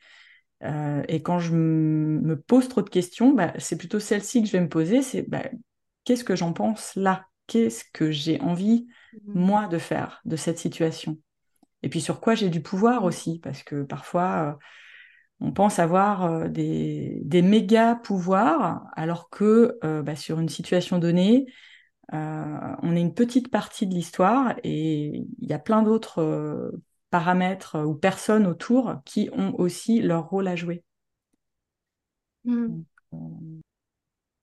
Euh, 0.63 1.03
et 1.09 1.23
quand 1.23 1.39
je 1.39 1.53
me 1.55 2.39
pose 2.39 2.69
trop 2.69 2.83
de 2.83 2.91
questions, 2.91 3.33
bah, 3.33 3.53
c'est 3.59 3.79
plutôt 3.79 3.99
celle-ci 3.99 4.43
que 4.43 4.47
je 4.49 4.53
vais 4.53 4.61
me 4.61 4.69
poser, 4.69 5.01
c'est 5.01 5.23
bah, 5.23 5.45
qu'est-ce 6.05 6.25
que 6.25 6.37
j'en 6.37 6.53
pense 6.53 6.95
là? 6.97 7.27
Qu'est-ce 7.47 7.85
que 7.93 8.11
j'ai 8.11 8.41
envie, 8.41 8.87
mmh. 9.13 9.19
moi, 9.41 9.67
de 9.69 9.79
faire 9.79 10.21
de 10.27 10.37
cette 10.37 10.59
situation? 10.59 11.19
Et 11.83 11.89
puis 11.89 12.03
sur 12.03 12.21
quoi 12.21 12.35
j'ai 12.35 12.51
du 12.51 12.61
pouvoir 12.61 13.03
mmh. 13.03 13.07
aussi, 13.07 13.39
parce 13.39 13.63
que 13.63 13.83
parfois, 13.83 14.51
euh, 14.51 14.65
on 15.41 15.53
pense 15.53 15.79
avoir 15.79 16.51
des, 16.51 17.23
des 17.25 17.41
méga 17.41 17.95
pouvoirs, 17.95 18.85
alors 18.95 19.31
que 19.31 19.79
bah, 20.03 20.15
sur 20.15 20.39
une 20.39 20.51
situation 20.51 20.99
donnée, 20.99 21.47
on 22.13 22.97
est 22.97 23.01
une 23.01 23.15
petite 23.15 23.51
partie 23.51 23.87
de 23.87 23.95
l'histoire 23.95 24.55
et 24.65 25.27
il 25.41 25.49
y 25.49 25.53
a 25.53 25.59
plein 25.59 25.83
d'autres 25.83 26.21
euh, 26.21 26.71
paramètres 27.11 27.79
ou 27.85 27.95
personnes 27.95 28.47
autour 28.47 28.97
qui 29.05 29.31
ont 29.33 29.55
aussi 29.59 30.01
leur 30.01 30.29
rôle 30.29 30.49
à 30.49 30.57
jouer. 30.57 30.83
Hmm. 32.45 32.83
Euh, 33.13 33.17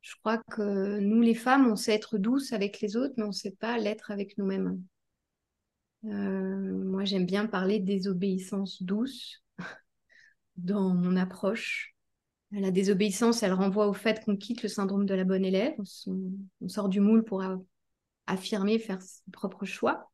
Je 0.01 0.13
crois 0.21 0.37
que 0.51 0.99
nous, 0.99 1.21
les 1.21 1.33
femmes, 1.33 1.67
on 1.69 1.75
sait 1.75 1.95
être 1.95 2.17
douces 2.17 2.53
avec 2.53 2.79
les 2.81 2.95
autres, 2.95 3.13
mais 3.17 3.23
on 3.23 3.27
ne 3.27 3.31
sait 3.31 3.55
pas 3.59 3.77
l'être 3.77 4.11
avec 4.11 4.37
nous-mêmes. 4.37 4.81
moi, 6.03 7.03
j'aime 7.05 7.25
bien 7.25 7.47
parler 7.47 7.79
de 7.79 7.85
désobéissance 7.85 8.81
douce 8.81 9.43
dans 10.57 10.93
mon 10.93 11.17
approche. 11.17 11.96
La 12.51 12.71
désobéissance, 12.71 13.43
elle 13.43 13.53
renvoie 13.53 13.87
au 13.87 13.93
fait 13.93 14.23
qu'on 14.23 14.37
quitte 14.37 14.63
le 14.63 14.69
syndrome 14.69 15.05
de 15.05 15.13
la 15.13 15.25
bonne 15.25 15.43
élève. 15.43 15.73
On, 16.07 16.69
sort 16.69 16.87
du 16.87 17.01
moule 17.01 17.23
pour 17.23 17.43
affirmer, 18.25 18.79
faire 18.79 19.01
ses 19.01 19.21
propres 19.31 19.65
choix, 19.65 20.09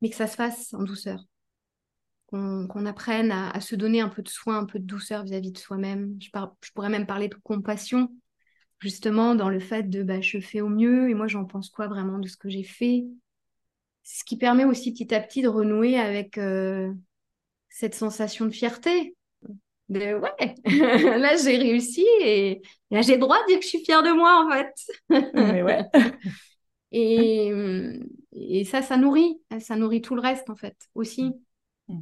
mais 0.00 0.08
que 0.08 0.16
ça 0.16 0.26
se 0.26 0.36
fasse 0.36 0.72
en 0.72 0.82
douceur. 0.82 1.26
Qu'on 2.26 2.86
apprenne 2.86 3.30
à, 3.32 3.60
se 3.60 3.74
donner 3.74 4.00
un 4.00 4.08
peu 4.08 4.22
de 4.22 4.28
soin, 4.28 4.58
un 4.58 4.64
peu 4.64 4.78
de 4.78 4.86
douceur 4.86 5.24
vis-à-vis 5.24 5.52
de 5.52 5.58
soi-même. 5.58 6.16
Je, 6.20 6.30
pourrais 6.72 6.88
même 6.88 7.06
parler 7.06 7.28
de 7.28 7.34
compassion, 7.34 8.08
justement, 8.78 9.34
dans 9.34 9.50
le 9.50 9.60
fait 9.60 9.90
de 9.90 10.02
bah, 10.02 10.20
je 10.20 10.40
fais 10.40 10.62
au 10.62 10.68
mieux 10.68 11.10
et 11.10 11.14
moi, 11.14 11.26
j'en 11.26 11.44
pense 11.44 11.68
quoi 11.68 11.88
vraiment 11.88 12.18
de 12.18 12.28
ce 12.28 12.36
que 12.38 12.48
j'ai 12.48 12.62
fait? 12.62 13.04
Ce 14.02 14.24
qui 14.24 14.38
permet 14.38 14.64
aussi 14.64 14.92
petit 14.92 15.14
à 15.14 15.20
petit 15.20 15.42
de 15.42 15.48
renouer 15.48 15.98
avec 15.98 16.38
euh, 16.38 16.90
cette 17.68 17.94
sensation 17.94 18.46
de 18.46 18.50
fierté 18.50 19.14
de 19.90 20.14
ouais, 20.14 20.54
là 21.18 21.36
j'ai 21.36 21.58
réussi 21.58 22.06
et 22.22 22.62
là 22.90 23.02
j'ai 23.02 23.14
le 23.14 23.20
droit 23.20 23.36
de 23.42 23.46
dire 23.48 23.58
que 23.58 23.64
je 23.64 23.68
suis 23.68 23.84
fière 23.84 24.02
de 24.02 24.10
moi 24.10 24.46
en 24.46 24.50
fait. 24.50 25.32
Mais 25.34 25.62
ouais. 25.62 25.84
et, 26.92 27.52
et 28.32 28.64
ça, 28.64 28.82
ça 28.82 28.96
nourrit, 28.96 29.40
ça 29.60 29.76
nourrit 29.76 30.00
tout 30.00 30.14
le 30.14 30.20
reste 30.20 30.48
en 30.48 30.56
fait 30.56 30.76
aussi. 30.94 31.32
Mm. 31.88 32.00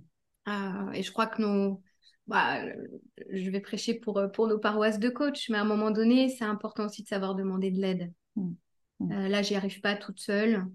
Euh, 0.49 0.93
et 0.93 1.03
je 1.03 1.12
crois 1.12 1.26
que 1.26 1.43
nos, 1.43 1.82
bah, 2.26 2.61
je 3.30 3.51
vais 3.51 3.61
prêcher 3.61 3.95
pour, 3.95 4.20
pour 4.32 4.47
nos 4.47 4.59
paroisses 4.59 4.99
de 4.99 5.09
coach, 5.09 5.49
mais 5.51 5.59
à 5.59 5.62
un 5.62 5.64
moment 5.64 5.91
donné, 5.91 6.28
c'est 6.28 6.45
important 6.45 6.86
aussi 6.86 7.03
de 7.03 7.09
savoir 7.09 7.34
demander 7.34 7.70
de 7.70 7.80
l'aide. 7.80 8.12
Mm. 8.36 8.51
Mm. 9.01 9.12
Euh, 9.12 9.28
là, 9.28 9.43
j'y 9.43 9.55
arrive 9.55 9.80
pas 9.80 9.97
toute 9.97 10.20
seule. 10.20 10.66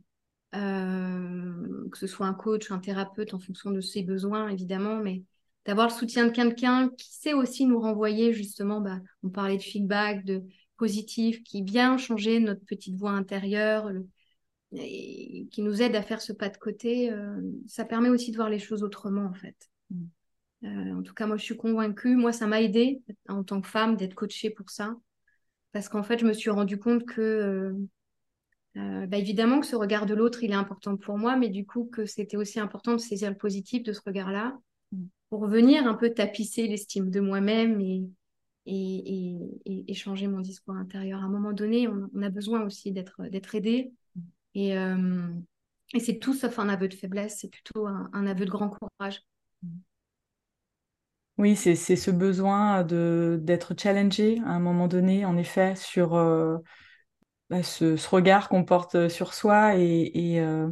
Euh, 0.55 1.89
que 1.89 1.97
ce 1.97 2.05
soit 2.05 2.27
un 2.27 2.33
coach, 2.35 2.69
un 2.69 2.77
thérapeute 2.77 3.33
en 3.33 3.39
fonction 3.39 3.71
de 3.71 3.81
ses 3.81 4.03
besoins 4.03 4.49
évidemment, 4.49 4.97
mais 4.97 5.23
d'avoir 5.65 5.87
le 5.87 5.93
soutien 5.93 6.27
de 6.27 6.31
quelqu'un 6.31 6.89
qui 6.97 7.13
sait 7.13 7.33
aussi 7.33 7.65
nous 7.65 7.79
renvoyer 7.79 8.33
justement, 8.33 8.81
bah, 8.81 8.99
on 9.23 9.29
parlait 9.29 9.57
de 9.57 9.63
feedback, 9.63 10.25
de 10.25 10.43
positif, 10.77 11.43
qui 11.43 11.63
vient 11.63 11.97
changer 11.97 12.39
notre 12.39 12.65
petite 12.65 12.97
voix 12.97 13.11
intérieure, 13.11 13.89
et 14.75 15.47
qui 15.51 15.61
nous 15.61 15.81
aide 15.81 15.95
à 15.95 16.01
faire 16.01 16.21
ce 16.21 16.33
pas 16.33 16.49
de 16.49 16.57
côté, 16.57 17.11
euh, 17.11 17.39
ça 17.67 17.85
permet 17.85 18.09
aussi 18.09 18.31
de 18.31 18.37
voir 18.37 18.49
les 18.49 18.59
choses 18.59 18.83
autrement 18.83 19.25
en 19.25 19.33
fait. 19.33 19.55
Mm. 19.89 20.05
Euh, 20.65 20.97
en 20.97 21.03
tout 21.03 21.13
cas, 21.13 21.27
moi 21.27 21.37
je 21.37 21.43
suis 21.43 21.57
convaincue, 21.57 22.15
moi 22.15 22.31
ça 22.31 22.47
m'a 22.47 22.61
aidé 22.61 23.01
en 23.27 23.43
tant 23.43 23.61
que 23.61 23.67
femme 23.67 23.97
d'être 23.97 24.15
coachée 24.15 24.49
pour 24.49 24.69
ça, 24.69 24.95
parce 25.71 25.89
qu'en 25.89 26.03
fait 26.03 26.19
je 26.19 26.25
me 26.25 26.33
suis 26.33 26.49
rendu 26.49 26.79
compte 26.79 27.05
que 27.05 27.75
euh, 28.75 29.05
bah, 29.07 29.17
évidemment 29.17 29.59
que 29.59 29.67
ce 29.67 29.75
regard 29.75 30.05
de 30.05 30.15
l'autre, 30.15 30.43
il 30.43 30.51
est 30.51 30.55
important 30.55 30.97
pour 30.97 31.17
moi, 31.17 31.35
mais 31.35 31.49
du 31.49 31.65
coup 31.65 31.85
que 31.85 32.05
c'était 32.05 32.37
aussi 32.37 32.59
important 32.59 32.93
de 32.93 32.97
saisir 32.97 33.29
le 33.29 33.37
positif 33.37 33.83
de 33.83 33.93
ce 33.93 34.01
regard-là. 34.05 34.57
Pour 35.33 35.47
venir 35.47 35.87
un 35.87 35.95
peu 35.95 36.11
tapisser 36.11 36.67
l'estime 36.67 37.09
de 37.09 37.19
moi-même 37.19 37.81
et, 38.67 39.93
changer 39.95 40.27
mon 40.27 40.41
discours 40.41 40.75
intérieur. 40.75 41.21
À 41.21 41.23
un 41.23 41.27
moment 41.27 41.53
donné, 41.53 41.87
on, 41.87 42.21
a 42.21 42.29
besoin 42.29 42.61
aussi 42.61 42.91
d'être 42.91 43.55
aidé. 43.55 43.93
Et, 44.53 44.77
euh, 44.77 45.27
et 45.95 45.99
c'est 45.99 46.19
tout 46.19 46.35
sauf 46.35 46.59
un 46.59 46.69
aveu 46.69 46.87
de 46.87 46.93
faiblesse, 46.93 47.39
c'est 47.39 47.49
plutôt 47.49 47.87
un, 47.87 48.27
aveu 48.27 48.45
de 48.45 48.51
grand 48.51 48.69
courage. 48.69 49.23
Oui, 51.39 51.55
c'est 51.55 51.75
ce 51.75 52.11
besoin 52.11 52.83
d'être 52.83 53.73
challengé 53.75 54.37
à 54.45 54.51
un 54.51 54.59
moment 54.59 54.87
donné, 54.87 55.25
en 55.25 55.35
effet, 55.35 55.75
sur 55.75 56.13
euh, 56.13 56.59
bah, 57.49 57.63
ce, 57.63 58.07
regard 58.07 58.49
qu'on 58.49 58.65
porte 58.65 59.09
sur 59.09 59.33
soi 59.33 59.77
et, 59.77 60.39
euh, 60.39 60.69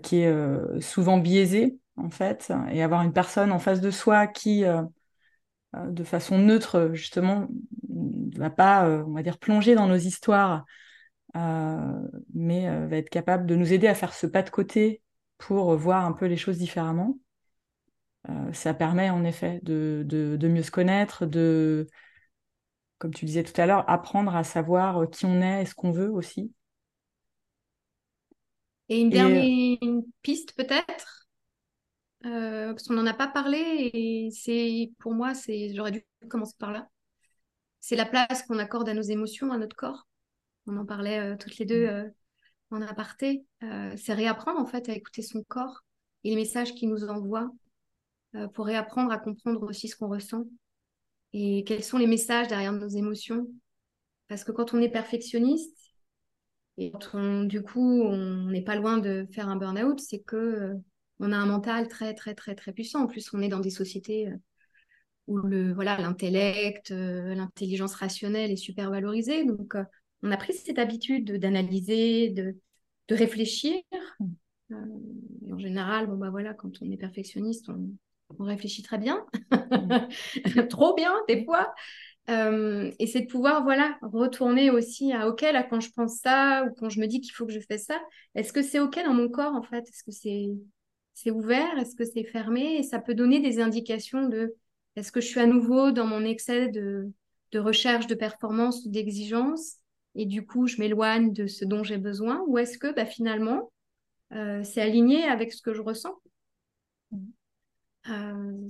qui 0.00 0.18
est 0.18 0.80
souvent 0.80 1.18
biaisé, 1.18 1.80
en 1.96 2.10
fait, 2.10 2.52
et 2.70 2.82
avoir 2.82 3.02
une 3.02 3.12
personne 3.12 3.52
en 3.52 3.58
face 3.58 3.80
de 3.80 3.90
soi 3.90 4.26
qui 4.26 4.64
euh, 5.76 5.90
de 5.90 6.04
façon 6.04 6.38
neutre, 6.38 6.90
justement, 6.92 7.48
ne 7.88 8.38
va 8.38 8.50
pas, 8.50 8.86
euh, 8.86 9.04
on 9.06 9.12
va 9.12 9.22
dire, 9.22 9.38
plonger 9.38 9.74
dans 9.74 9.86
nos 9.86 9.96
histoires, 9.96 10.64
euh, 11.36 12.00
mais 12.32 12.68
va 12.86 12.96
être 12.96 13.10
capable 13.10 13.46
de 13.46 13.56
nous 13.56 13.72
aider 13.72 13.88
à 13.88 13.94
faire 13.94 14.14
ce 14.14 14.26
pas 14.26 14.42
de 14.42 14.50
côté 14.50 15.02
pour 15.38 15.74
voir 15.76 16.04
un 16.04 16.12
peu 16.12 16.26
les 16.26 16.36
choses 16.36 16.58
différemment. 16.58 17.18
ça 18.52 18.72
permet 18.72 19.10
en 19.10 19.24
effet 19.24 19.60
de, 19.62 20.38
mieux 20.42 20.62
se 20.62 20.70
connaître, 20.70 21.26
de, 21.26 21.88
comme 22.98 23.12
tu 23.12 23.24
disais 23.24 23.42
tout 23.42 23.58
à 23.60 23.66
l'heure, 23.66 23.88
apprendre 23.90 24.34
à 24.36 24.44
savoir 24.44 25.10
qui 25.10 25.26
on 25.26 25.42
est 25.42 25.62
et 25.62 25.66
ce 25.66 25.74
qu'on 25.74 25.90
veut 25.90 26.10
aussi. 26.10 26.52
Et 28.88 29.00
une 29.00 29.10
dernière 29.10 30.02
piste 30.22 30.54
peut-être? 30.54 31.23
Euh, 32.26 32.72
parce 32.72 32.84
qu'on 32.84 32.94
n'en 32.94 33.06
a 33.06 33.14
pas 33.14 33.28
parlé 33.28 33.58
et 33.58 34.30
c'est 34.30 34.92
pour 34.98 35.12
moi, 35.12 35.34
c'est 35.34 35.74
j'aurais 35.74 35.90
dû 35.90 36.04
commencer 36.28 36.54
par 36.58 36.72
là. 36.72 36.88
C'est 37.80 37.96
la 37.96 38.06
place 38.06 38.42
qu'on 38.44 38.58
accorde 38.58 38.88
à 38.88 38.94
nos 38.94 39.02
émotions, 39.02 39.52
à 39.52 39.58
notre 39.58 39.76
corps. 39.76 40.06
On 40.66 40.76
en 40.78 40.86
parlait 40.86 41.18
euh, 41.20 41.36
toutes 41.36 41.58
les 41.58 41.66
deux 41.66 41.84
mm. 41.86 41.90
euh, 41.90 42.08
en 42.70 42.80
aparté. 42.82 43.44
c'est 43.96 44.14
réapprendre 44.14 44.58
en 44.58 44.66
fait 44.66 44.88
à 44.88 44.94
écouter 44.94 45.22
son 45.22 45.44
corps 45.44 45.84
et 46.24 46.30
les 46.30 46.36
messages 46.36 46.74
qu'il 46.74 46.88
nous 46.88 47.04
envoie 47.04 47.48
pour 48.52 48.66
réapprendre 48.66 49.12
à 49.12 49.18
comprendre 49.18 49.62
aussi 49.62 49.86
ce 49.86 49.94
qu'on 49.94 50.08
ressent 50.08 50.44
et 51.32 51.62
quels 51.62 51.84
sont 51.84 51.98
les 51.98 52.08
messages 52.08 52.48
derrière 52.48 52.72
nos 52.72 52.88
émotions. 52.88 53.46
Parce 54.26 54.42
que 54.42 54.50
quand 54.50 54.74
on 54.74 54.80
est 54.80 54.88
perfectionniste 54.88 55.76
et 56.78 56.90
quand 56.90 57.14
on, 57.14 57.44
du 57.44 57.62
coup 57.62 58.02
on 58.02 58.46
n'est 58.46 58.64
pas 58.64 58.74
loin 58.74 58.98
de 58.98 59.28
faire 59.30 59.48
un 59.48 59.54
burn-out, 59.54 60.00
c'est 60.00 60.20
que 60.22 60.76
on 61.20 61.32
a 61.32 61.36
un 61.36 61.46
mental 61.46 61.88
très, 61.88 62.14
très, 62.14 62.34
très, 62.34 62.54
très 62.54 62.72
puissant. 62.72 63.04
En 63.04 63.06
plus, 63.06 63.32
on 63.32 63.40
est 63.40 63.48
dans 63.48 63.60
des 63.60 63.70
sociétés 63.70 64.28
euh, 64.28 64.36
où 65.26 65.38
le 65.38 65.72
voilà 65.72 65.96
l'intellect, 65.98 66.90
euh, 66.90 67.34
l'intelligence 67.34 67.94
rationnelle 67.94 68.50
est 68.50 68.56
super 68.56 68.90
valorisée. 68.90 69.44
Donc, 69.44 69.74
euh, 69.74 69.84
on 70.22 70.30
a 70.30 70.36
pris 70.36 70.54
cette 70.54 70.78
habitude 70.78 71.38
d'analyser, 71.38 72.30
de, 72.30 72.56
de, 73.08 73.14
réfléchir. 73.14 73.74
et 74.70 75.52
en 75.52 75.58
général, 75.58 76.06
bon, 76.06 76.16
bah 76.16 76.30
voilà, 76.30 76.54
quand 76.54 76.82
on 76.82 76.90
est 76.90 76.96
perfectionniste, 76.96 77.68
on, 77.68 77.90
réfléchit 78.40 78.82
très 78.82 78.98
bien, 78.98 79.24
trop 80.70 80.94
bien 80.94 81.14
des 81.28 81.44
fois. 81.44 81.72
et 82.26 83.06
c'est 83.06 83.20
de 83.20 83.30
pouvoir 83.30 83.62
voilà 83.62 83.96
retourner 84.02 84.70
aussi 84.70 85.12
à 85.12 85.28
ok 85.28 85.42
là 85.42 85.62
quand 85.62 85.78
je 85.78 85.90
pense 85.92 86.16
ça 86.16 86.64
ou 86.64 86.74
quand 86.74 86.88
je 86.88 86.98
me 87.00 87.06
dis 87.06 87.20
qu'il 87.20 87.32
faut 87.32 87.46
que 87.46 87.52
je 87.52 87.60
fasse 87.60 87.84
ça 87.84 88.00
est-ce 88.34 88.52
que 88.52 88.62
c'est 88.62 88.80
ok 88.80 88.98
dans 89.04 89.14
mon 89.14 89.28
corps 89.28 89.54
en 89.54 89.62
fait? 89.62 89.88
Est-ce 89.88 90.02
que 90.02 90.10
c'est 90.10 90.48
c'est 91.14 91.30
ouvert 91.30 91.78
Est-ce 91.78 91.94
que 91.94 92.04
c'est 92.04 92.24
fermé? 92.24 92.76
Et 92.78 92.82
ça 92.82 92.98
peut 92.98 93.14
donner 93.14 93.40
des 93.40 93.60
indications 93.60 94.28
de 94.28 94.54
est-ce 94.96 95.10
que 95.10 95.20
je 95.20 95.26
suis 95.26 95.40
à 95.40 95.46
nouveau 95.46 95.90
dans 95.90 96.06
mon 96.06 96.24
excès 96.24 96.68
de, 96.68 97.10
recherche 97.54 98.08
de 98.08 98.16
performance 98.16 98.84
ou 98.84 98.90
d'exigence? 98.90 99.76
Et 100.16 100.26
du 100.26 100.44
coup 100.44 100.66
je 100.66 100.78
m'éloigne 100.78 101.32
de 101.32 101.46
ce 101.46 101.64
dont 101.64 101.84
j'ai 101.84 101.98
besoin? 101.98 102.42
Ou 102.48 102.58
est-ce 102.58 102.78
que 102.78 102.92
bah, 102.92 103.06
finalement 103.06 103.72
euh, 104.32 104.62
c'est 104.64 104.82
aligné 104.82 105.22
avec 105.24 105.52
ce 105.52 105.62
que 105.62 105.72
je 105.72 105.82
ressens? 105.82 106.16
Euh, 108.08 108.68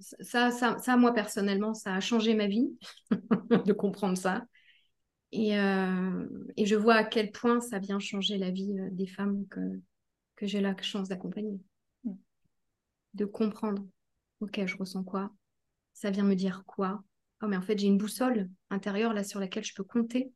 ça, 0.00 0.50
ça, 0.50 0.96
moi 0.96 1.14
personnellement, 1.14 1.72
ça 1.74 1.94
a 1.94 2.00
changé 2.00 2.34
ma 2.34 2.48
vie 2.48 2.68
de 3.10 3.72
comprendre 3.72 4.18
ça. 4.18 4.44
Et, 5.32 5.58
euh, 5.58 6.28
et, 6.56 6.66
je 6.66 6.76
vois 6.76 6.94
à 6.94 7.04
quel 7.04 7.30
point 7.32 7.60
ça 7.60 7.78
vient 7.78 7.98
changer 7.98 8.36
la 8.36 8.50
vie 8.50 8.76
des 8.92 9.06
femmes 9.06 9.46
que, 9.48 9.60
que 10.36 10.46
j'ai 10.46 10.60
la 10.60 10.76
chance 10.80 11.08
d'accompagner. 11.08 11.58
Mm. 12.04 12.12
De 13.14 13.24
comprendre, 13.24 13.86
ok, 14.40 14.64
je 14.66 14.76
ressens 14.76 15.02
quoi? 15.04 15.32
Ça 15.94 16.10
vient 16.10 16.24
me 16.24 16.34
dire 16.34 16.64
quoi? 16.66 17.02
Oh, 17.42 17.46
mais 17.48 17.56
en 17.56 17.62
fait, 17.62 17.78
j'ai 17.78 17.86
une 17.86 17.98
boussole 17.98 18.48
intérieure 18.70 19.12
là 19.12 19.24
sur 19.24 19.40
laquelle 19.40 19.64
je 19.64 19.74
peux 19.74 19.84
compter 19.84 20.32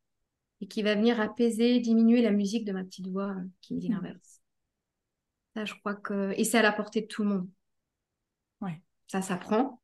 et 0.61 0.67
qui 0.67 0.83
va 0.83 0.95
venir 0.95 1.21
apaiser, 1.21 1.81
diminuer 1.81 2.23
la 2.23 2.33
musique 2.33 2.65
de 2.65 2.73
ma 2.73 2.85
petite 2.85 3.09
voix 3.09 3.31
euh, 3.31 3.45
qui 3.61 3.75
me 3.75 3.81
dit 3.81 3.89
mm. 3.89 3.95
l'inverse. 3.95 4.41
Ça, 5.55 5.65
je 5.65 5.75
crois 5.75 5.95
que. 5.95 6.33
Et 6.37 6.45
c'est 6.45 6.59
à 6.59 6.63
la 6.63 6.73
portée 6.73 7.03
de 7.03 7.07
tout 7.07 7.23
le 7.23 7.31
monde. 7.31 7.49
Ouais. 8.61 8.81
Ça 9.09 9.23
s'apprend, 9.23 9.81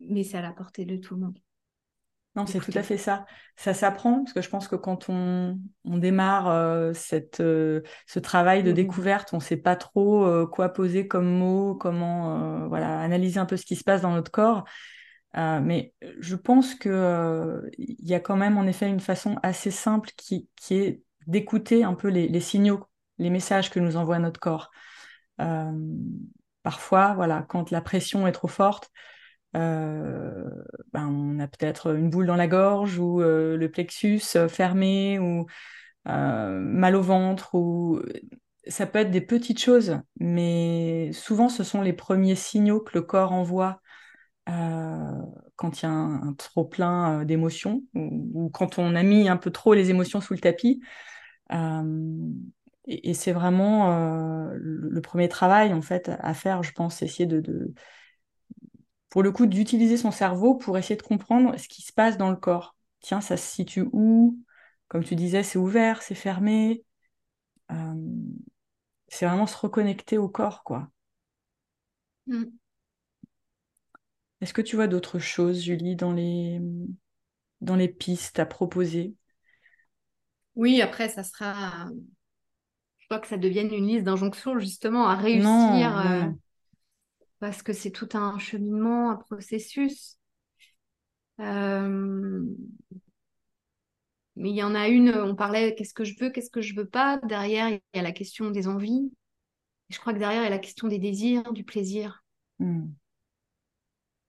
mais 0.00 0.24
c'est 0.24 0.38
à 0.38 0.42
la 0.42 0.52
portée 0.52 0.84
de 0.84 0.96
tout 0.96 1.14
le 1.14 1.20
monde. 1.20 1.38
Non, 2.36 2.46
c'est 2.46 2.60
tout 2.60 2.70
à 2.76 2.82
fait 2.84 2.96
ça. 2.96 3.26
Ça 3.56 3.74
s'apprend, 3.74 4.22
parce 4.22 4.32
que 4.32 4.40
je 4.40 4.48
pense 4.48 4.68
que 4.68 4.76
quand 4.76 5.08
on, 5.08 5.58
démarre 5.84 6.48
euh, 6.48 6.92
cette, 6.94 7.40
euh, 7.40 7.80
ce 8.06 8.20
travail 8.20 8.62
de 8.62 8.70
mmh 8.70 8.74
découverte, 8.74 9.32
on 9.32 9.38
ne 9.38 9.42
sait 9.42 9.56
pas 9.56 9.74
trop 9.74 10.24
euh, 10.24 10.46
quoi 10.46 10.68
poser 10.68 11.08
comme 11.08 11.26
mot, 11.28 11.74
comment 11.74 12.68
voilà, 12.68 13.00
analyser 13.00 13.40
un 13.40 13.46
peu 13.46 13.56
ce 13.56 13.66
qui 13.66 13.74
se 13.74 13.82
passe 13.82 14.02
dans 14.02 14.12
notre 14.12 14.30
corps. 14.30 14.64
mais 15.34 15.92
je 16.20 16.36
pense 16.36 16.74
qu'il 16.76 16.92
il 17.78 18.08
y 18.08 18.14
a 18.14 18.20
quand 18.20 18.36
même 18.36 18.58
en 18.58 18.66
effet 18.66 18.88
une 18.88 19.00
façon 19.00 19.36
assez 19.42 19.72
simple 19.72 20.10
qui, 20.16 20.48
qui 20.56 20.76
est 20.76 21.02
d'écouter 21.26 21.82
un 21.84 21.94
peu 21.94 22.08
les, 22.08 22.28
les, 22.28 22.40
signaux, 22.40 22.84
les 23.18 23.30
messages 23.30 23.70
que 23.70 23.80
nous 23.80 23.96
envoie 23.96 24.20
notre 24.20 24.40
corps. 24.40 24.70
parfois, 26.62 27.14
voilà, 27.14 27.42
quand 27.48 27.72
la 27.72 27.80
pression 27.80 28.26
est 28.28 28.32
trop 28.32 28.48
forte, 28.48 28.90
euh, 29.56 30.48
ben, 30.92 31.06
on 31.08 31.38
a 31.40 31.48
peut-être 31.48 31.94
une 31.96 32.10
boule 32.10 32.26
dans 32.26 32.36
la 32.36 32.46
gorge 32.46 32.98
ou 32.98 33.20
euh, 33.20 33.56
le 33.56 33.70
plexus 33.70 34.22
euh, 34.36 34.48
fermé 34.48 35.18
ou 35.18 35.46
mal 36.06 36.96
au 36.96 37.02
ventre 37.02 37.54
ou 37.54 38.00
ça 38.66 38.86
peut 38.86 38.98
être 39.00 39.10
des 39.10 39.20
petites 39.20 39.60
choses, 39.60 39.98
mais 40.18 41.10
souvent 41.12 41.48
ce 41.48 41.62
sont 41.62 41.82
les 41.82 41.92
premiers 41.92 42.34
signaux 42.34 42.80
que 42.80 42.92
le 42.94 43.02
corps 43.02 43.32
envoie 43.32 43.80
quand 44.46 45.82
il 45.82 45.84
y 45.84 45.86
a 45.86 45.90
un, 45.90 46.32
trop 46.34 46.64
plein 46.64 47.24
d'émotions 47.24 47.82
ou, 47.94 48.50
quand 48.52 48.78
on 48.78 48.96
a 48.96 49.02
mis 49.04 49.28
un 49.28 49.36
peu 49.36 49.50
trop 49.50 49.74
les 49.74 49.90
émotions 49.90 50.20
sous 50.20 50.34
le 50.34 50.40
tapis. 50.40 50.80
et, 52.86 53.14
c'est 53.14 53.32
vraiment 53.32 54.48
le, 54.52 55.00
premier 55.02 55.28
travail 55.28 55.72
en 55.72 55.82
fait 55.82 56.10
à 56.18 56.34
faire, 56.34 56.62
je 56.62 56.72
pense, 56.72 57.02
essayer 57.02 57.26
de 57.26 57.72
pour 59.10 59.22
le 59.22 59.32
coup, 59.32 59.46
d'utiliser 59.46 59.96
son 59.96 60.10
cerveau 60.10 60.54
pour 60.54 60.78
essayer 60.78 60.96
de 60.96 61.02
comprendre 61.02 61.56
ce 61.58 61.68
qui 61.68 61.82
se 61.82 61.92
passe 61.92 62.16
dans 62.16 62.30
le 62.30 62.36
corps. 62.36 62.76
Tiens, 63.00 63.20
ça 63.20 63.36
se 63.36 63.46
situe 63.46 63.88
où? 63.92 64.38
Comme 64.88 65.04
tu 65.04 65.16
disais, 65.16 65.42
c'est 65.42 65.58
ouvert, 65.58 66.02
c'est 66.02 66.14
fermé. 66.14 66.84
Euh, 67.70 67.94
c'est 69.08 69.26
vraiment 69.26 69.46
se 69.46 69.56
reconnecter 69.56 70.18
au 70.18 70.28
corps, 70.28 70.64
quoi. 70.64 70.88
Mm. 72.26 72.58
Est-ce 74.40 74.54
que 74.54 74.62
tu 74.62 74.76
vois 74.76 74.86
d'autres 74.86 75.18
choses, 75.18 75.62
Julie, 75.62 75.96
dans 75.96 76.12
les, 76.12 76.60
dans 77.60 77.76
les 77.76 77.88
pistes 77.88 78.38
à 78.38 78.46
proposer? 78.46 79.14
Oui, 80.54 80.80
après, 80.80 81.08
ça 81.08 81.22
sera. 81.22 81.88
Je 82.98 83.04
crois 83.06 83.18
que 83.18 83.26
ça 83.26 83.36
devienne 83.36 83.72
une 83.72 83.88
liste 83.88 84.04
d'injonctions, 84.04 84.58
justement, 84.58 85.08
à 85.08 85.16
réussir. 85.16 85.98
Euh, 85.98 86.30
parce 87.40 87.62
que 87.62 87.72
c'est 87.72 87.90
tout 87.90 88.08
un 88.12 88.38
cheminement, 88.38 89.10
un 89.10 89.16
processus. 89.16 90.16
Euh, 91.40 92.44
mais 94.36 94.50
il 94.50 94.56
y 94.56 94.62
en 94.62 94.74
a 94.74 94.88
une, 94.88 95.14
on 95.14 95.34
parlait 95.34 95.74
qu'est-ce 95.74 95.94
que 95.94 96.04
je 96.04 96.14
veux, 96.20 96.30
qu'est-ce 96.30 96.50
que 96.50 96.60
je 96.60 96.74
veux 96.74 96.88
pas. 96.88 97.18
Derrière, 97.18 97.68
il 97.68 97.80
y 97.94 97.98
a 97.98 98.02
la 98.02 98.12
question 98.12 98.50
des 98.50 98.68
envies. 98.68 99.10
je 99.88 99.98
crois 99.98 100.12
que 100.12 100.18
derrière, 100.18 100.42
il 100.42 100.44
y 100.44 100.48
a 100.48 100.50
la 100.50 100.58
question 100.58 100.86
des 100.86 100.98
désirs, 100.98 101.52
du 101.52 101.64
plaisir. 101.64 102.22
Hmm. 102.58 102.88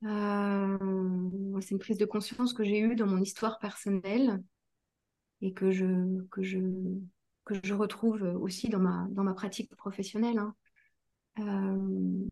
Euh, 0.04 1.60
c'est 1.62 1.72
une 1.72 1.80
prise 1.80 1.98
de 1.98 2.06
conscience 2.06 2.54
que 2.54 2.64
j'ai 2.64 2.80
eue 2.80 2.96
dans 2.96 3.06
mon 3.06 3.22
histoire 3.22 3.60
personnelle 3.60 4.42
et 5.42 5.54
que 5.54 5.70
je, 5.70 6.26
que 6.32 6.42
je, 6.42 6.60
que 7.44 7.56
je 7.64 7.74
retrouve 7.74 8.24
aussi 8.42 8.70
dans 8.70 8.80
ma, 8.80 9.08
dans 9.12 9.24
ma 9.24 9.34
pratique 9.34 9.76
professionnelle. 9.76 10.40
Hein. 10.40 10.56
Euh, 11.40 12.28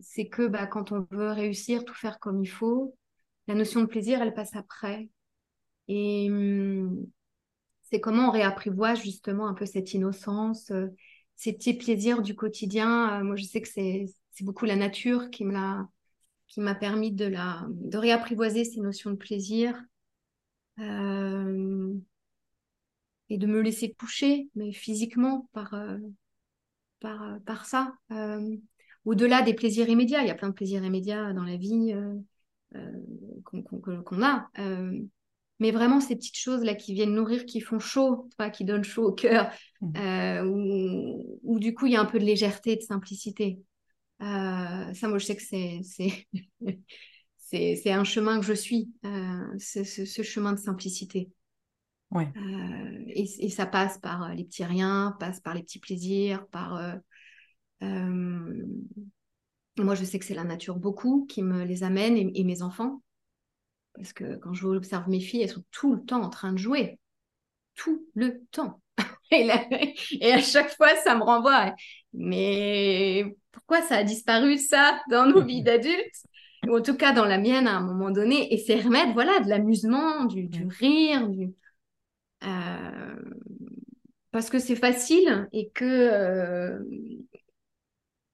c'est 0.00 0.28
que 0.28 0.46
bah, 0.46 0.66
quand 0.66 0.92
on 0.92 1.06
veut 1.10 1.32
réussir, 1.32 1.84
tout 1.84 1.94
faire 1.94 2.18
comme 2.18 2.42
il 2.42 2.48
faut, 2.48 2.94
la 3.46 3.54
notion 3.54 3.80
de 3.80 3.86
plaisir, 3.86 4.20
elle 4.22 4.34
passe 4.34 4.54
après. 4.54 5.08
Et 5.88 6.28
hum, 6.30 7.06
c'est 7.82 8.00
comment 8.00 8.28
on 8.28 8.30
réapprivoise 8.30 9.02
justement 9.02 9.48
un 9.48 9.54
peu 9.54 9.66
cette 9.66 9.94
innocence, 9.94 10.70
ces 11.36 11.52
petits 11.52 11.74
plaisirs 11.74 12.20
du 12.20 12.34
quotidien. 12.34 13.22
moi, 13.24 13.36
je 13.36 13.44
sais 13.44 13.62
que 13.62 13.68
c'est 13.68 14.06
beaucoup 14.42 14.66
la 14.66 14.76
nature 14.76 15.30
qui 15.30 15.44
m'a 15.44 15.88
permis 16.78 17.12
de, 17.12 17.24
la, 17.24 17.66
de 17.70 17.96
réapprivoiser 17.96 18.64
ces 18.64 18.80
notions 18.80 19.10
de 19.10 19.16
plaisir 19.16 19.80
euh, 20.78 21.94
et 23.30 23.38
de 23.38 23.46
me 23.46 23.60
laisser 23.60 23.94
toucher, 23.98 24.48
mais 24.54 24.72
physiquement, 24.72 25.48
par, 25.52 25.74
euh, 25.74 25.98
par, 27.00 27.22
euh, 27.22 27.38
par 27.44 27.66
ça. 27.66 27.92
Au-delà 29.04 29.42
des 29.42 29.54
plaisirs 29.54 29.88
immédiats, 29.88 30.22
il 30.22 30.28
y 30.28 30.30
a 30.30 30.34
plein 30.34 30.48
de 30.48 30.54
plaisirs 30.54 30.84
immédiats 30.84 31.32
dans 31.32 31.44
la 31.44 31.56
vie 31.56 31.94
qu'on 33.44 34.22
a. 34.22 34.50
mais 35.60 35.70
vraiment, 35.70 36.00
ces 36.00 36.16
petites 36.16 36.36
choses-là 36.36 36.74
qui 36.74 36.92
viennent 36.92 37.14
nourrir, 37.14 37.46
qui 37.46 37.60
font 37.60 37.78
chaud, 37.78 38.28
qui 38.52 38.64
donnent 38.64 38.84
chaud 38.84 39.06
au 39.06 39.12
cœur, 39.12 39.50
mmh. 39.80 40.46
où, 40.46 41.40
où, 41.42 41.58
du 41.58 41.74
coup, 41.74 41.86
il 41.86 41.92
y 41.92 41.96
a 41.96 42.00
un 42.00 42.04
peu 42.04 42.18
de 42.18 42.24
légèreté, 42.24 42.76
de 42.76 42.82
simplicité. 42.82 43.60
Euh, 44.20 44.94
ça, 44.94 45.08
moi, 45.08 45.18
je 45.18 45.26
sais 45.26 45.36
que 45.36 45.42
c'est, 45.42 45.80
c'est, 47.38 47.90
un 47.92 48.04
chemin 48.04 48.40
que 48.40 48.46
je 48.46 48.52
suis, 48.52 48.90
euh, 49.04 49.58
ce, 49.58 50.22
chemin 50.22 50.52
de 50.52 50.58
simplicité. 50.58 51.30
Ouais. 52.10 52.28
Euh, 52.36 53.04
et, 53.08 53.50
ça 53.50 53.66
passe 53.66 53.98
par 53.98 54.34
les 54.34 54.44
petits 54.44 54.64
riens, 54.64 55.16
passe 55.20 55.40
par 55.40 55.54
les 55.54 55.62
petits 55.62 55.78
plaisirs, 55.78 56.46
par. 56.48 56.80
moi, 57.80 59.94
je 59.94 60.04
sais 60.04 60.18
que 60.18 60.24
c'est 60.24 60.34
la 60.34 60.44
nature 60.44 60.76
beaucoup 60.76 61.26
qui 61.28 61.42
me 61.42 61.64
les 61.64 61.82
amène 61.82 62.16
et, 62.16 62.44
mes 62.44 62.62
enfants. 62.62 63.02
Parce 63.94 64.12
que 64.12 64.36
quand 64.36 64.54
je 64.54 64.66
observe 64.66 65.08
mes 65.08 65.20
filles, 65.20 65.42
elles 65.42 65.50
sont 65.50 65.64
tout 65.70 65.94
le 65.94 66.02
temps 66.02 66.22
en 66.22 66.30
train 66.30 66.52
de 66.52 66.58
jouer. 66.58 66.98
Tout 67.74 68.06
le 68.14 68.40
temps. 68.52 68.80
et, 69.30 69.48
et 70.20 70.32
à 70.32 70.40
chaque 70.40 70.74
fois, 70.76 70.94
ça 71.04 71.14
me 71.14 71.22
renvoie. 71.22 71.74
Mais 72.12 73.36
pourquoi 73.52 73.82
ça 73.82 73.96
a 73.96 74.04
disparu 74.04 74.56
ça 74.56 75.00
dans 75.10 75.26
nos 75.26 75.44
vies 75.44 75.62
d'adultes? 75.62 76.24
Ou 76.66 76.76
en 76.76 76.82
tout 76.82 76.96
cas 76.96 77.12
dans 77.12 77.24
la 77.24 77.38
mienne 77.38 77.68
à 77.68 77.76
un 77.76 77.80
moment 77.80 78.10
donné, 78.10 78.52
et 78.52 78.58
c'est 78.58 78.80
remettre 78.80 79.12
voilà 79.12 79.38
de 79.40 79.48
l'amusement, 79.48 80.24
du, 80.24 80.48
rire, 80.80 81.28
du 81.28 81.52
euh, 82.44 83.16
parce 84.30 84.50
que 84.50 84.58
c'est 84.58 84.76
facile 84.76 85.48
et 85.52 85.70
que 85.70 85.84
euh, 85.84 86.78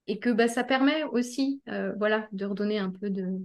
et 0.07 0.19
que 0.19 0.31
bah, 0.31 0.49
ça 0.49 0.65
permet 0.65 1.05
aussi 1.05 1.63
euh, 1.69 1.93
voilà 1.99 2.29
de 2.33 2.45
redonner 2.45 2.79
un 2.79 2.91
peu 2.91 3.11
de 3.11 3.41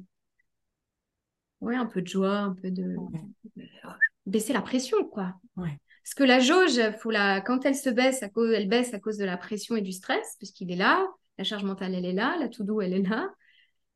ouais 1.62 1.76
un 1.76 1.86
peu 1.86 2.02
de 2.02 2.08
joie, 2.08 2.38
un 2.38 2.54
peu 2.54 2.72
de 2.72 2.96
baisser 4.26 4.54
la 4.54 4.62
pression 4.62 5.04
quoi. 5.06 5.36
Parce 5.56 6.16
que 6.16 6.24
la 6.24 6.40
jauge, 6.40 6.80
faut 7.00 7.12
la 7.12 7.42
quand 7.42 7.66
elle 7.66 7.76
se 7.76 7.90
baisse 7.90 8.24
à 8.24 8.30
cause 8.30 8.52
elle 8.52 8.68
baisse 8.68 8.94
à 8.94 9.00
cause 9.00 9.18
de 9.18 9.26
la 9.26 9.38
pression 9.38 9.76
et 9.76 9.82
du 9.82 9.92
stress 9.92 10.36
puisqu'il 10.38 10.72
est 10.72 10.76
là 10.76 11.06
la 11.40 11.46
charge 11.46 11.64
mentale, 11.64 11.96
elle 11.96 12.06
est 12.06 12.14
là, 12.14 12.36
la 12.38 12.50
to-do, 12.50 12.82
elle 12.82 12.94
est 12.94 13.02
là. 13.02 13.34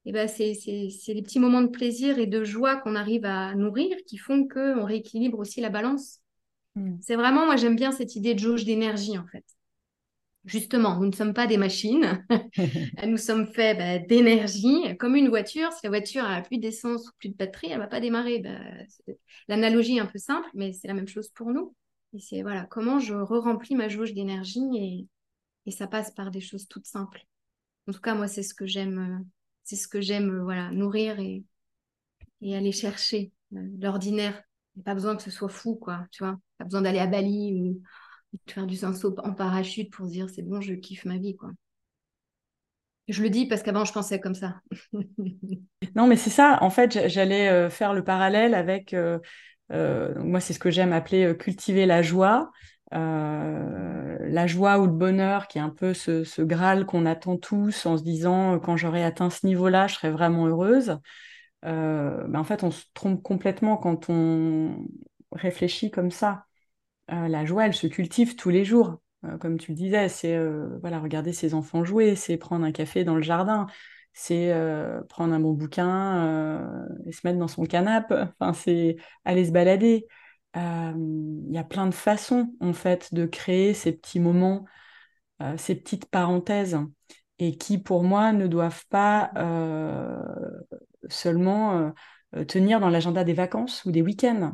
Et 0.05 0.13
ben 0.13 0.27
c'est, 0.27 0.53
c'est, 0.53 1.13
les 1.13 1.21
petits 1.21 1.39
moments 1.39 1.61
de 1.61 1.67
plaisir 1.67 2.17
et 2.17 2.25
de 2.25 2.43
joie 2.43 2.77
qu'on 2.77 2.95
arrive 2.95 3.25
à 3.25 3.53
nourrir 3.53 3.95
qui 4.07 4.17
font 4.17 4.47
qu'on 4.47 4.85
rééquilibre 4.85 5.39
aussi 5.39 5.61
la 5.61 5.69
balance. 5.69 6.22
Hmm. 6.75 6.97
C'est 7.01 7.15
vraiment, 7.15 7.45
moi 7.45 7.55
j'aime 7.55 7.75
bien 7.75 7.91
cette 7.91 8.15
idée 8.15 8.33
de 8.33 8.39
jauge 8.39 8.65
d'énergie 8.65 9.17
en 9.17 9.25
fait. 9.27 9.45
Justement, 10.45 10.99
nous 10.99 11.05
ne 11.05 11.13
sommes 11.13 11.33
pas 11.33 11.47
des 11.47 11.55
machines, 11.55 12.25
nous 13.07 13.17
sommes 13.17 13.47
faits 13.47 13.77
bah, 13.77 13.99
d'énergie. 13.99 14.97
Comme 14.97 15.15
une 15.15 15.29
voiture, 15.29 15.71
si 15.71 15.79
la 15.85 15.89
voiture 15.89 16.25
a 16.25 16.41
plus 16.41 16.57
d'essence 16.57 17.07
ou 17.07 17.11
plus 17.17 17.29
de 17.29 17.35
batterie, 17.35 17.67
elle 17.67 17.77
ne 17.77 17.83
va 17.83 17.87
pas 17.87 18.01
démarrer. 18.01 18.39
Bah, 18.39 18.59
l'analogie 19.47 19.97
est 19.97 20.01
un 20.01 20.05
peu 20.05 20.19
simple, 20.19 20.49
mais 20.53 20.73
c'est 20.73 20.89
la 20.89 20.95
même 20.95 21.07
chose 21.07 21.29
pour 21.29 21.51
nous. 21.51 21.73
Et 22.13 22.19
c'est 22.19 22.41
voilà, 22.41 22.65
comment 22.65 22.99
je 22.99 23.13
re-remplis 23.13 23.75
ma 23.75 23.87
jauge 23.87 24.13
d'énergie 24.13 24.67
et, 24.75 25.07
et 25.65 25.71
ça 25.71 25.87
passe 25.87 26.11
par 26.11 26.29
des 26.29 26.41
choses 26.41 26.67
toutes 26.67 26.87
simples. 26.87 27.25
En 27.87 27.93
tout 27.93 28.01
cas, 28.01 28.13
moi, 28.13 28.27
c'est 28.27 28.43
ce 28.43 28.53
que 28.53 28.65
j'aime, 28.65 28.99
euh, 28.99 29.25
c'est 29.63 29.77
ce 29.77 29.87
que 29.87 30.01
j'aime, 30.01 30.29
euh, 30.29 30.43
voilà, 30.43 30.71
nourrir 30.71 31.19
et, 31.19 31.43
et 32.41 32.55
aller 32.55 32.71
chercher 32.73 33.31
euh. 34.77 34.81
Pas 34.83 34.93
besoin 34.93 35.15
que 35.15 35.23
ce 35.23 35.31
soit 35.31 35.49
fou, 35.49 35.75
quoi, 35.75 36.05
tu 36.11 36.23
vois. 36.23 36.37
Pas 36.57 36.65
besoin 36.65 36.81
d'aller 36.81 36.99
à 36.99 37.07
Bali 37.07 37.53
ou 37.53 37.81
de 38.33 38.51
faire 38.51 38.65
du 38.65 38.75
saut 38.75 39.15
en 39.19 39.33
parachute 39.33 39.91
pour 39.91 40.05
se 40.07 40.11
dire 40.11 40.29
c'est 40.29 40.43
bon, 40.43 40.61
je 40.61 40.73
kiffe 40.73 41.05
ma 41.05 41.17
vie, 41.17 41.35
quoi. 41.35 41.51
Je 43.09 43.21
le 43.21 43.29
dis 43.29 43.47
parce 43.47 43.63
qu'avant, 43.63 43.83
je 43.83 43.91
pensais 43.91 44.19
comme 44.19 44.35
ça. 44.35 44.61
non, 45.95 46.07
mais 46.07 46.15
c'est 46.15 46.29
ça. 46.29 46.57
En 46.61 46.69
fait, 46.69 47.09
j'allais 47.09 47.69
faire 47.69 47.93
le 47.93 48.03
parallèle 48.03 48.55
avec. 48.55 48.95
moi, 49.69 50.39
c'est 50.39 50.53
ce 50.53 50.59
que 50.59 50.71
j'aime 50.71 50.93
appeler 50.93 51.35
cultiver 51.37 51.85
la 51.85 52.01
joie. 52.01 52.49
Euh, 52.93 54.17
la 54.21 54.45
joie 54.45 54.77
ou 54.79 54.85
le 54.85 54.91
bonheur, 54.91 55.47
qui 55.47 55.57
est 55.57 55.61
un 55.61 55.69
peu 55.69 55.93
ce, 55.93 56.41
Graal 56.41 56.85
qu'on 56.85 57.05
attend 57.05 57.37
tous 57.37 57.85
en 57.85 57.97
se 57.97 58.03
disant 58.03 58.55
euh, 58.55 58.59
quand 58.59 58.77
j'aurai 58.77 59.03
atteint 59.03 59.29
ce 59.29 59.47
niveau-là, 59.47 59.87
je 59.87 59.95
serai 59.95 60.11
vraiment 60.11 60.45
heureuse. 60.47 60.99
Euh, 61.65 62.27
ben, 62.27 62.39
en 62.39 62.43
fait, 62.43 62.63
on 62.63 62.71
se 62.71 62.85
trompe 62.93 63.21
complètement 63.23 63.77
quand 63.77 64.09
on 64.09 64.85
réfléchit 65.31 65.91
comme 65.91 66.11
ça. 66.11 66.45
la 67.09 67.45
joie, 67.45 67.65
elle 67.67 67.73
se 67.73 67.87
cultive 67.87 68.35
tous 68.35 68.49
les 68.49 68.65
jours. 68.65 68.99
comme 69.39 69.57
tu 69.57 69.71
le 69.71 69.77
disais, 69.77 70.09
c'est 70.09 70.37
voilà, 70.81 70.99
regarder 70.99 71.33
ses 71.33 71.53
enfants 71.53 71.83
jouer, 71.83 72.15
c'est 72.15 72.37
prendre 72.37 72.65
un 72.65 72.71
café 72.71 73.03
dans 73.03 73.15
le 73.15 73.21
jardin, 73.21 73.67
c'est 74.13 74.53
prendre 75.09 75.33
un 75.33 75.39
bon 75.39 75.53
bouquin 75.53 76.85
et 77.05 77.11
se 77.11 77.21
mettre 77.25 77.39
dans 77.39 77.47
son 77.47 77.63
canapé, 77.65 78.25
enfin, 78.39 78.53
c'est 78.53 78.97
aller 79.25 79.45
se 79.45 79.51
balader 79.51 80.07
il 80.55 81.53
y 81.53 81.57
a 81.57 81.63
plein 81.63 81.87
de 81.87 81.93
façons 81.93 82.53
en 82.59 82.73
fait 82.73 83.13
de 83.13 83.25
créer 83.25 83.73
ces 83.73 83.91
petits 83.91 84.19
moments, 84.19 84.65
euh, 85.41 85.57
ces 85.57 85.75
petites 85.75 86.05
parenthèses, 86.07 86.77
et 87.39 87.57
qui 87.57 87.77
pour 87.77 88.03
moi 88.03 88.33
ne 88.33 88.47
doivent 88.47 88.85
pas 88.89 89.31
euh, 89.37 90.21
seulement 91.09 91.93
euh, 92.35 92.45
tenir 92.45 92.79
dans 92.79 92.89
l'agenda 92.89 93.23
des 93.23 93.33
vacances 93.33 93.83
ou 93.85 93.91
des 93.91 94.01
week-ends. 94.01 94.53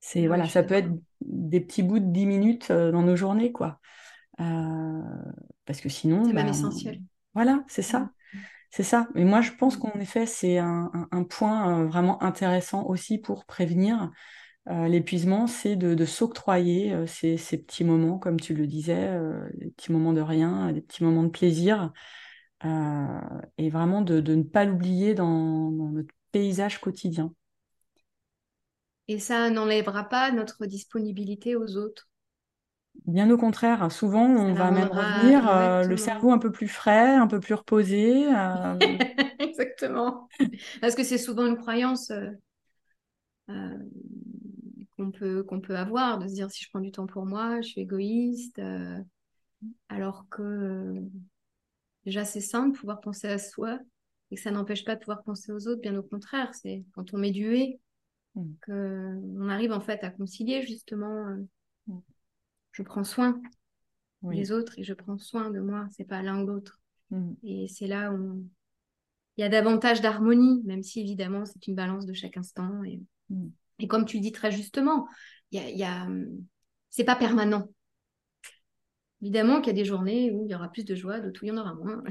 C'est 0.00 0.26
voilà, 0.26 0.48
ça 0.48 0.62
peut 0.62 0.74
être 0.74 0.90
des 1.20 1.60
petits 1.60 1.82
bouts 1.82 2.00
de 2.00 2.06
10 2.06 2.26
minutes 2.26 2.72
dans 2.72 3.02
nos 3.02 3.14
journées, 3.14 3.52
quoi. 3.52 3.78
parce 4.36 5.80
que 5.80 5.88
sinon, 5.88 6.24
c'est 6.24 6.32
même 6.32 6.46
bah, 6.46 6.50
essentiel. 6.50 7.00
Voilà, 7.34 7.62
c'est 7.68 7.82
ça. 7.82 8.10
C'est 8.70 8.82
ça. 8.82 9.06
Mais 9.14 9.24
moi, 9.24 9.42
je 9.42 9.52
pense 9.52 9.76
qu'en 9.76 9.92
effet, 10.00 10.26
c'est 10.26 10.58
un, 10.58 10.90
point 11.28 11.84
vraiment 11.84 12.20
intéressant 12.22 12.84
aussi 12.86 13.18
pour 13.18 13.44
prévenir 13.44 14.10
euh, 14.68 14.86
l'épuisement, 14.86 15.46
c'est 15.46 15.74
de, 15.76 16.04
s'octroyer 16.04 16.92
euh, 16.92 17.06
ces, 17.06 17.36
petits 17.58 17.84
moments, 17.84 18.18
comme 18.18 18.38
tu 18.38 18.54
le 18.54 18.66
disais, 18.66 19.08
euh, 19.08 19.48
des 19.54 19.70
petits 19.70 19.90
moments 19.90 20.12
de 20.12 20.20
rien, 20.20 20.72
des 20.72 20.80
petits 20.80 21.02
moments 21.02 21.24
de 21.24 21.30
plaisir, 21.30 21.92
et 22.64 23.70
vraiment 23.70 24.02
de, 24.02 24.20
ne 24.20 24.42
pas 24.42 24.64
l'oublier 24.64 25.14
dans, 25.14 25.70
notre 25.70 26.14
paysage 26.30 26.80
quotidien. 26.80 27.32
Et 29.08 29.18
ça 29.18 29.50
n'enlèvera 29.50 30.08
pas 30.08 30.30
notre 30.30 30.66
disponibilité 30.66 31.56
aux 31.56 31.76
autres. 31.76 32.08
Bien 33.06 33.30
au 33.30 33.36
contraire, 33.36 33.90
souvent 33.90 34.26
on 34.26 34.52
va 34.52 34.70
même 34.70 34.88
revenir 34.88 35.88
le 35.88 35.96
cerveau 35.96 36.30
un 36.30 36.38
peu 36.38 36.52
plus 36.52 36.68
frais, 36.68 37.14
un 37.14 37.26
peu 37.26 37.40
plus 37.40 37.54
reposé. 37.54 38.26
Exactement. 39.38 40.28
Parce 40.80 40.94
que 40.94 41.02
c'est 41.02 41.18
souvent 41.18 41.46
une 41.46 41.56
croyance 41.56 42.12
qu'on 44.96 45.10
peut, 45.10 45.42
qu'on 45.42 45.60
peut 45.60 45.76
avoir, 45.76 46.18
de 46.18 46.28
se 46.28 46.34
dire 46.34 46.50
si 46.50 46.64
je 46.64 46.70
prends 46.70 46.80
du 46.80 46.92
temps 46.92 47.06
pour 47.06 47.26
moi, 47.26 47.60
je 47.60 47.68
suis 47.68 47.80
égoïste, 47.80 48.58
euh, 48.58 48.98
alors 49.88 50.26
que 50.30 51.02
déjà 52.04 52.24
c'est 52.24 52.40
simple 52.40 52.72
de 52.72 52.78
pouvoir 52.78 53.00
penser 53.00 53.28
à 53.28 53.38
soi 53.38 53.78
et 54.30 54.36
que 54.36 54.40
ça 54.40 54.50
n'empêche 54.50 54.84
pas 54.84 54.94
de 54.94 55.00
pouvoir 55.00 55.22
penser 55.22 55.52
aux 55.52 55.68
autres, 55.68 55.80
bien 55.80 55.96
au 55.96 56.02
contraire, 56.02 56.54
c'est 56.54 56.84
quand 56.94 57.12
on 57.14 57.18
met 57.18 57.30
du 57.30 57.54
et 57.54 57.80
mm. 58.34 58.52
qu'on 58.64 59.48
arrive 59.48 59.72
en 59.72 59.80
fait 59.80 60.02
à 60.04 60.10
concilier 60.10 60.62
justement 60.62 61.28
euh, 61.28 61.46
mm. 61.88 62.00
je 62.72 62.82
prends 62.82 63.04
soin 63.04 63.40
des 64.22 64.52
autres 64.52 64.78
et 64.78 64.84
je 64.84 64.94
prends 64.94 65.18
soin 65.18 65.50
de 65.50 65.58
moi, 65.58 65.88
c'est 65.90 66.04
pas 66.04 66.22
l'un 66.22 66.42
ou 66.42 66.46
l'autre. 66.46 66.80
Mm. 67.10 67.32
Et 67.42 67.68
c'est 67.68 67.88
là 67.88 68.12
où 68.12 68.46
il 69.36 69.40
y 69.40 69.44
a 69.44 69.48
davantage 69.48 70.00
d'harmonie, 70.00 70.62
même 70.64 70.82
si 70.82 71.00
évidemment 71.00 71.44
c'est 71.44 71.66
une 71.66 71.74
balance 71.74 72.06
de 72.06 72.12
chaque 72.12 72.36
instant. 72.36 72.84
Et... 72.84 73.00
Et 73.82 73.88
comme 73.88 74.04
tu 74.04 74.16
le 74.16 74.22
dis 74.22 74.32
très 74.32 74.52
justement, 74.52 75.08
il 75.50 75.60
y 75.76 75.82
a, 75.82 76.06
c'est 76.90 77.04
pas 77.04 77.16
permanent. 77.16 77.68
Évidemment 79.22 79.60
qu'il 79.60 79.68
y 79.68 79.70
a 79.70 79.80
des 79.80 79.84
journées 79.84 80.32
où 80.32 80.44
il 80.44 80.50
y 80.50 80.54
aura 80.54 80.68
plus 80.68 80.84
de 80.84 80.96
joie, 80.96 81.20
d'autres 81.20 81.42
où 81.42 81.46
il 81.46 81.48
y 81.48 81.52
en 81.52 81.58
aura 81.58 81.74
moins. 81.74 82.02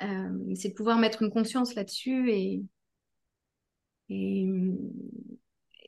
Euh, 0.00 0.54
c'est 0.56 0.70
de 0.70 0.74
pouvoir 0.74 0.98
mettre 0.98 1.22
une 1.22 1.30
conscience 1.30 1.76
là-dessus 1.76 2.30
et, 2.32 2.62
et, 4.08 4.48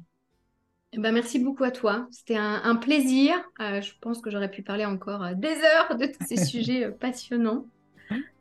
Eh 0.93 0.99
ben, 0.99 1.12
merci 1.12 1.40
beaucoup 1.40 1.64
à 1.64 1.72
toi. 1.72 2.07
C'était 2.12 2.36
un, 2.36 2.76
plaisir. 2.76 3.34
Euh, 3.61 3.80
je 3.80 3.95
pense 4.01 4.20
que 4.20 4.30
j'aurais 4.30 4.51
pu 4.51 4.62
parler 4.62 4.84
encore 4.84 5.34
des 5.34 5.57
heures 5.57 5.97
de 5.97 6.07
tous 6.07 6.24
ces 6.24 6.36
sujets 6.45 6.88
passionnants. 6.90 7.66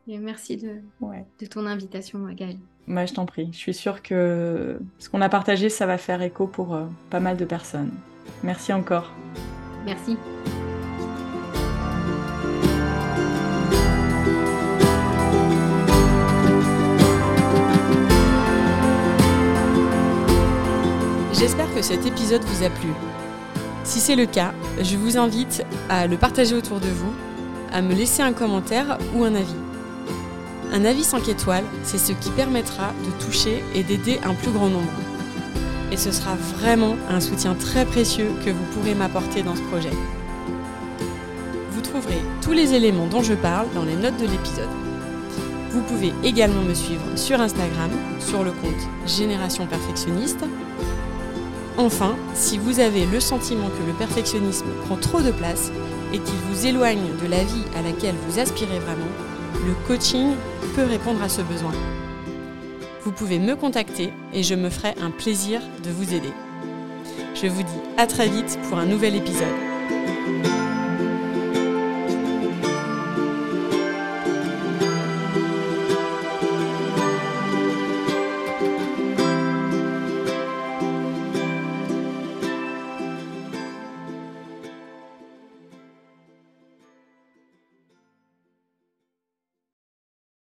Et 0.07 0.17
merci 0.17 0.57
de, 0.57 0.81
de 1.39 1.45
ton 1.45 1.65
invitation, 1.65 2.19
Gaëlle. 2.33 2.57
Moi, 2.87 3.05
je 3.05 3.13
t'en 3.13 3.25
prie. 3.25 3.49
Je 3.51 3.57
suis 3.57 3.73
sûre 3.73 4.01
que 4.01 4.79
ce 4.97 5.09
qu'on 5.09 5.21
a 5.21 5.29
partagé, 5.29 5.69
ça 5.69 5.85
va 5.85 5.97
faire 5.97 6.21
écho 6.21 6.47
pour 6.47 6.77
pas 7.09 7.19
mal 7.19 7.37
de 7.37 7.45
personnes. 7.45 7.91
Merci 8.43 8.73
encore. 8.73 9.11
Merci. 9.85 10.17
J'espère 21.33 21.73
que 21.73 21.81
cet 21.81 22.05
épisode 22.05 22.43
vous 22.43 22.63
a 22.63 22.69
plu. 22.69 22.89
Si 23.83 23.99
c'est 23.99 24.15
le 24.15 24.27
cas, 24.27 24.53
je 24.81 24.95
vous 24.95 25.17
invite 25.17 25.63
à 25.89 26.05
le 26.05 26.17
partager 26.17 26.53
autour 26.55 26.79
de 26.79 26.87
vous, 26.87 27.13
à 27.71 27.81
me 27.81 27.95
laisser 27.95 28.21
un 28.21 28.33
commentaire 28.33 28.99
ou 29.15 29.23
un 29.23 29.33
avis. 29.33 29.55
Un 30.71 30.85
avis 30.85 31.03
5 31.03 31.27
étoiles, 31.27 31.65
c'est 31.83 31.97
ce 31.97 32.13
qui 32.13 32.29
permettra 32.29 32.93
de 33.05 33.25
toucher 33.25 33.63
et 33.75 33.83
d'aider 33.83 34.19
un 34.23 34.33
plus 34.33 34.51
grand 34.51 34.69
nombre. 34.69 34.91
Et 35.91 35.97
ce 35.97 36.11
sera 36.11 36.35
vraiment 36.35 36.95
un 37.09 37.19
soutien 37.19 37.55
très 37.55 37.85
précieux 37.85 38.29
que 38.45 38.49
vous 38.49 38.63
pourrez 38.73 38.95
m'apporter 38.95 39.43
dans 39.43 39.55
ce 39.55 39.61
projet. 39.63 39.91
Vous 41.71 41.81
trouverez 41.81 42.21
tous 42.41 42.53
les 42.53 42.73
éléments 42.73 43.07
dont 43.07 43.21
je 43.21 43.33
parle 43.33 43.67
dans 43.75 43.83
les 43.83 43.95
notes 43.95 44.17
de 44.17 44.27
l'épisode. 44.27 44.69
Vous 45.71 45.81
pouvez 45.81 46.13
également 46.23 46.61
me 46.61 46.73
suivre 46.73 47.03
sur 47.15 47.41
Instagram, 47.41 47.91
sur 48.19 48.43
le 48.43 48.51
compte 48.51 48.89
Génération 49.05 49.65
Perfectionniste, 49.67 50.45
Enfin, 51.77 52.15
si 52.35 52.57
vous 52.57 52.79
avez 52.79 53.05
le 53.05 53.19
sentiment 53.19 53.69
que 53.69 53.87
le 53.87 53.93
perfectionnisme 53.93 54.67
prend 54.85 54.97
trop 54.97 55.21
de 55.21 55.31
place 55.31 55.71
et 56.13 56.19
qu'il 56.19 56.35
vous 56.49 56.67
éloigne 56.67 57.17
de 57.23 57.27
la 57.27 57.43
vie 57.43 57.63
à 57.75 57.81
laquelle 57.81 58.15
vous 58.27 58.39
aspirez 58.39 58.77
vraiment, 58.79 59.07
le 59.65 59.73
coaching 59.87 60.33
peut 60.75 60.85
répondre 60.85 61.21
à 61.21 61.29
ce 61.29 61.41
besoin. 61.41 61.73
Vous 63.03 63.11
pouvez 63.11 63.39
me 63.39 63.55
contacter 63.55 64.11
et 64.33 64.43
je 64.43 64.55
me 64.55 64.69
ferai 64.69 64.93
un 65.01 65.11
plaisir 65.11 65.61
de 65.83 65.91
vous 65.91 66.13
aider. 66.13 66.33
Je 67.35 67.47
vous 67.47 67.63
dis 67.63 67.81
à 67.97 68.07
très 68.07 68.27
vite 68.27 68.59
pour 68.69 68.77
un 68.77 68.85
nouvel 68.85 69.15
épisode. 69.15 69.70